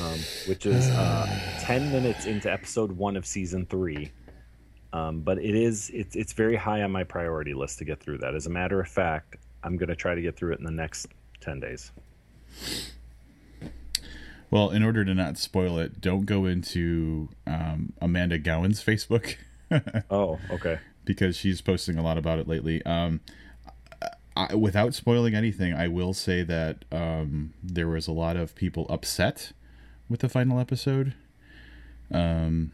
um, 0.00 0.18
which 0.46 0.64
is 0.64 0.88
uh, 0.88 1.26
ten 1.60 1.92
minutes 1.92 2.24
into 2.24 2.50
episode 2.50 2.92
one 2.92 3.16
of 3.16 3.26
season 3.26 3.66
three. 3.66 4.12
Um, 4.92 5.20
but 5.20 5.38
it 5.38 5.54
is 5.54 5.90
it's 5.92 6.16
it's 6.16 6.32
very 6.32 6.56
high 6.56 6.82
on 6.82 6.90
my 6.90 7.04
priority 7.04 7.52
list 7.52 7.78
to 7.78 7.84
get 7.84 8.00
through 8.00 8.18
that. 8.18 8.34
As 8.34 8.46
a 8.46 8.50
matter 8.50 8.80
of 8.80 8.88
fact, 8.88 9.36
I'm 9.62 9.76
going 9.76 9.90
to 9.90 9.96
try 9.96 10.14
to 10.14 10.22
get 10.22 10.36
through 10.36 10.54
it 10.54 10.58
in 10.58 10.64
the 10.64 10.70
next 10.70 11.08
ten 11.40 11.60
days. 11.60 11.92
Well, 14.50 14.70
in 14.70 14.82
order 14.82 15.04
to 15.04 15.14
not 15.14 15.36
spoil 15.36 15.78
it, 15.78 16.00
don't 16.00 16.24
go 16.24 16.46
into 16.46 17.28
um, 17.46 17.92
Amanda 18.00 18.38
Gowin's 18.38 18.82
Facebook. 18.82 19.36
oh, 20.10 20.38
okay. 20.50 20.78
Because 21.04 21.36
she's 21.36 21.60
posting 21.60 21.98
a 21.98 22.02
lot 22.02 22.16
about 22.16 22.38
it 22.38 22.48
lately. 22.48 22.84
I, 24.36 24.54
without 24.54 24.94
spoiling 24.94 25.34
anything, 25.34 25.72
I 25.72 25.88
will 25.88 26.12
say 26.12 26.42
that 26.42 26.84
um, 26.92 27.54
there 27.62 27.88
was 27.88 28.06
a 28.06 28.12
lot 28.12 28.36
of 28.36 28.54
people 28.54 28.86
upset 28.90 29.52
with 30.08 30.20
the 30.20 30.28
final 30.28 30.60
episode. 30.60 31.14
Um, 32.12 32.72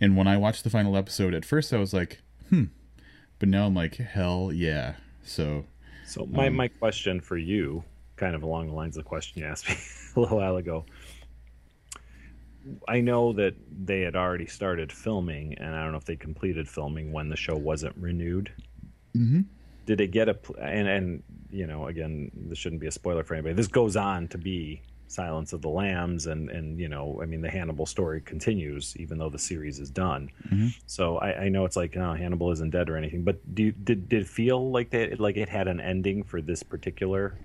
and 0.00 0.16
when 0.16 0.26
I 0.26 0.38
watched 0.38 0.64
the 0.64 0.70
final 0.70 0.96
episode, 0.96 1.34
at 1.34 1.44
first 1.44 1.72
I 1.72 1.76
was 1.76 1.92
like, 1.92 2.20
hmm. 2.48 2.64
But 3.38 3.48
now 3.48 3.66
I'm 3.66 3.74
like, 3.74 3.96
hell 3.96 4.50
yeah. 4.52 4.94
So, 5.24 5.66
so 6.06 6.26
my, 6.26 6.46
um, 6.46 6.54
my 6.54 6.68
question 6.68 7.20
for 7.20 7.36
you, 7.36 7.84
kind 8.16 8.34
of 8.34 8.42
along 8.42 8.68
the 8.68 8.72
lines 8.72 8.96
of 8.96 9.04
the 9.04 9.08
question 9.08 9.42
you 9.42 9.48
asked 9.48 9.68
me 9.68 9.76
a 10.16 10.20
little 10.20 10.38
while 10.38 10.56
ago. 10.56 10.86
I 12.86 13.00
know 13.00 13.32
that 13.32 13.56
they 13.84 14.02
had 14.02 14.14
already 14.14 14.46
started 14.46 14.92
filming, 14.92 15.54
and 15.54 15.74
I 15.74 15.82
don't 15.82 15.90
know 15.90 15.98
if 15.98 16.04
they 16.04 16.14
completed 16.14 16.68
filming 16.68 17.10
when 17.10 17.28
the 17.28 17.36
show 17.36 17.56
wasn't 17.56 17.96
renewed. 17.96 18.52
Mm-hmm 19.16 19.40
did 19.86 20.00
it 20.00 20.08
get 20.08 20.28
a 20.28 20.36
and 20.60 20.88
and 20.88 21.22
you 21.50 21.66
know 21.66 21.86
again 21.86 22.30
this 22.34 22.58
shouldn't 22.58 22.80
be 22.80 22.86
a 22.86 22.92
spoiler 22.92 23.24
for 23.24 23.34
anybody. 23.34 23.54
This 23.54 23.68
goes 23.68 23.96
on 23.96 24.28
to 24.28 24.38
be 24.38 24.82
silence 25.12 25.52
of 25.52 25.60
the 25.60 25.68
lambs 25.68 26.26
and 26.26 26.48
and 26.48 26.80
you 26.80 26.88
know 26.88 27.20
i 27.22 27.26
mean 27.26 27.42
the 27.42 27.50
hannibal 27.50 27.84
story 27.84 28.22
continues 28.22 28.96
even 28.96 29.18
though 29.18 29.28
the 29.28 29.38
series 29.38 29.78
is 29.78 29.90
done. 29.90 30.30
Mm-hmm. 30.48 30.68
so 30.86 31.18
I, 31.18 31.44
I 31.44 31.48
know 31.50 31.64
it's 31.66 31.76
like 31.76 31.96
oh, 31.96 32.14
hannibal 32.14 32.50
isn't 32.50 32.70
dead 32.70 32.88
or 32.88 32.96
anything 32.96 33.22
but 33.22 33.54
do 33.54 33.64
you, 33.64 33.72
did 33.72 34.08
did 34.08 34.22
it 34.22 34.28
feel 34.28 34.70
like 34.70 34.90
that 34.90 35.20
like 35.20 35.36
it 35.36 35.48
had 35.48 35.68
an 35.68 35.80
ending 35.80 36.22
for 36.22 36.40
this 36.40 36.62
particular? 36.62 37.38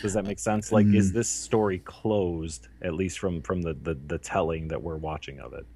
Does 0.00 0.14
that 0.14 0.24
make 0.24 0.38
sense? 0.38 0.72
Like 0.72 0.86
mm. 0.86 0.96
is 0.96 1.12
this 1.12 1.28
story 1.28 1.78
closed 1.80 2.68
at 2.82 2.94
least 2.94 3.18
from 3.18 3.42
from 3.42 3.62
the, 3.62 3.74
the 3.74 3.94
the 3.94 4.18
telling 4.18 4.68
that 4.68 4.82
we're 4.82 4.96
watching 4.96 5.40
of 5.40 5.54
it? 5.54 5.66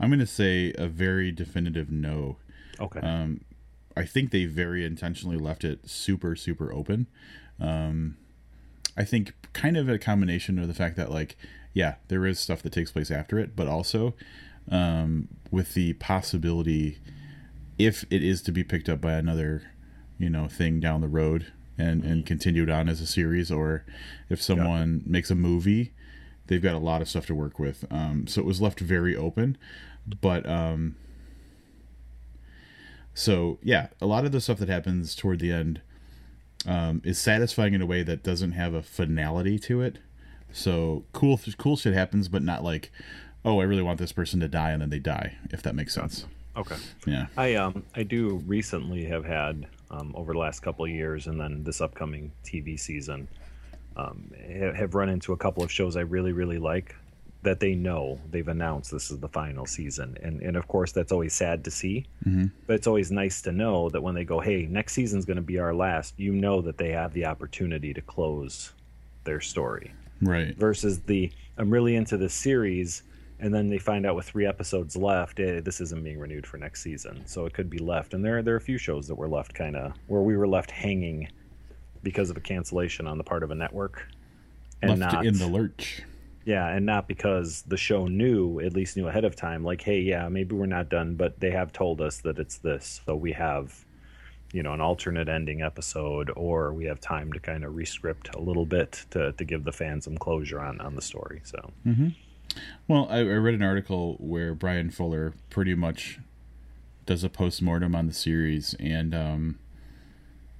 I'm 0.00 0.08
going 0.08 0.20
to 0.20 0.26
say 0.26 0.72
a 0.76 0.88
very 0.88 1.30
definitive 1.30 1.90
no. 1.90 2.36
Okay. 2.80 3.00
Um 3.00 3.40
I 3.96 4.04
think 4.04 4.30
they 4.30 4.44
very 4.44 4.84
intentionally 4.84 5.36
left 5.36 5.64
it 5.64 5.88
super 5.88 6.36
super 6.36 6.72
open. 6.72 7.06
Um, 7.60 8.16
I 8.96 9.04
think 9.04 9.34
kind 9.52 9.76
of 9.76 9.88
a 9.88 9.98
combination 9.98 10.58
of 10.58 10.68
the 10.68 10.74
fact 10.74 10.96
that 10.96 11.10
like 11.10 11.36
yeah 11.74 11.96
there 12.08 12.26
is 12.26 12.38
stuff 12.38 12.62
that 12.62 12.72
takes 12.72 12.92
place 12.92 13.10
after 13.10 13.38
it, 13.38 13.56
but 13.56 13.66
also 13.66 14.14
um, 14.70 15.28
with 15.50 15.74
the 15.74 15.94
possibility 15.94 16.98
if 17.78 18.04
it 18.10 18.22
is 18.22 18.42
to 18.42 18.52
be 18.52 18.62
picked 18.62 18.88
up 18.88 19.00
by 19.00 19.12
another 19.12 19.62
you 20.18 20.28
know 20.28 20.46
thing 20.46 20.80
down 20.80 21.00
the 21.00 21.08
road 21.08 21.52
and 21.78 22.04
and 22.04 22.26
continued 22.26 22.70
on 22.70 22.88
as 22.88 23.00
a 23.00 23.06
series 23.06 23.50
or 23.50 23.84
if 24.28 24.40
someone 24.40 25.02
yeah. 25.04 25.12
makes 25.12 25.30
a 25.30 25.34
movie 25.34 25.92
they've 26.46 26.62
got 26.62 26.74
a 26.74 26.78
lot 26.78 27.00
of 27.00 27.08
stuff 27.08 27.26
to 27.26 27.34
work 27.34 27.58
with 27.58 27.84
um, 27.90 28.26
so 28.26 28.40
it 28.40 28.44
was 28.44 28.60
left 28.60 28.80
very 28.80 29.16
open 29.16 29.56
but 30.20 30.46
um, 30.48 30.94
so 33.14 33.58
yeah, 33.62 33.88
a 34.00 34.06
lot 34.06 34.24
of 34.24 34.32
the 34.32 34.40
stuff 34.40 34.58
that 34.58 34.68
happens 34.68 35.14
toward 35.14 35.40
the 35.40 35.52
end 35.52 35.80
um, 36.66 37.02
is 37.04 37.18
satisfying 37.18 37.74
in 37.74 37.82
a 37.82 37.86
way 37.86 38.02
that 38.02 38.22
doesn't 38.22 38.52
have 38.52 38.74
a 38.74 38.82
finality 38.82 39.58
to 39.60 39.82
it. 39.82 39.98
So 40.52 41.04
cool, 41.12 41.40
cool 41.58 41.76
shit 41.76 41.94
happens, 41.94 42.28
but 42.28 42.42
not 42.42 42.64
like, 42.64 42.90
oh, 43.44 43.60
I 43.60 43.64
really 43.64 43.82
want 43.82 43.98
this 43.98 44.12
person 44.12 44.40
to 44.40 44.48
die 44.48 44.70
and 44.70 44.82
then 44.82 44.90
they 44.90 44.98
die. 44.98 45.36
If 45.50 45.62
that 45.62 45.74
makes 45.74 45.94
sense. 45.94 46.26
Okay. 46.56 46.76
Yeah. 47.06 47.26
I 47.36 47.54
um 47.54 47.84
I 47.94 48.02
do 48.02 48.42
recently 48.46 49.04
have 49.04 49.24
had 49.24 49.66
um, 49.90 50.12
over 50.16 50.32
the 50.32 50.38
last 50.38 50.60
couple 50.60 50.84
of 50.84 50.90
years 50.90 51.26
and 51.26 51.40
then 51.40 51.64
this 51.64 51.80
upcoming 51.80 52.32
TV 52.44 52.78
season 52.78 53.28
um, 53.96 54.30
have 54.76 54.94
run 54.94 55.08
into 55.08 55.32
a 55.32 55.36
couple 55.36 55.62
of 55.62 55.70
shows 55.70 55.96
I 55.96 56.00
really 56.00 56.32
really 56.32 56.58
like 56.58 56.94
that 57.42 57.60
they 57.60 57.74
know 57.74 58.20
they've 58.30 58.48
announced 58.48 58.90
this 58.90 59.10
is 59.10 59.18
the 59.18 59.28
final 59.28 59.66
season. 59.66 60.16
And 60.22 60.40
and 60.40 60.56
of 60.56 60.68
course 60.68 60.92
that's 60.92 61.12
always 61.12 61.32
sad 61.32 61.64
to 61.64 61.70
see. 61.70 62.06
Mm-hmm. 62.26 62.46
but 62.66 62.74
it's 62.74 62.86
always 62.86 63.10
nice 63.10 63.40
to 63.42 63.52
know 63.52 63.88
that 63.90 64.02
when 64.02 64.14
they 64.14 64.24
go 64.24 64.40
hey 64.40 64.66
next 64.66 64.92
season's 64.92 65.24
going 65.24 65.36
to 65.36 65.42
be 65.42 65.58
our 65.58 65.74
last 65.74 66.14
you 66.18 66.32
know 66.32 66.60
that 66.62 66.76
they 66.78 66.90
have 66.90 67.12
the 67.12 67.24
opportunity 67.24 67.94
to 67.94 68.00
close 68.02 68.72
their 69.24 69.40
story. 69.40 69.92
Right. 70.20 70.56
Versus 70.56 71.00
the 71.00 71.30
i'm 71.56 71.70
really 71.70 71.96
into 71.96 72.16
this 72.16 72.34
series 72.34 73.02
and 73.38 73.54
then 73.54 73.70
they 73.70 73.78
find 73.78 74.04
out 74.04 74.16
with 74.16 74.26
three 74.26 74.46
episodes 74.46 74.96
left 74.96 75.40
eh, 75.40 75.60
this 75.60 75.80
isn't 75.80 76.04
being 76.04 76.18
renewed 76.18 76.46
for 76.46 76.58
next 76.58 76.82
season. 76.82 77.22
So 77.26 77.46
it 77.46 77.54
could 77.54 77.70
be 77.70 77.78
left. 77.78 78.12
And 78.12 78.22
there 78.22 78.42
there 78.42 78.54
are 78.54 78.58
a 78.58 78.60
few 78.60 78.78
shows 78.78 79.08
that 79.08 79.14
were 79.14 79.28
left 79.28 79.54
kind 79.54 79.76
of 79.76 79.94
where 80.08 80.20
we 80.20 80.36
were 80.36 80.48
left 80.48 80.70
hanging 80.70 81.28
because 82.02 82.28
of 82.28 82.36
a 82.36 82.40
cancellation 82.40 83.06
on 83.06 83.16
the 83.18 83.24
part 83.24 83.42
of 83.42 83.50
a 83.50 83.54
network 83.54 84.06
and 84.82 85.00
left 85.00 85.14
not 85.14 85.26
in 85.26 85.38
the 85.38 85.46
lurch 85.46 86.02
yeah, 86.44 86.68
and 86.68 86.86
not 86.86 87.06
because 87.06 87.62
the 87.62 87.76
show 87.76 88.06
knew, 88.06 88.60
at 88.60 88.72
least 88.72 88.96
knew 88.96 89.08
ahead 89.08 89.24
of 89.24 89.36
time, 89.36 89.62
like, 89.62 89.82
hey, 89.82 90.00
yeah, 90.00 90.28
maybe 90.28 90.54
we're 90.54 90.66
not 90.66 90.88
done, 90.88 91.14
but 91.14 91.38
they 91.40 91.50
have 91.50 91.72
told 91.72 92.00
us 92.00 92.18
that 92.18 92.38
it's 92.38 92.58
this. 92.58 93.02
So 93.04 93.14
we 93.14 93.32
have, 93.32 93.84
you 94.52 94.62
know, 94.62 94.72
an 94.72 94.80
alternate 94.80 95.28
ending 95.28 95.62
episode, 95.62 96.30
or 96.34 96.72
we 96.72 96.86
have 96.86 97.00
time 97.00 97.32
to 97.34 97.40
kind 97.40 97.62
of 97.62 97.74
rescript 97.74 98.34
a 98.34 98.40
little 98.40 98.64
bit 98.64 99.04
to, 99.10 99.32
to 99.32 99.44
give 99.44 99.64
the 99.64 99.72
fans 99.72 100.04
some 100.04 100.16
closure 100.16 100.60
on, 100.60 100.80
on 100.80 100.96
the 100.96 101.02
story. 101.02 101.42
So, 101.44 101.72
mm-hmm. 101.86 102.08
well, 102.88 103.06
I, 103.10 103.18
I 103.18 103.22
read 103.22 103.54
an 103.54 103.62
article 103.62 104.16
where 104.18 104.54
Bryan 104.54 104.90
Fuller 104.90 105.34
pretty 105.50 105.74
much 105.74 106.20
does 107.04 107.22
a 107.22 107.28
post 107.28 107.60
mortem 107.60 107.94
on 107.94 108.06
the 108.06 108.12
series, 108.14 108.74
and 108.80 109.14
um, 109.14 109.58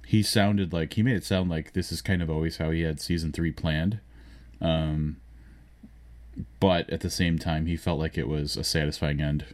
he 0.05 0.21
sounded 0.21 0.73
like 0.73 0.93
he 0.93 1.01
made 1.01 1.15
it 1.15 1.23
sound 1.23 1.49
like 1.49 1.73
this 1.73 1.91
is 1.91 2.03
kind 2.03 2.21
of 2.21 2.29
always 2.29 2.57
how 2.57 2.69
he 2.69 2.81
had 2.81 2.99
season 2.99 3.31
three 3.31 3.51
planned. 3.51 3.99
Um, 4.59 5.17
but 6.59 6.89
at 6.89 7.01
the 7.01 7.09
same 7.09 7.37
time, 7.37 7.65
he 7.65 7.75
felt 7.75 7.99
like 7.99 8.17
it 8.17 8.27
was 8.27 8.57
a 8.57 8.63
satisfying 8.63 9.21
end. 9.21 9.45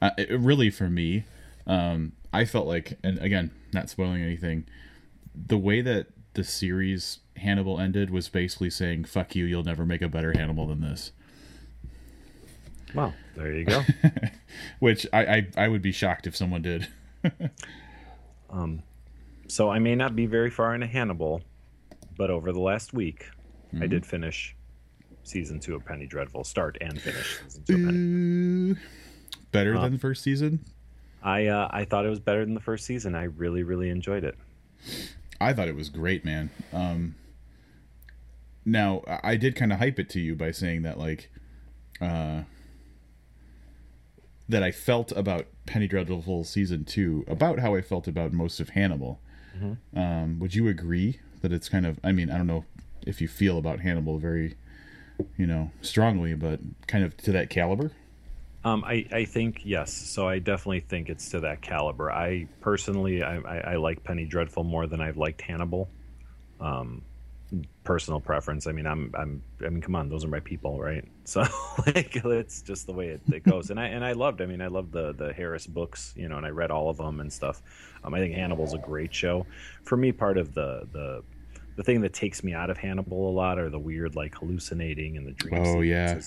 Uh, 0.00 0.10
it, 0.18 0.30
really, 0.30 0.70
for 0.70 0.88
me, 0.88 1.24
um, 1.66 2.12
I 2.32 2.44
felt 2.44 2.66
like, 2.66 2.98
and 3.02 3.18
again, 3.18 3.50
not 3.72 3.88
spoiling 3.88 4.22
anything, 4.22 4.66
the 5.34 5.58
way 5.58 5.80
that 5.80 6.08
the 6.34 6.44
series 6.44 7.18
Hannibal 7.36 7.80
ended 7.80 8.10
was 8.10 8.28
basically 8.28 8.70
saying, 8.70 9.04
"Fuck 9.04 9.34
you, 9.34 9.44
you'll 9.44 9.64
never 9.64 9.86
make 9.86 10.02
a 10.02 10.08
better 10.08 10.32
Hannibal 10.32 10.66
than 10.66 10.80
this." 10.80 11.12
Well, 12.94 13.14
there 13.36 13.52
you 13.52 13.64
go. 13.64 13.82
Which 14.78 15.06
I, 15.12 15.24
I 15.24 15.48
I 15.56 15.68
would 15.68 15.82
be 15.82 15.92
shocked 15.92 16.26
if 16.26 16.36
someone 16.36 16.62
did. 16.62 16.88
um, 18.50 18.82
so 19.48 19.70
I 19.70 19.78
may 19.78 19.94
not 19.94 20.14
be 20.14 20.26
very 20.26 20.50
far 20.50 20.74
into 20.74 20.86
Hannibal, 20.86 21.42
but 22.16 22.30
over 22.30 22.52
the 22.52 22.60
last 22.60 22.92
week, 22.92 23.30
mm-hmm. 23.68 23.82
I 23.82 23.86
did 23.86 24.04
finish 24.04 24.54
season 25.22 25.60
two 25.60 25.74
of 25.74 25.84
Penny 25.84 26.06
Dreadful 26.06 26.44
start 26.44 26.78
and 26.80 27.00
finish 27.00 27.40
season 27.44 27.64
two. 27.64 27.86
Penny. 27.86 28.80
better 29.52 29.78
than 29.78 29.92
the 29.92 29.98
first 29.98 30.22
season. 30.22 30.64
I 31.22 31.46
uh, 31.46 31.68
I 31.70 31.84
thought 31.84 32.06
it 32.06 32.10
was 32.10 32.20
better 32.20 32.44
than 32.44 32.54
the 32.54 32.60
first 32.60 32.86
season. 32.86 33.14
I 33.14 33.24
really 33.24 33.62
really 33.62 33.90
enjoyed 33.90 34.24
it. 34.24 34.36
I 35.40 35.52
thought 35.52 35.68
it 35.68 35.76
was 35.76 35.88
great, 35.88 36.24
man. 36.24 36.50
Um, 36.72 37.14
now 38.64 39.02
I 39.22 39.36
did 39.36 39.56
kind 39.56 39.72
of 39.72 39.78
hype 39.78 39.98
it 39.98 40.08
to 40.10 40.20
you 40.20 40.34
by 40.34 40.50
saying 40.50 40.82
that 40.82 40.98
like, 40.98 41.30
uh, 42.00 42.42
that 44.48 44.62
I 44.62 44.70
felt 44.70 45.12
about 45.12 45.46
Penny 45.66 45.86
Dreadful 45.86 46.44
season 46.44 46.84
two 46.84 47.24
about 47.26 47.58
how 47.58 47.74
I 47.74 47.82
felt 47.82 48.08
about 48.08 48.32
most 48.32 48.60
of 48.60 48.70
Hannibal. 48.70 49.20
Mm-hmm. 49.56 49.98
Um, 49.98 50.38
would 50.38 50.54
you 50.54 50.68
agree 50.68 51.20
that 51.40 51.52
it's 51.52 51.68
kind 51.68 51.86
of? 51.86 51.98
I 52.04 52.12
mean, 52.12 52.30
I 52.30 52.36
don't 52.36 52.46
know 52.46 52.64
if 53.06 53.20
you 53.20 53.28
feel 53.28 53.58
about 53.58 53.80
Hannibal 53.80 54.18
very 54.18 54.56
you 55.36 55.46
know, 55.46 55.70
strongly, 55.82 56.34
but 56.34 56.60
kind 56.86 57.04
of 57.04 57.16
to 57.18 57.32
that 57.32 57.50
caliber? 57.50 57.92
Um, 58.62 58.84
I, 58.84 59.06
I 59.10 59.24
think 59.24 59.62
yes. 59.64 59.92
So 59.92 60.28
I 60.28 60.38
definitely 60.38 60.80
think 60.80 61.08
it's 61.08 61.30
to 61.30 61.40
that 61.40 61.62
caliber. 61.62 62.12
I 62.12 62.46
personally, 62.60 63.22
I, 63.22 63.38
I, 63.38 63.58
I 63.72 63.76
like 63.76 64.04
Penny 64.04 64.26
Dreadful 64.26 64.64
more 64.64 64.86
than 64.86 65.00
I've 65.00 65.16
liked 65.16 65.40
Hannibal. 65.40 65.88
Um, 66.60 67.02
personal 67.84 68.20
preference. 68.20 68.66
I 68.66 68.72
mean, 68.72 68.86
I'm, 68.86 69.12
I'm, 69.18 69.42
I 69.64 69.68
mean, 69.70 69.80
come 69.80 69.96
on, 69.96 70.08
those 70.08 70.24
are 70.24 70.28
my 70.28 70.40
people, 70.40 70.78
right? 70.78 71.04
So 71.30 71.44
like, 71.86 72.16
it's 72.16 72.60
just 72.60 72.86
the 72.88 72.92
way 72.92 73.10
it, 73.10 73.20
it 73.32 73.44
goes. 73.44 73.70
and 73.70 73.78
I, 73.78 73.86
and 73.86 74.04
I 74.04 74.12
loved. 74.12 74.40
I 74.40 74.46
mean, 74.46 74.60
I 74.60 74.66
loved 74.66 74.90
the 74.90 75.12
the 75.12 75.32
Harris 75.32 75.64
books, 75.64 76.12
you 76.16 76.28
know, 76.28 76.38
and 76.38 76.44
I 76.44 76.48
read 76.48 76.72
all 76.72 76.90
of 76.90 76.96
them 76.96 77.20
and 77.20 77.32
stuff. 77.32 77.62
Um, 78.02 78.14
I 78.14 78.18
think 78.18 78.34
Hannibal's 78.34 78.74
a 78.74 78.78
great 78.78 79.14
show. 79.14 79.46
For 79.84 79.96
me, 79.96 80.10
part 80.10 80.38
of 80.38 80.54
the 80.54 80.88
the 80.90 81.22
the 81.76 81.82
thing 81.82 82.00
that 82.02 82.12
takes 82.12 82.42
me 82.42 82.52
out 82.52 82.70
of 82.70 82.78
Hannibal 82.78 83.30
a 83.30 83.32
lot 83.32 83.58
are 83.58 83.70
the 83.70 83.78
weird 83.78 84.16
like 84.16 84.34
hallucinating 84.34 85.16
and 85.16 85.26
the 85.26 85.32
dream. 85.32 85.62
Oh 85.64 85.80
yeah. 85.80 86.20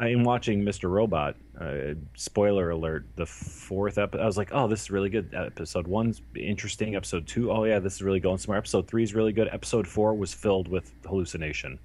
In 0.00 0.24
watching 0.24 0.62
Mr. 0.62 0.90
Robot, 0.90 1.36
uh, 1.60 1.94
spoiler 2.14 2.70
alert, 2.70 3.04
the 3.16 3.26
fourth 3.26 3.98
episode, 3.98 4.22
I 4.22 4.26
was 4.26 4.38
like, 4.38 4.50
oh, 4.52 4.66
this 4.68 4.82
is 4.82 4.90
really 4.90 5.10
good. 5.10 5.34
Episode 5.34 5.86
one's 5.86 6.22
interesting. 6.34 6.96
Episode 6.96 7.26
two, 7.26 7.52
oh 7.52 7.64
yeah, 7.64 7.78
this 7.78 7.96
is 7.96 8.02
really 8.02 8.20
going 8.20 8.38
somewhere. 8.38 8.58
Episode 8.58 8.88
three 8.88 9.02
is 9.02 9.14
really 9.14 9.32
good. 9.32 9.48
Episode 9.52 9.86
four 9.86 10.14
was 10.14 10.32
filled 10.32 10.68
with 10.68 10.90
hallucination. 11.06 11.78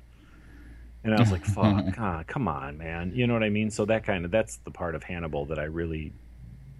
And 1.04 1.14
I 1.14 1.20
was 1.20 1.32
like, 1.32 1.46
fuck, 1.56 1.96
God, 1.96 2.28
come 2.28 2.48
on, 2.48 2.78
man. 2.78 3.12
You 3.14 3.28
know 3.28 3.34
what 3.34 3.44
I 3.44 3.50
mean? 3.50 3.70
So 3.70 3.86
that 3.86 4.04
kind 4.04 4.26
of, 4.26 4.32
that's 4.32 4.58
the 4.58 4.72
part 4.72 4.96
of 4.96 5.04
Hannibal 5.04 5.46
that 5.46 5.60
I 5.60 5.66
really, 5.66 6.14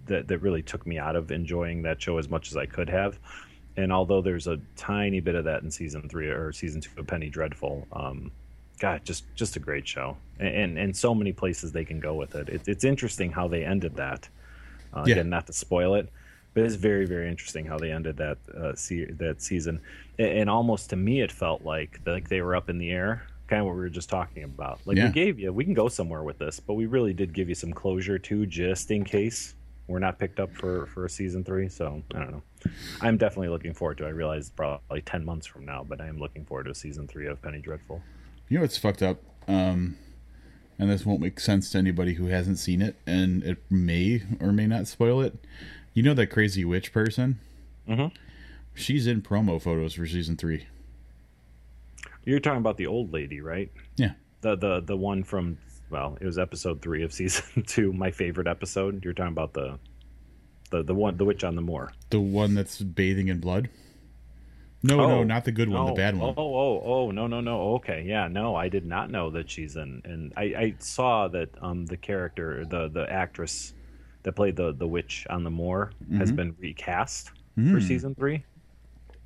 that, 0.06 0.28
that 0.28 0.38
really 0.38 0.62
took 0.62 0.86
me 0.86 0.98
out 0.98 1.14
of 1.14 1.30
enjoying 1.30 1.82
that 1.82 2.00
show 2.00 2.18
as 2.18 2.28
much 2.28 2.50
as 2.50 2.56
I 2.56 2.66
could 2.66 2.88
have. 2.88 3.18
And 3.76 3.92
although 3.92 4.22
there's 4.22 4.46
a 4.46 4.58
tiny 4.76 5.20
bit 5.20 5.34
of 5.34 5.44
that 5.44 5.62
in 5.62 5.70
season 5.70 6.08
three 6.08 6.28
or 6.28 6.52
season 6.52 6.80
two 6.80 6.90
of 6.96 7.06
Penny 7.06 7.28
Dreadful, 7.28 7.86
um, 7.92 8.30
God, 8.78 9.04
just 9.04 9.24
just 9.34 9.56
a 9.56 9.58
great 9.58 9.86
show, 9.86 10.16
and 10.38 10.48
and, 10.48 10.78
and 10.78 10.96
so 10.96 11.14
many 11.14 11.32
places 11.32 11.72
they 11.72 11.84
can 11.84 12.00
go 12.00 12.14
with 12.14 12.34
it. 12.34 12.48
it 12.48 12.68
it's 12.68 12.84
interesting 12.84 13.32
how 13.32 13.48
they 13.48 13.64
ended 13.64 13.96
that. 13.96 14.28
Uh, 14.92 15.04
yeah. 15.06 15.14
Again, 15.14 15.30
not 15.30 15.46
to 15.46 15.52
spoil 15.52 15.94
it, 15.94 16.08
but 16.54 16.64
it's 16.64 16.74
very 16.74 17.06
very 17.06 17.28
interesting 17.28 17.66
how 17.66 17.78
they 17.78 17.90
ended 17.90 18.16
that 18.18 18.38
uh, 18.56 18.74
se- 18.74 19.12
that 19.12 19.42
season. 19.42 19.80
And, 20.18 20.28
and, 20.28 20.50
almost 20.50 20.90
to 20.90 20.96
me, 20.96 21.20
it 21.20 21.32
felt 21.32 21.64
like 21.64 22.00
like 22.06 22.28
they 22.28 22.40
were 22.40 22.54
up 22.54 22.68
in 22.68 22.78
the 22.78 22.90
air, 22.90 23.26
kind 23.46 23.60
of 23.60 23.66
what 23.66 23.74
we 23.74 23.80
were 23.80 23.88
just 23.88 24.08
talking 24.08 24.44
about. 24.44 24.80
Like 24.84 24.96
yeah. 24.96 25.06
we 25.06 25.12
gave 25.12 25.38
you, 25.38 25.52
we 25.52 25.64
can 25.64 25.74
go 25.74 25.88
somewhere 25.88 26.22
with 26.22 26.38
this, 26.38 26.60
but 26.60 26.74
we 26.74 26.86
really 26.86 27.12
did 27.12 27.32
give 27.32 27.48
you 27.48 27.54
some 27.54 27.72
closure 27.72 28.18
too, 28.18 28.46
just 28.46 28.90
in 28.90 29.04
case 29.04 29.54
we're 29.86 29.98
not 29.98 30.18
picked 30.18 30.40
up 30.40 30.52
for 30.52 30.86
for 30.86 31.06
a 31.06 31.10
season 31.10 31.44
three. 31.44 31.68
So 31.68 32.02
I 32.14 32.18
don't 32.18 32.32
know. 32.32 32.42
I'm 33.00 33.16
definitely 33.16 33.48
looking 33.48 33.74
forward 33.74 33.98
to. 33.98 34.04
it. 34.04 34.08
I 34.08 34.10
realize 34.10 34.50
probably 34.50 35.02
ten 35.02 35.24
months 35.24 35.46
from 35.46 35.64
now, 35.64 35.84
but 35.86 36.00
I 36.00 36.06
am 36.06 36.18
looking 36.18 36.44
forward 36.44 36.64
to 36.64 36.74
season 36.74 37.06
three 37.06 37.26
of 37.26 37.40
Penny 37.42 37.58
Dreadful. 37.58 38.02
You 38.48 38.58
know 38.58 38.62
what's 38.62 38.78
fucked 38.78 39.02
up? 39.02 39.18
Um, 39.48 39.96
and 40.78 40.90
this 40.90 41.06
won't 41.06 41.20
make 41.20 41.40
sense 41.40 41.70
to 41.70 41.78
anybody 41.78 42.14
who 42.14 42.26
hasn't 42.26 42.58
seen 42.58 42.82
it, 42.82 42.96
and 43.06 43.42
it 43.42 43.58
may 43.70 44.22
or 44.40 44.52
may 44.52 44.66
not 44.66 44.86
spoil 44.86 45.20
it. 45.20 45.34
You 45.94 46.02
know 46.02 46.14
that 46.14 46.26
crazy 46.28 46.64
witch 46.64 46.92
person? 46.92 47.38
Mm-hmm. 47.88 48.14
She's 48.74 49.06
in 49.06 49.22
promo 49.22 49.60
photos 49.60 49.94
for 49.94 50.06
season 50.06 50.36
three. 50.36 50.66
You're 52.24 52.40
talking 52.40 52.58
about 52.58 52.76
the 52.76 52.86
old 52.86 53.12
lady, 53.12 53.40
right? 53.40 53.70
Yeah. 53.96 54.12
The 54.42 54.56
the 54.56 54.80
the 54.80 54.96
one 54.96 55.22
from 55.24 55.58
well, 55.90 56.18
it 56.20 56.26
was 56.26 56.38
episode 56.38 56.82
three 56.82 57.02
of 57.04 57.12
season 57.12 57.62
two, 57.66 57.92
my 57.92 58.10
favorite 58.10 58.48
episode. 58.48 59.04
You're 59.04 59.14
talking 59.14 59.32
about 59.32 59.54
the 59.54 59.78
the 60.66 60.82
the 60.82 60.94
one 60.94 61.16
the 61.16 61.24
witch 61.24 61.44
on 61.44 61.54
the 61.54 61.62
moor. 61.62 61.92
The 62.10 62.20
one 62.20 62.54
that's 62.54 62.80
bathing 62.80 63.28
in 63.28 63.40
blood. 63.40 63.68
No, 64.82 65.00
oh, 65.00 65.08
no, 65.08 65.24
not 65.24 65.44
the 65.44 65.52
good 65.52 65.68
one, 65.68 65.86
no. 65.86 65.88
the 65.88 65.96
bad 65.96 66.16
one. 66.16 66.34
Oh, 66.36 66.54
oh, 66.54 66.82
oh, 66.84 67.10
no, 67.10 67.26
no, 67.26 67.40
no. 67.40 67.74
Okay, 67.76 68.04
yeah, 68.06 68.28
no, 68.28 68.54
I 68.54 68.68
did 68.68 68.86
not 68.86 69.10
know 69.10 69.30
that 69.30 69.50
she's 69.50 69.74
in. 69.74 70.00
And 70.04 70.32
I, 70.36 70.42
I 70.42 70.74
saw 70.78 71.28
that 71.28 71.50
um 71.60 71.86
the 71.86 71.96
character, 71.96 72.64
the 72.64 72.88
the 72.88 73.10
actress 73.10 73.74
that 74.22 74.32
played 74.32 74.56
the 74.56 74.72
the 74.72 74.86
witch 74.86 75.26
on 75.30 75.44
the 75.44 75.50
moor 75.50 75.92
mm-hmm. 76.02 76.18
has 76.18 76.30
been 76.30 76.54
recast 76.58 77.30
mm. 77.58 77.72
for 77.72 77.80
season 77.80 78.14
three. 78.14 78.44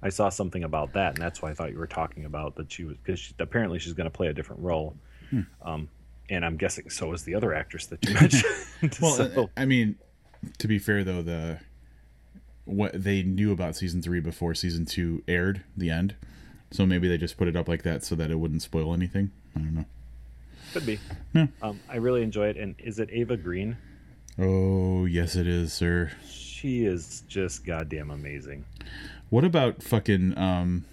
I 0.02 0.08
saw 0.08 0.30
something 0.30 0.64
about 0.64 0.94
that, 0.94 1.14
and 1.14 1.22
that's 1.22 1.42
why 1.42 1.50
I 1.50 1.54
thought 1.54 1.72
you 1.72 1.78
were 1.78 1.86
talking 1.86 2.24
about 2.24 2.56
that 2.56 2.72
she 2.72 2.84
was 2.84 2.96
because 2.96 3.34
apparently 3.38 3.78
she's 3.78 3.92
going 3.92 4.06
to 4.06 4.10
play 4.10 4.28
a 4.28 4.32
different 4.32 4.62
role. 4.62 4.96
Hmm. 5.28 5.40
Um, 5.62 5.88
and 6.30 6.44
I'm 6.44 6.56
guessing 6.56 6.88
so 6.88 7.12
is 7.12 7.24
the 7.24 7.34
other 7.34 7.52
actress 7.52 7.86
that 7.86 8.04
you 8.06 8.14
mentioned. 8.20 8.44
well, 9.00 9.12
so. 9.12 9.50
I 9.56 9.66
mean, 9.66 9.96
to 10.58 10.68
be 10.68 10.78
fair 10.78 11.04
though, 11.04 11.22
the 11.22 11.60
what 12.64 13.02
they 13.02 13.22
knew 13.22 13.52
about 13.52 13.76
season 13.76 14.00
three 14.00 14.20
before 14.20 14.54
season 14.54 14.84
two 14.84 15.22
aired, 15.26 15.64
the 15.76 15.90
end. 15.90 16.14
So 16.70 16.86
maybe 16.86 17.08
they 17.08 17.18
just 17.18 17.36
put 17.36 17.48
it 17.48 17.56
up 17.56 17.68
like 17.68 17.82
that 17.82 18.04
so 18.04 18.14
that 18.14 18.30
it 18.30 18.36
wouldn't 18.36 18.62
spoil 18.62 18.94
anything. 18.94 19.32
I 19.56 19.58
don't 19.58 19.74
know. 19.74 19.84
Could 20.72 20.86
be. 20.86 21.00
Yeah. 21.34 21.48
Um, 21.62 21.80
I 21.88 21.96
really 21.96 22.22
enjoy 22.22 22.46
it. 22.46 22.56
And 22.56 22.76
is 22.78 23.00
it 23.00 23.10
Eva 23.10 23.36
Green? 23.36 23.76
Oh 24.38 25.04
yes, 25.04 25.34
it 25.34 25.48
is, 25.48 25.72
sir. 25.72 26.12
She 26.28 26.84
is 26.84 27.24
just 27.26 27.66
goddamn 27.66 28.10
amazing. 28.10 28.64
What 29.30 29.44
about 29.44 29.82
fucking 29.82 30.38
um, 30.38 30.84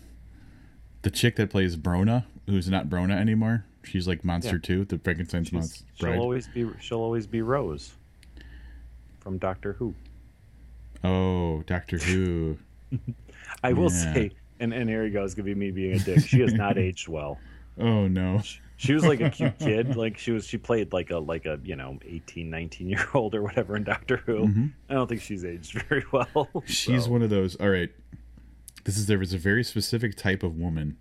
the 1.04 1.12
chick 1.12 1.36
that 1.36 1.52
plays 1.52 1.78
Brona, 1.78 2.26
who's 2.48 2.70
not 2.70 2.89
Brona 2.89 3.20
anymore? 3.20 3.66
She's 3.84 4.08
like 4.08 4.26
Monster 4.26 4.56
yeah. 4.56 4.62
Two, 4.62 4.86
the 4.86 4.98
Frankenstein's 4.98 5.54
monster. 5.54 5.86
She'll 5.95 6.20
always 6.20 6.48
be. 6.48 6.68
She'll 6.80 7.00
always 7.00 7.28
be 7.28 7.41
Rose 7.41 7.93
from 9.28 9.40
Doctor 9.40 9.74
Who. 9.74 9.94
Oh, 11.04 11.62
Doctor 11.64 11.98
Who. 11.98 12.58
I 13.64 13.74
will 13.74 13.92
yeah. 13.92 14.14
say, 14.14 14.32
and, 14.62 14.74
and 14.74 14.90
here 14.90 15.04
he 15.04 15.10
goes, 15.10 15.36
gonna 15.36 15.44
be 15.44 15.54
me 15.54 15.70
being 15.70 15.96
a 15.96 16.00
dick. 16.00 16.26
She 16.26 16.40
has 16.40 16.54
not 16.54 16.78
aged 16.78 17.10
well. 17.10 17.38
Oh 17.78 18.08
no. 18.08 18.40
She, 18.42 18.60
she 18.78 18.94
was 18.94 19.06
like 19.06 19.20
a 19.20 19.30
cute 19.30 19.60
kid. 19.60 19.98
Like 19.98 20.18
she 20.18 20.32
was, 20.32 20.48
she 20.48 20.58
played 20.58 20.94
like 20.94 21.12
a 21.12 21.18
like 21.18 21.46
a 21.46 21.60
you 21.62 21.76
know 21.76 22.00
18, 22.06 22.50
19 22.50 22.88
year 22.88 23.06
old 23.14 23.36
or 23.36 23.44
whatever 23.44 23.76
in 23.76 23.84
Doctor 23.84 24.16
Who. 24.26 24.48
Mm-hmm. 24.48 24.66
I 24.90 24.94
don't 24.94 25.08
think 25.08 25.20
she's 25.20 25.44
aged 25.44 25.74
very 25.90 26.06
well. 26.14 26.48
She's 26.66 27.04
so. 27.04 27.12
one 27.12 27.22
of 27.22 27.30
those. 27.30 27.58
All 27.58 27.70
right, 27.70 27.90
this 28.86 28.98
is 28.98 29.08
there 29.08 29.20
was 29.20 29.34
a 29.34 29.38
very 29.38 29.66
specific 29.66 30.16
type 30.16 30.42
of 30.42 30.56
woman, 30.56 30.96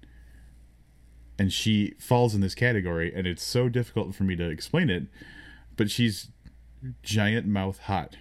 and 1.38 1.52
she 1.52 1.94
falls 2.00 2.34
in 2.34 2.40
this 2.40 2.56
category, 2.56 3.12
and 3.14 3.24
it's 3.24 3.44
so 3.44 3.68
difficult 3.68 4.16
for 4.16 4.24
me 4.24 4.34
to 4.34 4.48
explain 4.48 4.90
it. 4.90 5.04
But 5.76 5.92
she's 5.92 6.30
giant 7.02 7.46
mouth 7.46 7.78
hot. 7.78 8.16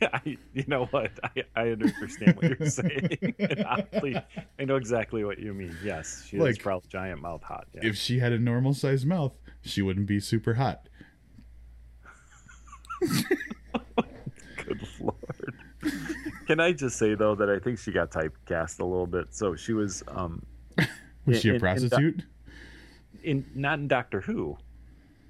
I, 0.02 0.36
you 0.52 0.64
know 0.66 0.86
what? 0.86 1.10
I, 1.22 1.44
I 1.56 1.68
understand 1.70 2.36
what 2.36 2.58
you're 2.58 2.68
saying. 2.68 3.34
oddly, 3.66 4.16
I 4.58 4.64
know 4.64 4.76
exactly 4.76 5.24
what 5.24 5.38
you 5.38 5.52
mean. 5.54 5.76
Yes, 5.82 6.24
she 6.28 6.38
like, 6.38 6.50
is 6.50 6.58
probably 6.58 6.88
giant 6.88 7.20
mouth 7.20 7.42
hot. 7.42 7.66
Yeah. 7.74 7.80
If 7.84 7.96
she 7.96 8.18
had 8.18 8.32
a 8.32 8.38
normal 8.38 8.74
sized 8.74 9.06
mouth, 9.06 9.32
she 9.62 9.82
wouldn't 9.82 10.06
be 10.06 10.20
super 10.20 10.54
hot. 10.54 10.88
Good 13.00 14.88
lord. 15.00 15.14
Can 16.46 16.60
I 16.60 16.72
just 16.72 16.98
say 16.98 17.14
though 17.14 17.34
that 17.36 17.48
I 17.48 17.58
think 17.58 17.78
she 17.78 17.92
got 17.92 18.10
typecast 18.10 18.80
a 18.80 18.84
little 18.84 19.06
bit. 19.06 19.34
So 19.34 19.54
she 19.54 19.72
was 19.72 20.02
um 20.08 20.44
Was 21.26 21.36
in, 21.36 21.42
she 21.42 21.48
a 21.50 21.60
prostitute? 21.60 22.24
In, 23.22 23.44
in 23.44 23.46
not 23.54 23.78
in 23.78 23.88
Doctor 23.88 24.20
Who. 24.20 24.58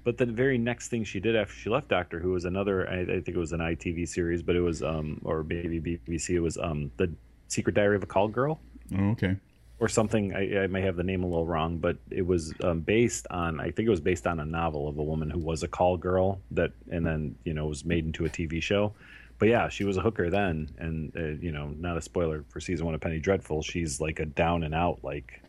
But 0.09 0.17
the 0.17 0.25
very 0.25 0.57
next 0.57 0.87
thing 0.87 1.03
she 1.03 1.19
did 1.19 1.35
after 1.35 1.53
she 1.53 1.69
left 1.69 1.87
Doctor 1.87 2.19
Who 2.19 2.31
was 2.31 2.45
another. 2.45 2.89
I, 2.89 3.01
I 3.01 3.05
think 3.05 3.27
it 3.27 3.37
was 3.37 3.51
an 3.51 3.59
ITV 3.59 4.07
series, 4.07 4.41
but 4.41 4.55
it 4.55 4.59
was 4.59 4.81
um 4.81 5.21
or 5.23 5.43
maybe 5.43 5.79
BBC. 5.79 6.31
It 6.31 6.39
was 6.39 6.57
um 6.57 6.89
the 6.97 7.11
Secret 7.47 7.75
Diary 7.75 7.95
of 7.95 8.01
a 8.01 8.07
Call 8.07 8.27
Girl. 8.27 8.59
Oh, 8.97 9.11
okay. 9.11 9.35
Or 9.79 9.87
something. 9.87 10.33
I, 10.33 10.63
I 10.63 10.65
may 10.65 10.81
have 10.81 10.95
the 10.95 11.03
name 11.03 11.21
a 11.21 11.27
little 11.27 11.45
wrong, 11.45 11.77
but 11.77 11.97
it 12.09 12.25
was 12.25 12.55
um, 12.63 12.79
based 12.79 13.27
on. 13.29 13.59
I 13.59 13.69
think 13.69 13.85
it 13.85 13.91
was 13.91 13.99
based 13.99 14.25
on 14.25 14.39
a 14.39 14.45
novel 14.45 14.87
of 14.87 14.97
a 14.97 15.03
woman 15.03 15.29
who 15.29 15.37
was 15.37 15.61
a 15.61 15.67
call 15.67 15.95
girl 15.95 16.41
that, 16.49 16.71
and 16.89 17.05
then 17.05 17.35
you 17.43 17.53
know 17.53 17.67
was 17.67 17.85
made 17.85 18.03
into 18.03 18.25
a 18.25 18.29
TV 18.29 18.63
show. 18.63 18.95
But 19.37 19.49
yeah, 19.49 19.69
she 19.69 19.83
was 19.83 19.95
a 19.97 20.01
hooker 20.01 20.31
then, 20.31 20.69
and 20.79 21.15
uh, 21.15 21.39
you 21.39 21.51
know, 21.51 21.67
not 21.77 21.97
a 21.97 22.01
spoiler 22.01 22.45
for 22.49 22.59
season 22.59 22.87
one 22.87 22.95
of 22.95 23.01
Penny 23.01 23.19
Dreadful. 23.19 23.61
She's 23.61 24.01
like 24.01 24.19
a 24.19 24.25
down 24.25 24.63
and 24.63 24.73
out, 24.73 25.03
like, 25.03 25.39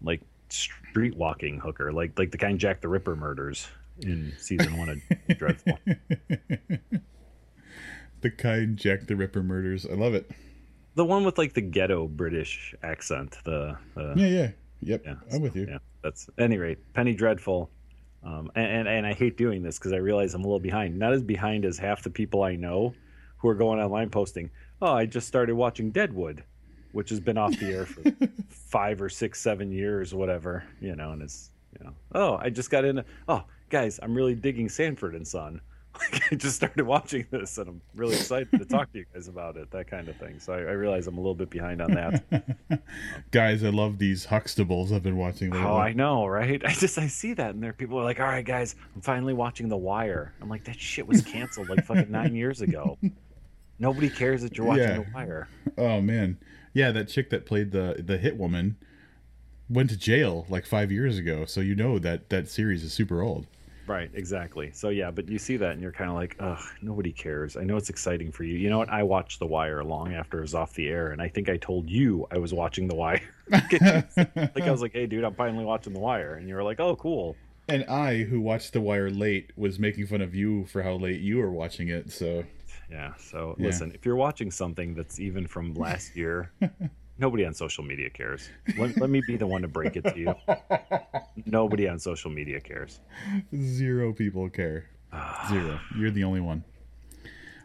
like 0.00 0.22
street 0.48 1.16
walking 1.16 1.58
hooker, 1.58 1.92
like 1.92 2.18
like 2.18 2.30
the 2.30 2.38
kind 2.38 2.58
Jack 2.58 2.80
the 2.80 2.88
Ripper 2.88 3.16
murders 3.16 3.68
in 4.00 4.32
season 4.38 4.76
one 4.76 4.88
of 4.88 5.38
Dreadful. 5.38 5.78
The 8.22 8.30
kind 8.30 8.76
Jack 8.76 9.06
the 9.06 9.14
Ripper 9.14 9.42
murders. 9.42 9.86
I 9.86 9.94
love 9.94 10.14
it. 10.14 10.30
The 10.94 11.04
one 11.04 11.24
with 11.24 11.36
like 11.38 11.52
the 11.52 11.60
ghetto 11.60 12.08
British 12.08 12.74
accent. 12.82 13.36
The, 13.44 13.76
the 13.94 14.14
yeah 14.16 14.26
yeah 14.26 14.50
yep. 14.80 15.02
Yeah, 15.04 15.14
I'm 15.32 15.42
with 15.42 15.54
you. 15.54 15.66
Yeah, 15.68 15.78
that's 16.02 16.28
at 16.28 16.44
any 16.44 16.56
rate 16.56 16.78
Penny 16.94 17.14
Dreadful. 17.14 17.70
Um, 18.24 18.50
and, 18.56 18.66
and, 18.66 18.88
and 18.88 19.06
I 19.06 19.12
hate 19.12 19.36
doing 19.36 19.62
this 19.62 19.78
because 19.78 19.92
I 19.92 19.98
realize 19.98 20.34
I'm 20.34 20.40
a 20.42 20.46
little 20.46 20.58
behind. 20.58 20.98
Not 20.98 21.12
as 21.12 21.22
behind 21.22 21.64
as 21.64 21.78
half 21.78 22.02
the 22.02 22.10
people 22.10 22.42
I 22.42 22.56
know 22.56 22.94
who 23.36 23.48
are 23.48 23.54
going 23.54 23.78
online 23.78 24.10
posting. 24.10 24.50
Oh, 24.82 24.94
I 24.94 25.06
just 25.06 25.28
started 25.28 25.54
watching 25.54 25.90
Deadwood 25.92 26.42
which 26.96 27.10
has 27.10 27.20
been 27.20 27.36
off 27.36 27.54
the 27.58 27.66
air 27.66 27.84
for 27.84 28.02
five 28.48 29.02
or 29.02 29.10
six, 29.10 29.38
seven 29.38 29.70
years, 29.70 30.14
whatever, 30.14 30.64
you 30.80 30.96
know, 30.96 31.12
and 31.12 31.20
it's, 31.20 31.50
you 31.78 31.84
know, 31.84 31.92
oh, 32.14 32.38
I 32.40 32.48
just 32.48 32.70
got 32.70 32.86
in. 32.86 33.04
Oh, 33.28 33.44
guys, 33.68 34.00
I'm 34.02 34.14
really 34.14 34.34
digging 34.34 34.70
Sanford 34.70 35.14
and 35.14 35.28
Son. 35.28 35.60
I 36.30 36.34
just 36.34 36.56
started 36.56 36.86
watching 36.86 37.26
this, 37.30 37.58
and 37.58 37.68
I'm 37.68 37.82
really 37.94 38.16
excited 38.16 38.50
to 38.58 38.64
talk 38.64 38.92
to 38.92 38.98
you 39.00 39.04
guys 39.12 39.28
about 39.28 39.58
it, 39.58 39.70
that 39.72 39.90
kind 39.90 40.08
of 40.08 40.16
thing. 40.16 40.40
So 40.40 40.54
I, 40.54 40.58
I 40.58 40.72
realize 40.72 41.06
I'm 41.06 41.18
a 41.18 41.20
little 41.20 41.34
bit 41.34 41.50
behind 41.50 41.82
on 41.82 41.92
that. 41.92 42.82
guys, 43.30 43.62
I 43.62 43.68
love 43.68 43.98
these 43.98 44.26
Huxtables 44.26 44.90
I've 44.90 45.02
been 45.02 45.18
watching. 45.18 45.50
Lately. 45.50 45.66
Oh, 45.66 45.76
I 45.76 45.92
know, 45.92 46.26
right? 46.26 46.64
I 46.64 46.72
just 46.72 46.96
I 46.96 47.08
see 47.08 47.34
that, 47.34 47.54
and 47.54 47.62
there 47.62 47.74
people 47.74 47.98
are 47.98 48.04
like, 48.04 48.20
"All 48.20 48.26
right, 48.26 48.44
guys, 48.44 48.74
I'm 48.94 49.02
finally 49.02 49.34
watching 49.34 49.68
The 49.68 49.76
Wire." 49.76 50.32
I'm 50.40 50.48
like, 50.48 50.64
that 50.64 50.80
shit 50.80 51.06
was 51.06 51.20
canceled 51.20 51.68
like 51.68 51.84
fucking 51.84 52.10
nine 52.10 52.34
years 52.34 52.62
ago. 52.62 52.96
Nobody 53.78 54.08
cares 54.08 54.40
that 54.42 54.56
you're 54.56 54.66
watching 54.66 54.82
yeah. 54.84 54.94
The 54.96 55.06
Wire. 55.14 55.48
Oh 55.76 56.00
man, 56.00 56.38
yeah, 56.76 56.90
that 56.90 57.08
chick 57.08 57.30
that 57.30 57.46
played 57.46 57.72
the 57.72 58.02
the 58.04 58.18
hit 58.18 58.36
woman 58.36 58.76
went 59.70 59.88
to 59.88 59.96
jail 59.96 60.44
like 60.50 60.66
five 60.66 60.92
years 60.92 61.16
ago. 61.16 61.46
So 61.46 61.62
you 61.62 61.74
know 61.74 61.98
that 61.98 62.28
that 62.28 62.50
series 62.50 62.84
is 62.84 62.92
super 62.92 63.22
old. 63.22 63.46
Right, 63.86 64.10
exactly. 64.12 64.72
So 64.72 64.90
yeah, 64.90 65.10
but 65.10 65.26
you 65.26 65.38
see 65.38 65.56
that 65.56 65.70
and 65.70 65.80
you're 65.80 65.92
kind 65.92 66.10
of 66.10 66.16
like, 66.16 66.36
ugh, 66.38 66.62
nobody 66.82 67.12
cares. 67.12 67.56
I 67.56 67.62
know 67.62 67.78
it's 67.78 67.88
exciting 67.88 68.30
for 68.30 68.44
you. 68.44 68.58
You 68.58 68.68
know 68.68 68.76
what? 68.76 68.90
I 68.90 69.04
watched 69.04 69.38
The 69.38 69.46
Wire 69.46 69.82
long 69.84 70.12
after 70.12 70.38
it 70.38 70.42
was 70.42 70.54
off 70.54 70.74
the 70.74 70.88
air, 70.88 71.12
and 71.12 71.22
I 71.22 71.28
think 71.28 71.48
I 71.48 71.56
told 71.56 71.88
you 71.88 72.26
I 72.30 72.36
was 72.36 72.52
watching 72.52 72.88
The 72.88 72.94
Wire. 72.94 73.22
like 73.48 73.82
I 73.82 74.70
was 74.70 74.82
like, 74.82 74.92
hey, 74.92 75.06
dude, 75.06 75.24
I'm 75.24 75.34
finally 75.34 75.64
watching 75.64 75.94
The 75.94 76.00
Wire, 76.00 76.34
and 76.34 76.46
you 76.46 76.56
were 76.56 76.64
like, 76.64 76.78
oh, 76.78 76.96
cool. 76.96 77.36
And 77.68 77.84
I, 77.84 78.24
who 78.24 78.40
watched 78.40 78.74
The 78.74 78.82
Wire 78.82 79.08
late, 79.08 79.50
was 79.56 79.78
making 79.78 80.08
fun 80.08 80.20
of 80.20 80.34
you 80.34 80.66
for 80.66 80.82
how 80.82 80.94
late 80.94 81.20
you 81.20 81.38
were 81.38 81.50
watching 81.50 81.88
it. 81.88 82.12
So 82.12 82.44
Yeah. 82.90 83.14
So 83.18 83.56
Yeah. 83.58 83.66
listen, 83.66 83.92
if 83.94 84.04
you're 84.06 84.16
watching 84.16 84.50
something 84.50 84.94
that's 84.94 85.18
even 85.20 85.46
from 85.46 85.74
last 85.74 86.16
year, 86.16 86.50
nobody 87.18 87.44
on 87.44 87.54
social 87.54 87.82
media 87.84 88.10
cares. 88.10 88.48
Let, 88.78 88.96
let 88.98 89.10
me 89.10 89.22
be 89.26 89.36
the 89.36 89.46
one 89.46 89.62
to 89.62 89.68
break 89.68 89.96
it 89.96 90.02
to 90.04 90.18
you. 90.18 90.34
Nobody 91.44 91.88
on 91.88 91.98
social 91.98 92.30
media 92.30 92.60
cares. 92.60 93.00
zero 93.54 94.12
people 94.12 94.48
care. 94.48 94.86
Zero. 95.48 95.78
You're 95.96 96.10
the 96.10 96.24
only 96.24 96.40
one. 96.40 96.64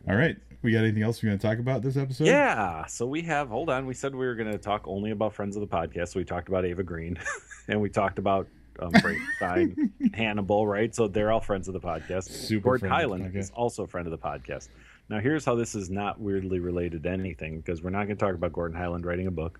All 0.07 0.15
right. 0.15 0.37
We 0.61 0.71
got 0.71 0.79
anything 0.83 1.01
else 1.03 1.21
we're 1.21 1.29
going 1.29 1.39
to 1.39 1.47
talk 1.47 1.57
about 1.57 1.81
this 1.81 1.97
episode? 1.97 2.27
Yeah. 2.27 2.85
So 2.85 3.07
we 3.07 3.23
have. 3.23 3.49
Hold 3.49 3.69
on. 3.69 3.85
We 3.87 3.93
said 3.95 4.13
we 4.13 4.25
were 4.25 4.35
going 4.35 4.51
to 4.51 4.57
talk 4.59 4.83
only 4.87 5.09
about 5.11 5.33
friends 5.33 5.55
of 5.55 5.61
the 5.61 5.67
podcast. 5.67 6.09
So 6.09 6.19
we 6.19 6.23
talked 6.23 6.47
about 6.49 6.65
Eva 6.65 6.83
Green, 6.83 7.17
and 7.67 7.81
we 7.81 7.89
talked 7.89 8.19
about 8.19 8.47
um, 8.79 8.91
Frankenstein, 9.01 9.91
Hannibal. 10.13 10.67
Right. 10.67 10.93
So 10.93 11.07
they're 11.07 11.31
all 11.31 11.41
friends 11.41 11.67
of 11.67 11.73
the 11.73 11.79
podcast. 11.79 12.29
Super 12.29 12.63
Gordon 12.63 12.89
friend 12.89 12.93
of 13.03 13.09
the 13.09 13.15
Highland 13.17 13.33
podcast. 13.33 13.39
is 13.39 13.51
also 13.51 13.83
a 13.83 13.87
friend 13.87 14.05
of 14.07 14.11
the 14.11 14.17
podcast. 14.19 14.69
Now, 15.11 15.19
here's 15.19 15.43
how 15.43 15.55
this 15.55 15.75
is 15.75 15.89
not 15.89 16.21
weirdly 16.21 16.61
related 16.61 17.03
to 17.03 17.09
anything 17.09 17.59
because 17.59 17.83
we're 17.83 17.89
not 17.89 18.05
going 18.05 18.15
to 18.15 18.25
talk 18.25 18.33
about 18.33 18.53
Gordon 18.53 18.77
Highland 18.77 19.05
writing 19.05 19.27
a 19.27 19.31
book. 19.31 19.59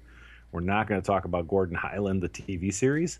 We're 0.54 0.62
not 0.62 0.88
going 0.88 1.02
to 1.02 1.06
talk 1.06 1.26
about 1.26 1.49
Gordon 1.49 1.76
Highland, 1.76 2.24
the 2.24 2.30
TV 2.30 2.74
series. 2.74 3.20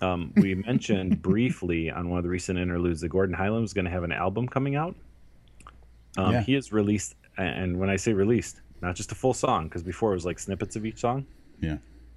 Um, 0.00 0.32
we 0.36 0.54
mentioned 0.66 1.22
briefly 1.22 1.88
on 1.88 2.10
one 2.10 2.18
of 2.18 2.24
the 2.24 2.30
recent 2.30 2.58
interludes 2.58 3.00
that 3.02 3.10
Gordon 3.10 3.32
Highland 3.32 3.62
was 3.62 3.72
going 3.72 3.84
to 3.84 3.92
have 3.92 4.02
an 4.02 4.10
album 4.10 4.48
coming 4.48 4.74
out. 4.74 4.96
Um, 6.16 6.32
Yeah. 6.32 6.42
He 6.42 6.54
has 6.54 6.72
released, 6.72 7.14
and 7.38 7.78
when 7.78 7.88
I 7.88 7.94
say 7.94 8.12
released, 8.12 8.60
not 8.80 8.96
just 8.96 9.12
a 9.12 9.14
full 9.14 9.32
song, 9.32 9.68
because 9.68 9.84
before 9.84 10.10
it 10.10 10.14
was 10.14 10.26
like 10.26 10.40
snippets 10.40 10.74
of 10.74 10.84
each 10.84 10.98
song. 10.98 11.24
Yeah. 11.60 11.76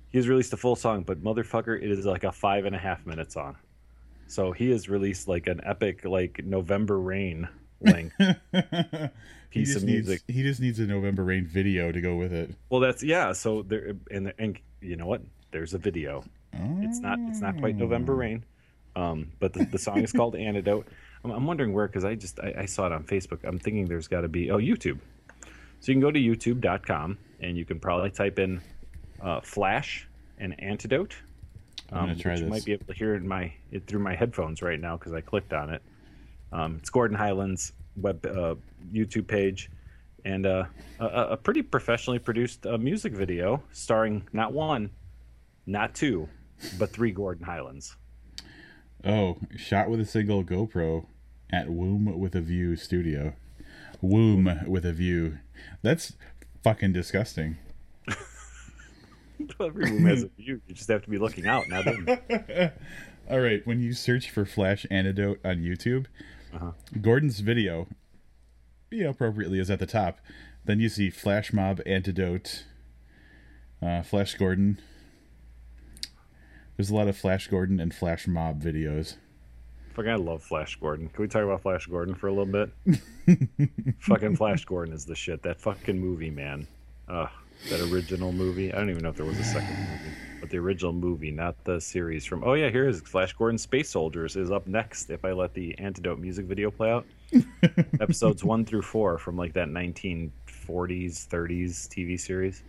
He 0.09 0.17
has 0.17 0.27
released 0.27 0.53
a 0.53 0.57
full 0.57 0.75
song, 0.75 1.03
but 1.03 1.23
motherfucker, 1.23 1.79
it 1.79 1.91
is 1.91 2.03
like 2.03 2.23
a 2.23 2.31
five 2.31 2.65
and 2.65 2.75
a 2.75 2.79
half 2.79 3.05
minute 3.05 3.31
song. 3.31 3.57
So 4.25 4.53
he 4.53 4.71
has 4.71 4.89
released 4.89 5.27
like 5.27 5.45
an 5.45 5.61
epic, 5.63 6.03
like 6.03 6.43
November 6.43 6.99
Rain 6.99 7.47
piece 9.51 9.67
just 9.73 9.77
of 9.77 9.83
needs 9.83 10.07
music. 10.07 10.21
he 10.27 10.43
just 10.43 10.59
needs 10.59 10.79
a 10.79 10.85
November 10.85 11.23
Rain 11.23 11.45
video 11.45 11.91
to 11.91 12.01
go 12.01 12.15
with 12.15 12.33
it. 12.33 12.51
Well, 12.69 12.81
that's 12.81 13.03
yeah. 13.03 13.31
So 13.33 13.61
there, 13.63 13.93
and 14.11 14.33
and 14.37 14.59
you 14.81 14.95
know 14.95 15.05
what? 15.05 15.21
There's 15.51 15.73
a 15.73 15.77
video. 15.77 16.23
It's 16.81 16.99
not 16.99 17.19
it's 17.23 17.41
not 17.41 17.57
quite 17.59 17.75
November 17.75 18.15
Rain, 18.15 18.43
um, 18.95 19.31
but 19.39 19.53
the, 19.53 19.65
the 19.65 19.77
song 19.77 20.01
is 20.01 20.11
called 20.13 20.35
Antidote. 20.37 20.87
I'm, 21.23 21.31
I'm 21.31 21.45
wondering 21.45 21.73
where 21.73 21.87
because 21.87 22.05
I 22.05 22.15
just 22.15 22.39
I, 22.39 22.53
I 22.59 22.65
saw 22.65 22.85
it 22.85 22.91
on 22.93 23.03
Facebook. 23.03 23.39
I'm 23.43 23.59
thinking 23.59 23.85
there's 23.85 24.07
got 24.07 24.21
to 24.21 24.27
be 24.29 24.51
oh 24.51 24.57
YouTube. 24.57 24.99
So 25.81 25.91
you 25.91 25.95
can 25.95 26.01
go 26.01 26.11
to 26.11 26.19
YouTube.com 26.19 27.17
and 27.41 27.57
you 27.57 27.65
can 27.65 27.79
probably 27.79 28.09
type 28.09 28.39
in 28.39 28.61
uh, 29.21 29.41
Flash 29.41 30.07
and 30.37 30.59
Antidote. 30.61 31.15
Um, 31.91 32.15
try 32.17 32.31
which 32.31 32.39
You 32.39 32.45
this. 32.45 32.49
might 32.49 32.65
be 32.65 32.71
able 32.73 32.85
to 32.87 32.93
hear 32.93 33.15
in 33.15 33.27
my 33.27 33.53
it 33.71 33.85
through 33.85 33.99
my 33.99 34.15
headphones 34.15 34.61
right 34.61 34.79
now 34.79 34.97
because 34.97 35.13
I 35.13 35.21
clicked 35.21 35.53
on 35.53 35.69
it. 35.69 35.81
Um, 36.55 36.77
it's 36.79 36.89
Gordon 36.89 37.17
Highland's 37.17 37.73
web 37.97 38.25
uh, 38.25 38.55
YouTube 38.93 39.27
page, 39.27 39.69
and 40.23 40.45
uh, 40.45 40.63
a, 41.01 41.05
a 41.05 41.37
pretty 41.37 41.61
professionally 41.61 42.17
produced 42.17 42.65
uh, 42.65 42.77
music 42.77 43.11
video 43.11 43.61
starring 43.73 44.25
not 44.31 44.53
one, 44.53 44.89
not 45.65 45.93
two, 45.93 46.29
but 46.79 46.91
three 46.91 47.11
Gordon 47.11 47.45
Highlands. 47.45 47.97
Oh, 49.03 49.35
shot 49.57 49.89
with 49.89 49.99
a 49.99 50.05
single 50.05 50.45
GoPro 50.45 51.07
at 51.51 51.69
Womb 51.69 52.17
with 52.17 52.35
a 52.35 52.41
View 52.41 52.77
studio. 52.77 53.33
Womb 54.01 54.61
with 54.65 54.85
a 54.85 54.93
View. 54.93 55.39
That's 55.81 56.13
fucking 56.63 56.93
disgusting. 56.93 57.57
Every 59.59 59.91
room 59.91 60.05
has 60.05 60.23
a 60.23 60.29
view. 60.37 60.61
You 60.67 60.73
just 60.73 60.87
have 60.87 61.03
to 61.03 61.09
be 61.09 61.17
looking 61.17 61.47
out, 61.47 61.65
in. 61.67 62.07
All 63.29 63.39
right, 63.41 63.61
when 63.67 63.81
you 63.81 63.91
search 63.91 64.29
for 64.29 64.45
Flash 64.45 64.85
Antidote 64.89 65.39
on 65.43 65.57
YouTube, 65.57 66.05
Uh-huh. 66.55 66.71
Gordon's 67.01 67.41
video, 67.41 67.87
you 68.89 69.03
know, 69.03 69.09
appropriately 69.09 69.59
is 69.59 69.69
at 69.69 69.79
the 69.79 69.85
top. 69.85 70.19
Then 70.63 70.79
you 70.79 70.87
see 70.87 71.09
Flash 71.09 71.51
Mob 71.51 71.81
Antidote, 71.85 72.63
uh, 73.81 74.01
Flash 74.03 74.35
Gordon. 74.35 74.79
There's 76.77 76.89
a 76.89 76.95
lot 76.95 77.07
of 77.07 77.17
Flash 77.17 77.47
Gordon 77.47 77.79
and 77.79 77.93
Flash 77.93 78.25
Mob 78.25 78.61
videos. 78.61 79.15
Fucking, 79.93 80.11
I 80.11 80.15
love 80.15 80.43
Flash 80.43 80.77
Gordon. 80.77 81.09
Can 81.09 81.21
we 81.21 81.27
talk 81.27 81.43
about 81.43 81.61
Flash 81.61 81.87
Gordon 81.87 82.15
for 82.15 82.27
a 82.27 82.33
little 82.33 82.45
bit? 82.45 82.99
fucking 83.99 84.35
Flash 84.35 84.65
Gordon 84.65 84.93
is 84.93 85.05
the 85.05 85.15
shit. 85.15 85.43
That 85.43 85.59
fucking 85.61 85.99
movie, 85.99 86.31
man. 86.31 86.67
Ugh, 87.07 87.29
that 87.69 87.81
original 87.91 88.31
movie. 88.31 88.73
I 88.73 88.77
don't 88.77 88.89
even 88.89 89.03
know 89.03 89.09
if 89.09 89.15
there 89.15 89.25
was 89.25 89.39
a 89.39 89.43
second 89.43 89.77
movie, 89.77 90.15
but 90.41 90.49
the 90.49 90.57
original 90.57 90.93
movie, 90.93 91.31
not 91.31 91.61
the 91.63 91.79
series 91.81 92.25
from. 92.25 92.43
Oh 92.43 92.53
yeah, 92.53 92.69
here 92.69 92.87
is 92.87 93.01
Flash 93.01 93.33
Gordon 93.33 93.57
Space 93.57 93.89
Soldiers 93.89 94.35
is 94.35 94.51
up 94.51 94.67
next. 94.67 95.09
If 95.09 95.25
I 95.25 95.31
let 95.31 95.53
the 95.53 95.77
Antidote 95.79 96.19
music 96.19 96.45
video 96.45 96.69
play 96.71 96.91
out, 96.91 97.05
episodes 97.99 98.43
one 98.43 98.65
through 98.65 98.83
four 98.83 99.17
from 99.17 99.35
like 99.37 99.53
that 99.53 99.67
1940s, 99.69 100.31
30s 101.27 101.87
TV 101.87 102.19
series. 102.19 102.63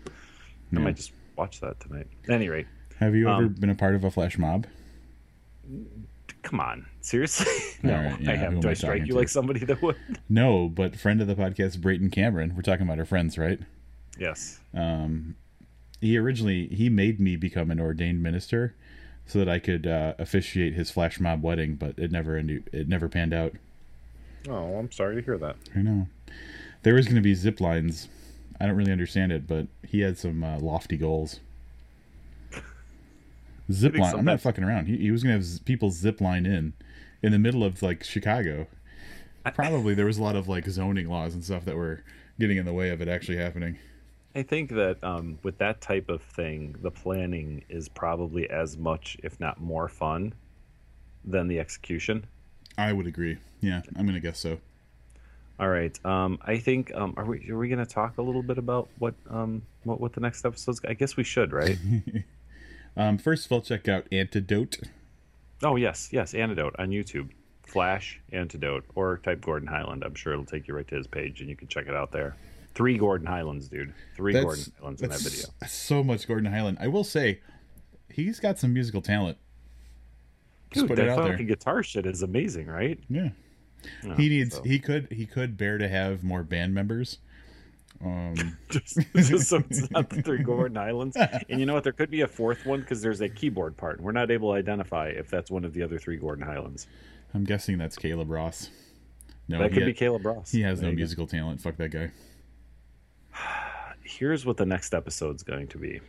I 0.75 0.79
might 0.81 0.97
just 0.97 1.13
watch 1.37 1.61
that 1.61 1.79
tonight. 1.81 2.07
At 2.25 2.31
any 2.31 2.49
rate, 2.49 2.67
Have 2.99 3.15
you 3.15 3.29
ever 3.29 3.45
Um, 3.45 3.55
been 3.55 3.71
a 3.71 3.75
part 3.75 3.95
of 3.95 4.05
a 4.05 4.11
Flash 4.11 4.37
Mob? 4.39 4.67
come 6.43 6.61
on, 6.61 6.87
seriously? 7.01 7.47
no, 7.83 7.95
right, 7.97 8.21
yeah, 8.21 8.31
I 8.33 8.35
have. 8.37 8.61
Do 8.61 8.69
I 8.69 8.71
I 8.71 8.75
strike 8.75 9.01
you 9.03 9.09
to? 9.13 9.15
like 9.17 9.29
somebody 9.29 9.61
that 9.65 9.83
would? 9.83 9.97
No, 10.29 10.69
but 10.69 10.97
friend 10.97 11.21
of 11.21 11.27
the 11.27 11.35
podcast, 11.35 11.81
Brayton 11.81 12.11
Cameron. 12.11 12.55
We're 12.57 12.63
talking 12.63 12.87
about 12.87 12.99
our 12.99 13.05
friends, 13.05 13.37
right? 13.39 13.59
Yes. 14.19 14.61
um, 14.75 15.37
he 16.01 16.17
originally 16.19 16.69
he 16.69 16.89
made 16.89 17.19
me 17.21 17.37
become 17.37 17.71
an 17.71 17.81
ordained 17.81 18.23
minister 18.23 18.75
so 19.27 19.39
that 19.39 19.49
I 19.49 19.59
could 19.59 19.87
uh, 19.87 20.15
officiate 20.19 20.75
his 20.75 20.91
flash 20.91 21.19
mob 21.19 21.43
wedding, 21.43 21.75
but 21.75 21.99
it 21.99 22.13
never 22.13 22.37
ended, 22.37 22.69
it 22.73 22.89
never 22.89 23.09
panned 23.09 23.35
out. 23.35 23.53
Oh, 24.49 24.77
I'm 24.77 24.93
sorry 24.93 25.17
to 25.17 25.23
hear 25.23 25.37
that. 25.39 25.57
I 25.75 25.81
know 25.83 26.07
there 26.83 26.95
was 26.95 27.07
going 27.07 27.17
to 27.17 27.23
be 27.23 27.35
zip 27.35 27.61
lines. 27.61 28.09
I 28.61 28.67
don't 28.67 28.77
really 28.77 28.93
understand 28.93 29.33
it, 29.33 29.47
but 29.47 29.67
he 29.87 30.01
had 30.01 30.17
some 30.19 30.45
uh, 30.45 30.59
lofty 30.61 30.97
goals. 30.97 31.41
Zip 33.73 33.97
line. 33.97 34.15
I'm 34.15 34.25
not 34.25 34.41
fucking 34.41 34.63
around. 34.63 34.87
He, 34.87 34.97
he 34.97 35.11
was 35.11 35.23
going 35.23 35.33
to 35.33 35.39
have 35.39 35.45
z- 35.45 35.61
people 35.65 35.91
zip 35.91 36.21
line 36.21 36.47
in 36.47 36.73
in 37.23 37.33
the 37.33 37.39
middle 37.39 37.65
of 37.65 37.83
like 37.83 38.05
Chicago. 38.05 38.69
Probably 39.55 39.95
there 39.95 40.07
was 40.07 40.19
a 40.19 40.23
lot 40.23 40.37
of 40.37 40.49
like 40.49 40.67
zoning 40.69 41.09
laws 41.09 41.35
and 41.35 41.45
stuff 41.45 41.65
that 41.65 41.77
were 41.77 42.03
getting 42.39 42.57
in 42.57 42.65
the 42.65 42.73
way 42.73 42.91
of 42.91 43.01
it 43.01 43.09
actually 43.09 43.39
happening. 43.39 43.79
I 44.37 44.43
think 44.43 44.71
that 44.73 45.03
um, 45.03 45.39
with 45.43 45.57
that 45.59 45.81
type 45.81 46.11
of 46.11 46.23
thing, 46.23 46.77
the 46.83 46.91
planning 46.91 47.65
is 47.71 47.89
probably 47.89 48.51
as 48.51 48.77
much, 48.77 49.17
if 49.23 49.41
not 49.41 49.63
more, 49.63 49.89
fun 49.89 50.35
than 51.25 51.49
the 51.49 51.59
execution. 51.59 52.27
I 52.77 52.93
would 52.93 53.07
agree. 53.07 53.39
Yeah, 53.63 53.81
I'm 53.97 54.05
going 54.05 54.15
to 54.15 54.21
guess 54.21 54.39
so. 54.39 54.59
All 55.59 55.71
right. 55.71 55.99
Um, 56.05 56.39
I 56.43 56.59
think 56.59 56.95
um, 56.95 57.15
are 57.17 57.25
we 57.25 57.51
are 57.51 57.57
we 57.57 57.69
going 57.69 57.79
to 57.79 57.87
talk 57.87 58.19
a 58.19 58.23
little 58.23 58.43
bit 58.43 58.59
about 58.59 58.91
what 58.99 59.15
um 59.31 59.63
what 59.85 60.03
what 60.03 60.13
the 60.13 60.21
next 60.21 60.45
episode's? 60.45 60.83
I 60.87 60.93
guess 60.93 61.17
we 61.17 61.25
should, 61.25 61.53
right? 61.53 61.79
Um, 62.99 63.19
first 63.19 63.45
of 63.45 63.53
all, 63.53 63.61
check 63.61 63.89
out 63.89 64.07
Antidote. 64.11 64.79
oh 65.63 65.77
yes, 65.77 66.09
yes. 66.13 66.33
Antidote 66.33 66.75
on 66.79 66.89
YouTube. 66.89 67.29
Flash 67.63 68.23
Antidote 68.33 68.85
or 68.95 69.19
type 69.19 69.43
Gordon 69.43 69.69
Highland. 69.69 70.03
I'm 70.03 70.15
sure 70.15 70.33
it'll 70.33 70.47
take 70.47 70.67
you 70.67 70.75
right 70.75 70.89
to 70.89 70.95
his 70.95 71.07
page 71.07 71.41
and 71.43 71.51
you 71.51 71.57
can 71.57 71.69
check 71.69 71.89
it 71.89 71.95
out 71.95 72.11
there. 72.11 72.37
Three 72.77 72.97
Gordon 72.99 73.27
Highlands, 73.27 73.69
dude. 73.69 73.93
Three 74.17 74.33
Gordon 74.35 74.65
Highlands 74.79 75.03
in 75.03 75.09
that 75.09 75.19
video. 75.21 75.47
so 75.67 76.05
much 76.05 76.29
Gordon 76.29 76.53
Highland. 76.53 76.77
I 76.81 76.87
will 76.89 77.05
say, 77.05 77.41
he's 78.13 78.39
got 78.39 78.59
some 78.59 78.73
musical 78.73 79.01
talent. 79.03 79.39
Just 80.73 80.87
Dude, 80.87 80.99
that 80.99 81.17
fucking 81.17 81.47
guitar 81.47 81.83
shit 81.83 82.07
is 82.07 82.23
amazing, 82.23 82.67
right? 82.67 82.99
Yeah, 83.09 83.31
No, 84.05 84.15
he 84.15 84.29
needs. 84.29 84.57
so- 84.57 84.63
He 84.63 84.79
could. 84.79 85.09
He 85.11 85.25
could 85.27 85.57
bear 85.57 85.79
to 85.79 85.89
have 85.89 86.23
more 86.23 86.43
band 86.43 86.75
members. 86.75 87.19
Um, 88.05 88.59
just, 88.69 88.99
just 89.15 89.49
so 89.49 89.63
it's 89.71 89.91
not 89.91 90.11
the 90.11 90.21
three 90.21 90.43
Gordon 90.43 90.77
Highlands. 90.77 91.17
And 91.49 91.59
you 91.61 91.65
know 91.65 91.73
what? 91.75 91.85
There 91.85 91.95
could 91.95 92.11
be 92.11 92.21
a 92.21 92.29
fourth 92.29 92.67
one 92.67 92.81
because 92.81 93.01
there's 93.01 93.23
a 93.23 93.29
keyboard 93.29 93.77
part. 93.79 94.01
We're 94.03 94.13
not 94.13 94.31
able 94.31 94.51
to 94.53 94.59
identify 94.59 95.09
if 95.09 95.31
that's 95.31 95.51
one 95.51 95.65
of 95.65 95.73
the 95.73 95.83
other 95.83 95.99
three 95.99 96.17
Gordon 96.19 96.45
Highlands. 96.45 96.87
I'm 97.33 97.45
guessing 97.45 97.79
that's 97.79 97.97
Caleb 97.97 98.29
Ross. 98.31 98.69
No, 99.49 99.61
that 99.61 99.73
could 99.73 99.85
ha- 99.85 99.87
be 99.87 99.95
Caleb 99.95 100.27
Ross. 100.27 100.51
he 100.51 100.61
has 100.63 100.81
There 100.81 100.89
no 100.89 100.91
you 100.91 100.97
go. 100.97 100.99
musical 100.99 101.27
talent. 101.27 101.61
Fuck 101.63 101.77
that 101.77 101.91
guy. 101.91 102.11
Here's 104.03 104.47
what 104.47 104.57
the 104.57 104.67
next 104.67 104.95
episode's 104.95 105.43
going 105.43 105.67
to 105.69 105.79
be. 105.79 106.01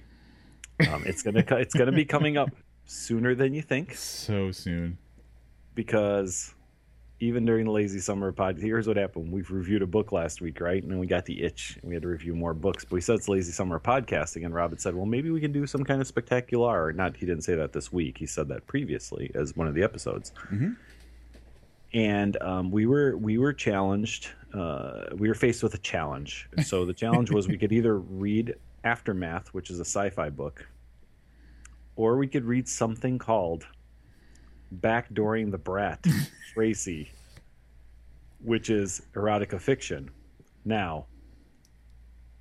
Um, 0.92 1.04
it's 1.06 1.24
gonna 1.24 1.44
it's 1.50 1.74
gonna 1.74 1.92
be 1.92 2.06
coming 2.06 2.38
up 2.38 2.50
sooner 2.86 3.34
than 3.36 3.54
you 3.54 3.62
think 3.64 3.96
So 3.96 4.52
soon. 4.52 4.98
because 5.76 6.54
even 7.20 7.46
during 7.46 7.66
the 7.66 7.72
lazy 7.72 7.98
summer 8.00 8.32
pod, 8.32 8.60
here's 8.60 8.88
what 8.88 8.96
happened. 8.96 9.32
We've 9.32 9.50
reviewed 9.50 9.82
a 9.82 9.88
book 9.88 10.12
last 10.12 10.40
week, 10.40 10.62
right? 10.62 10.82
And 10.84 10.92
then 10.92 11.00
we 11.00 11.08
got 11.08 11.26
the 11.26 11.42
itch 11.44 11.80
and 11.82 11.90
we 11.90 11.96
had 11.96 12.04
to 12.04 12.08
review 12.08 12.36
more 12.36 12.54
books. 12.54 12.86
But 12.86 12.94
we 12.94 13.02
said 13.02 13.16
it's 13.16 13.28
lazy 13.28 13.52
summer 13.52 13.80
podcasting, 13.80 14.46
and 14.46 14.54
Robert 14.54 14.80
said, 14.80 14.94
Well, 14.94 15.08
maybe 15.08 15.32
we 15.32 15.42
can 15.42 15.52
do 15.52 15.66
some 15.66 15.84
kind 15.84 16.00
of 16.00 16.06
spectacular. 16.06 16.94
Not 16.94 17.18
he 17.18 17.26
didn't 17.26 17.44
say 17.44 17.56
that 17.56 17.74
this 17.74 17.92
week. 17.92 18.20
He 18.20 18.28
said 18.28 18.48
that 18.50 18.68
previously 18.68 19.32
as 19.34 19.56
one 19.56 19.68
of 19.68 19.74
the 19.74 19.82
episodes. 19.82 20.32
Mhm. 20.52 20.78
And 21.94 22.42
um, 22.42 22.72
we 22.72 22.86
were 22.86 23.18
we 23.18 23.38
were 23.38 23.54
challenged. 23.54 24.30
Uh, 24.54 25.06
we 25.16 25.28
were 25.28 25.36
faced 25.36 25.64
with 25.64 25.74
a 25.74 25.80
challenge. 25.80 26.50
So 26.64 26.86
the 26.86 26.94
challenge 26.94 27.32
was 27.32 27.48
we 27.48 27.58
could 27.58 27.72
either 27.72 28.00
read 28.00 28.56
Aftermath, 28.84 29.54
which 29.54 29.70
is 29.70 29.80
a 29.80 29.86
sci-fi 29.86 30.30
book, 30.30 30.68
or 31.96 32.18
we 32.18 32.28
could 32.28 32.46
read 32.46 32.68
something 32.68 33.18
called 33.18 33.66
backdooring 34.82 35.52
the 35.52 35.58
brat, 35.58 36.06
Tracy, 36.54 37.12
which 38.44 38.70
is 38.70 39.02
erotica 39.14 39.60
fiction. 39.60 40.10
Now, 40.66 41.06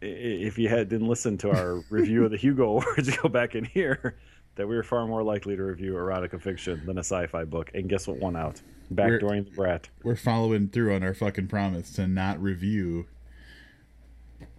if 0.00 0.58
you 0.58 0.68
had 0.68 0.88
didn't 0.88 1.08
listen 1.08 1.38
to 1.38 1.50
our 1.50 1.80
review 1.90 2.24
of 2.24 2.30
the 2.30 2.36
Hugo 2.36 2.64
Awards, 2.70 3.16
go 3.16 3.28
back 3.28 3.54
and 3.54 3.66
hear 3.66 4.16
that 4.56 4.66
we 4.66 4.74
were 4.76 4.82
far 4.82 5.06
more 5.06 5.22
likely 5.22 5.56
to 5.56 5.62
review 5.62 5.94
erotica 5.94 6.40
fiction 6.40 6.84
than 6.86 6.96
a 6.98 7.00
sci-fi 7.00 7.44
book. 7.44 7.70
And 7.74 7.88
guess 7.88 8.06
what 8.06 8.18
won 8.18 8.36
out? 8.36 8.60
We're- 8.90 9.18
Backdooring 9.20 9.44
the 9.46 9.50
brat. 9.50 9.88
We're 10.02 10.16
following 10.16 10.68
through 10.68 10.94
on 10.94 11.02
our 11.02 11.14
fucking 11.14 11.48
promise 11.48 11.90
to 11.92 12.06
not 12.06 12.40
review 12.40 13.06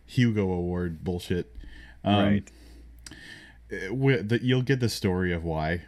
Hugo 0.06 0.44
Award 0.52 1.04
bullshit. 1.04 1.56
Um, 2.04 2.16
right. 2.16 2.52
we- 3.92 4.18
the, 4.22 4.40
you'll 4.44 4.62
get 4.62 4.80
the 4.80 4.90
story 4.90 5.34
of 5.34 5.44
why 5.44 5.84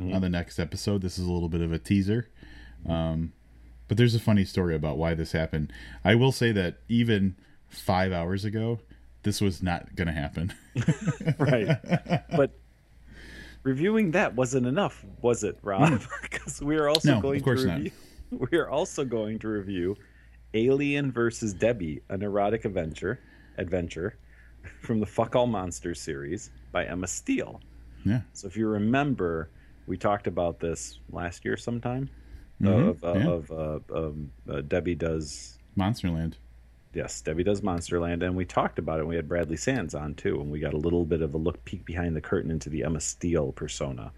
Mm-hmm. 0.00 0.14
on 0.14 0.22
the 0.22 0.30
next 0.30 0.58
episode. 0.58 1.02
This 1.02 1.18
is 1.18 1.26
a 1.26 1.30
little 1.30 1.50
bit 1.50 1.60
of 1.60 1.70
a 1.70 1.78
teaser. 1.78 2.26
Um, 2.88 3.34
but 3.88 3.98
there's 3.98 4.14
a 4.14 4.18
funny 4.20 4.46
story 4.46 4.74
about 4.74 4.96
why 4.96 5.12
this 5.12 5.32
happened. 5.32 5.70
I 6.02 6.14
will 6.14 6.32
say 6.32 6.50
that 6.52 6.78
even 6.88 7.36
five 7.68 8.10
hours 8.10 8.46
ago, 8.46 8.80
this 9.22 9.40
was 9.40 9.62
not 9.62 9.94
going 9.94 10.08
to 10.08 10.12
happen. 10.14 10.52
right. 11.38 11.78
But 12.36 12.50
reviewing 13.62 14.10
that 14.12 14.34
wasn't 14.34 14.66
enough, 14.66 15.04
was 15.20 15.44
it, 15.44 15.58
Rob? 15.62 16.00
Because 16.22 16.60
we 16.62 16.76
are 16.76 16.88
also 16.88 17.10
No, 17.12 17.16
of 17.16 17.22
going 17.22 17.40
course 17.40 17.62
to 17.62 17.68
not. 17.68 17.76
review. 17.78 17.90
We 18.50 18.56
are 18.58 18.70
also 18.70 19.04
going 19.04 19.38
to 19.40 19.48
review 19.48 19.94
Alien 20.54 21.12
versus 21.12 21.52
Debbie, 21.52 22.00
an 22.08 22.22
erotic 22.22 22.64
adventure, 22.64 23.20
adventure 23.58 24.16
from 24.80 25.00
the 25.00 25.06
Fuck 25.06 25.36
All 25.36 25.46
Monsters 25.46 26.00
series 26.00 26.50
by 26.72 26.86
Emma 26.86 27.06
Steele. 27.06 27.60
yeah. 28.06 28.22
So 28.32 28.46
if 28.46 28.56
you 28.56 28.68
remember, 28.68 29.50
we 29.86 29.98
talked 29.98 30.26
about 30.26 30.60
this 30.60 30.98
last 31.10 31.44
year 31.44 31.58
sometime. 31.58 32.08
Mhm, 32.62 32.88
Of, 32.88 33.04
uh, 33.04 33.12
yeah. 33.18 33.28
of 33.28 33.50
uh, 33.52 33.80
um, 33.94 34.30
uh, 34.50 34.62
Debbie 34.62 34.94
does 34.94 35.58
Monsterland. 35.76 36.34
Yes, 36.94 37.20
Debbie 37.22 37.44
does 37.44 37.62
Monsterland, 37.62 38.22
and 38.22 38.36
we 38.36 38.44
talked 38.44 38.78
about 38.78 38.98
it. 38.98 39.00
and 39.00 39.08
We 39.08 39.16
had 39.16 39.28
Bradley 39.28 39.56
Sands 39.56 39.94
on 39.94 40.14
too, 40.14 40.40
and 40.40 40.50
we 40.50 40.60
got 40.60 40.74
a 40.74 40.78
little 40.78 41.04
bit 41.04 41.22
of 41.22 41.34
a 41.34 41.38
look 41.38 41.64
peek 41.64 41.84
behind 41.84 42.14
the 42.14 42.20
curtain 42.20 42.50
into 42.50 42.68
the 42.68 42.84
Emma 42.84 43.00
Steele 43.00 43.52
persona. 43.52 44.12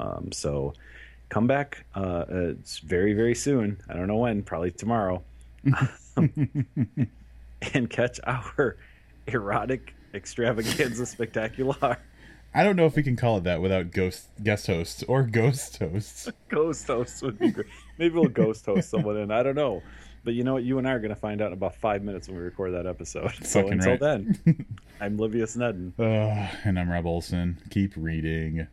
Um, 0.00 0.32
so 0.32 0.74
come 1.28 1.46
back. 1.46 1.84
Uh, 1.94 2.24
uh, 2.28 2.54
it's 2.58 2.78
very 2.78 3.14
very 3.14 3.34
soon. 3.34 3.80
I 3.88 3.94
don't 3.94 4.08
know 4.08 4.16
when. 4.16 4.42
Probably 4.42 4.72
tomorrow. 4.72 5.22
and 6.16 7.88
catch 7.88 8.20
our 8.26 8.76
erotic 9.26 9.94
extravaganza 10.12 11.06
spectacular 11.06 11.96
I 12.56 12.62
don't 12.62 12.76
know 12.76 12.86
if 12.86 12.94
we 12.94 13.02
can 13.02 13.16
call 13.16 13.38
it 13.38 13.44
that 13.44 13.60
without 13.60 13.90
ghost 13.90 14.28
guest 14.40 14.68
hosts 14.68 15.02
or 15.08 15.24
ghost 15.24 15.78
hosts. 15.78 16.30
ghost 16.48 16.86
host 16.86 17.20
would 17.22 17.36
be 17.36 17.50
great. 17.50 17.66
Maybe 17.98 18.14
we'll 18.14 18.28
ghost 18.28 18.64
host 18.64 18.88
someone 18.88 19.16
in. 19.16 19.32
I 19.32 19.42
don't 19.42 19.56
know. 19.56 19.82
But 20.24 20.34
you 20.34 20.42
know 20.42 20.54
what? 20.54 20.64
You 20.64 20.78
and 20.78 20.88
I 20.88 20.92
are 20.92 20.98
going 20.98 21.10
to 21.10 21.20
find 21.20 21.42
out 21.42 21.48
in 21.48 21.52
about 21.52 21.74
five 21.76 22.02
minutes 22.02 22.28
when 22.28 22.36
we 22.38 22.42
record 22.42 22.72
that 22.72 22.86
episode. 22.86 23.32
So 23.44 23.60
Fucking 23.62 23.74
until 23.74 23.90
right. 23.92 24.00
then, 24.00 24.66
I'm 25.00 25.18
Livius 25.18 25.56
Nedin. 25.56 25.92
Uh, 25.98 26.50
and 26.64 26.78
I'm 26.78 26.90
Rob 26.90 27.06
Olson. 27.06 27.58
Keep 27.70 27.92
reading. 27.96 28.66